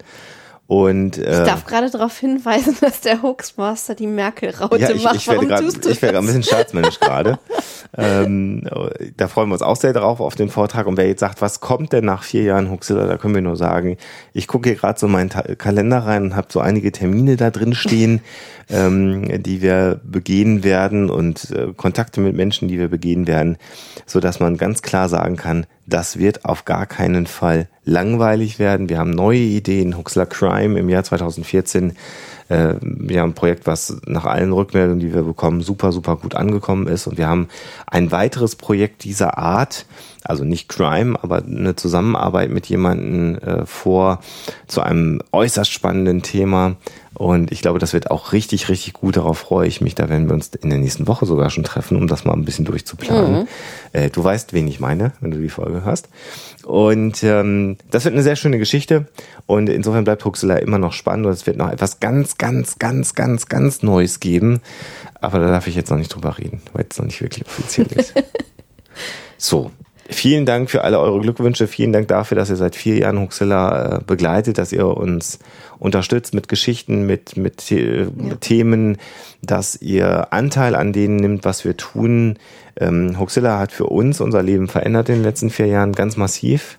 Und, 0.68 1.16
äh, 1.18 1.42
ich 1.42 1.48
darf 1.48 1.64
gerade 1.64 1.90
darauf 1.90 2.18
hinweisen, 2.18 2.76
dass 2.80 3.00
der 3.00 3.22
Hoaxmaster 3.22 3.94
die 3.94 4.08
Merkel-Raute 4.08 4.78
ja, 4.78 4.90
ich, 4.90 5.04
macht. 5.04 5.16
Ich 5.16 5.28
werde 5.28 5.46
das? 5.46 5.62
ein 5.62 5.80
bisschen 5.80 6.42
staatsmännisch 6.42 6.98
gerade. 6.98 7.38
ähm, 7.96 8.68
da 9.16 9.28
freuen 9.28 9.48
wir 9.48 9.54
uns 9.54 9.62
auch 9.62 9.76
sehr 9.76 9.92
drauf 9.92 10.20
auf 10.20 10.34
den 10.34 10.48
Vortrag. 10.48 10.86
Und 10.86 10.96
wer 10.96 11.06
jetzt 11.06 11.20
sagt, 11.20 11.40
was 11.40 11.60
kommt 11.60 11.92
denn 11.92 12.04
nach 12.04 12.24
vier 12.24 12.42
Jahren 12.42 12.70
Huxilla, 12.70 13.06
da 13.06 13.16
können 13.16 13.34
wir 13.34 13.42
nur 13.42 13.56
sagen, 13.56 13.96
ich 14.32 14.48
gucke 14.48 14.70
hier 14.70 14.78
gerade 14.78 14.98
so 14.98 15.06
meinen 15.06 15.30
Ta 15.30 15.42
Kalender 15.54 15.98
rein 15.98 16.24
und 16.24 16.36
habe 16.36 16.48
so 16.50 16.58
einige 16.58 16.90
Termine 16.90 17.36
da 17.36 17.50
drin 17.50 17.74
stehen, 17.74 18.20
ähm, 18.68 19.42
die 19.42 19.62
wir 19.62 20.00
begehen 20.02 20.64
werden 20.64 21.10
und 21.10 21.52
äh, 21.52 21.72
Kontakte 21.76 22.20
mit 22.20 22.34
Menschen, 22.34 22.66
die 22.66 22.78
wir 22.78 22.88
begehen 22.88 23.28
werden, 23.28 23.56
so 24.04 24.18
dass 24.18 24.40
man 24.40 24.56
ganz 24.56 24.82
klar 24.82 25.08
sagen 25.08 25.36
kann, 25.36 25.66
das 25.87 26.18
wird 26.18 26.45
auf 26.45 26.64
gar 26.64 26.87
keinen 26.87 27.26
Fall 27.26 27.68
langweilig 27.84 28.59
werden. 28.59 28.89
Wir 28.89 28.99
haben 28.99 29.11
neue 29.11 29.39
Ideen. 29.39 29.97
Huxler 29.97 30.26
Crime 30.26 30.78
im 30.78 30.89
Jahr 30.89 31.05
2014. 31.05 31.97
Äh, 32.49 32.74
wir 32.80 33.20
haben 33.20 33.30
ein 33.30 33.34
Projekt, 33.34 33.66
was 33.66 33.97
nach 34.07 34.24
allen 34.24 34.53
Rückmeldungen, 34.53 35.01
die 35.01 35.14
wir 35.14 35.22
bekommen, 35.22 35.61
super, 35.61 35.93
super 35.93 36.16
gut 36.16 36.34
angekommen 36.34 36.89
ist. 36.89 37.07
Und 37.07 37.18
wir 37.18 37.28
haben 37.28 37.49
ein 37.87 38.11
weiteres 38.11 38.57
Projekt 38.57 39.05
dieser 39.05 39.39
Art, 39.39 39.87
also 40.28 40.44
nicht 40.44 40.68
Crime, 40.68 41.18
aber 41.22 41.42
eine 41.42 41.76
Zusammenarbeit 41.76 42.50
mit 42.50 42.66
jemandem 42.66 43.36
äh, 43.38 43.66
vor 43.66 44.20
zu 44.66 44.82
einem 44.82 45.22
äußerst 45.32 45.70
spannenden 45.70 46.22
Thema. 46.22 46.76
Und 47.14 47.50
ich 47.50 47.62
glaube, 47.62 47.78
das 47.78 47.94
wird 47.94 48.10
auch 48.10 48.32
richtig, 48.32 48.68
richtig 48.68 48.92
gut. 48.92 49.16
Darauf 49.16 49.38
freue 49.38 49.66
ich 49.66 49.80
mich. 49.80 49.94
Da 49.94 50.10
werden 50.10 50.28
wir 50.28 50.34
uns 50.34 50.48
in 50.48 50.68
der 50.68 50.78
nächsten 50.78 51.06
Woche 51.06 51.24
sogar 51.24 51.48
schon 51.48 51.64
treffen, 51.64 51.96
um 51.96 52.08
das 52.08 52.26
mal 52.26 52.34
ein 52.34 52.44
bisschen 52.44 52.66
durchzuplanen. 52.66 53.40
Mhm. 53.40 53.48
Äh, 53.92 54.10
du 54.10 54.22
weißt, 54.22 54.52
wen 54.52 54.68
ich 54.68 54.80
meine, 54.80 55.12
wenn 55.20 55.30
du 55.30 55.38
die 55.38 55.48
Folge 55.48 55.82
hörst. 55.82 56.10
Und 56.64 57.22
ähm, 57.22 57.78
das 57.90 58.04
wird 58.04 58.14
eine 58.14 58.22
sehr 58.22 58.36
schöne 58.36 58.58
Geschichte. 58.58 59.06
Und 59.46 59.70
insofern 59.70 60.04
bleibt 60.04 60.24
Huxela 60.26 60.56
immer 60.56 60.78
noch 60.78 60.92
spannend. 60.92 61.24
Und 61.24 61.32
es 61.32 61.46
wird 61.46 61.56
noch 61.56 61.70
etwas 61.70 62.00
ganz, 62.00 62.36
ganz, 62.36 62.78
ganz, 62.78 63.14
ganz, 63.14 63.46
ganz 63.46 63.82
Neues 63.82 64.20
geben. 64.20 64.60
Aber 65.20 65.38
da 65.38 65.48
darf 65.48 65.68
ich 65.68 65.74
jetzt 65.74 65.90
noch 65.90 65.98
nicht 65.98 66.14
drüber 66.14 66.36
reden, 66.36 66.60
weil 66.74 66.84
es 66.88 66.98
noch 66.98 67.06
nicht 67.06 67.22
wirklich 67.22 67.46
offiziell 67.46 67.86
ist. 67.92 68.12
so, 69.38 69.70
Vielen 70.09 70.46
Dank 70.46 70.70
für 70.70 70.84
alle 70.84 71.00
eure 71.00 71.20
Glückwünsche. 71.20 71.66
Vielen 71.66 71.92
Dank 71.92 72.09
dafür, 72.09 72.36
dass 72.36 72.50
ihr 72.50 72.57
seit 72.57 72.76
vier 72.76 72.96
Jahren 72.96 73.20
Huxilla 73.20 73.96
äh, 73.96 74.00
begleitet, 74.07 74.59
dass 74.59 74.72
ihr 74.72 74.86
uns 74.86 75.38
unterstützt 75.78 76.32
mit 76.34 76.48
Geschichten, 76.48 77.07
mit, 77.07 77.36
mit, 77.36 77.70
äh, 77.72 78.02
ja. 78.02 78.09
Themen, 78.40 78.98
dass 79.42 79.80
ihr 79.80 80.32
Anteil 80.32 80.74
an 80.74 80.92
denen 80.92 81.16
nimmt, 81.16 81.44
was 81.44 81.64
wir 81.64 81.76
tun. 81.76 82.38
Ähm, 82.78 83.18
Huxilla 83.18 83.59
hat 83.59 83.72
für 83.72 83.86
uns 83.86 84.20
unser 84.20 84.42
Leben 84.42 84.68
verändert 84.68 85.09
in 85.09 85.16
den 85.16 85.24
letzten 85.24 85.50
vier 85.50 85.66
Jahren 85.66 85.92
ganz 85.92 86.16
massiv. 86.16 86.78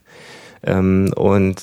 Ähm, 0.63 1.11
und 1.15 1.61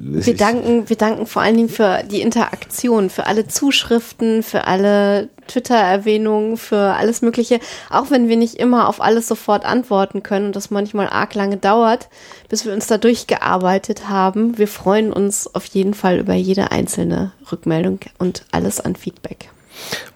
wir 0.00 0.36
danken, 0.36 0.88
wir 0.88 0.96
danken 0.96 1.26
vor 1.26 1.42
allen 1.42 1.56
Dingen 1.56 1.68
für 1.68 2.04
die 2.08 2.20
Interaktion, 2.20 3.10
für 3.10 3.26
alle 3.26 3.48
Zuschriften, 3.48 4.44
für 4.44 4.66
alle 4.68 5.28
Twitter-Erwähnungen, 5.48 6.56
für 6.56 6.94
alles 6.94 7.20
Mögliche. 7.20 7.58
Auch 7.90 8.10
wenn 8.10 8.28
wir 8.28 8.36
nicht 8.36 8.54
immer 8.54 8.88
auf 8.88 9.00
alles 9.00 9.26
sofort 9.26 9.64
antworten 9.64 10.22
können 10.22 10.46
und 10.46 10.56
das 10.56 10.70
manchmal 10.70 11.08
arg 11.08 11.34
lange 11.34 11.56
dauert, 11.56 12.08
bis 12.48 12.64
wir 12.64 12.72
uns 12.72 12.86
da 12.86 12.96
durchgearbeitet 12.96 14.08
haben. 14.08 14.56
Wir 14.56 14.68
freuen 14.68 15.12
uns 15.12 15.52
auf 15.52 15.64
jeden 15.66 15.94
Fall 15.94 16.18
über 16.18 16.34
jede 16.34 16.70
einzelne 16.70 17.32
Rückmeldung 17.50 17.98
und 18.18 18.44
alles 18.52 18.80
an 18.80 18.94
Feedback. 18.94 19.50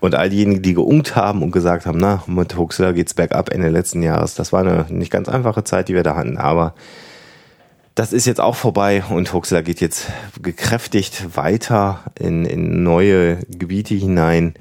Und 0.01 0.15
all 0.15 0.31
diejenigen, 0.31 0.63
die 0.63 0.75
geungt 0.75 1.17
haben 1.17 1.43
und 1.43 1.51
gesagt 1.51 1.87
haben, 1.87 1.99
na, 1.99 2.23
mit 2.27 2.57
Huxler 2.57 2.93
geht's 2.93 3.15
bergab 3.15 3.51
Ende 3.51 3.69
letzten 3.69 4.03
Jahres. 4.03 4.35
Das 4.35 4.53
war 4.53 4.61
eine 4.61 4.87
nicht 4.91 5.11
ganz 5.11 5.29
einfache 5.29 5.65
Zeit, 5.65 5.89
die 5.89 5.95
wir 5.95 6.03
da 6.03 6.15
hatten, 6.15 6.37
aber 6.37 6.75
das 7.95 8.13
ist 8.13 8.27
jetzt 8.27 8.41
auch 8.41 8.57
vorbei 8.57 9.05
und 9.11 9.33
Huxler 9.33 9.63
geht 9.63 9.81
jetzt 9.81 10.07
gekräftigt 10.41 11.37
weiter 11.37 12.01
in, 12.19 12.45
in 12.45 12.83
neue 12.83 13.41
Gebiete 13.49 13.95
hinein. 13.95 14.55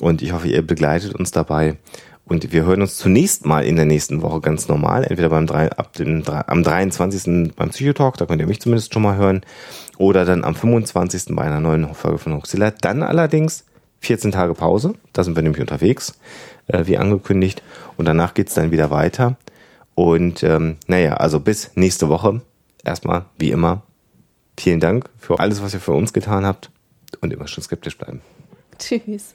Und 0.00 0.22
ich 0.22 0.32
hoffe, 0.32 0.48
ihr 0.48 0.66
begleitet 0.66 1.14
uns 1.14 1.32
dabei. 1.32 1.76
Und 2.24 2.50
wir 2.50 2.64
hören 2.64 2.80
uns 2.80 2.96
zunächst 2.96 3.44
mal 3.44 3.64
in 3.64 3.76
der 3.76 3.84
nächsten 3.84 4.22
Woche 4.22 4.40
ganz 4.40 4.68
normal, 4.68 5.04
entweder 5.04 5.28
beim 5.28 5.46
drei, 5.46 5.70
ab 5.70 5.92
dem, 5.92 6.22
am 6.26 6.62
23. 6.62 7.52
beim 7.54 7.70
Psychotalk, 7.70 8.16
da 8.16 8.24
könnt 8.24 8.40
ihr 8.40 8.46
mich 8.46 8.60
zumindest 8.60 8.94
schon 8.94 9.02
mal 9.02 9.16
hören, 9.16 9.42
oder 9.98 10.24
dann 10.24 10.44
am 10.44 10.54
25. 10.54 11.34
bei 11.34 11.42
einer 11.42 11.60
neuen 11.60 11.94
Folge 11.94 12.18
von 12.18 12.32
Huxilla. 12.32 12.70
Dann 12.70 13.02
allerdings 13.02 13.64
14 14.00 14.32
Tage 14.32 14.54
Pause, 14.54 14.94
da 15.12 15.24
sind 15.24 15.36
wir 15.36 15.42
nämlich 15.42 15.60
unterwegs, 15.60 16.14
äh, 16.68 16.86
wie 16.86 16.96
angekündigt, 16.96 17.62
und 17.98 18.06
danach 18.06 18.32
geht's 18.32 18.54
dann 18.54 18.70
wieder 18.70 18.90
weiter. 18.90 19.36
Und 19.94 20.42
ähm, 20.42 20.76
naja, 20.86 21.14
also 21.14 21.38
bis 21.38 21.72
nächste 21.74 22.08
Woche 22.08 22.40
erstmal, 22.84 23.26
wie 23.38 23.50
immer, 23.50 23.82
vielen 24.58 24.80
Dank 24.80 25.08
für 25.18 25.38
alles, 25.38 25.62
was 25.62 25.74
ihr 25.74 25.80
für 25.80 25.92
uns 25.92 26.12
getan 26.12 26.44
habt 26.44 26.70
und 27.20 27.32
immer 27.32 27.46
schon 27.46 27.62
skeptisch 27.64 27.96
bleiben. 27.96 28.20
Tschüss. 28.78 29.34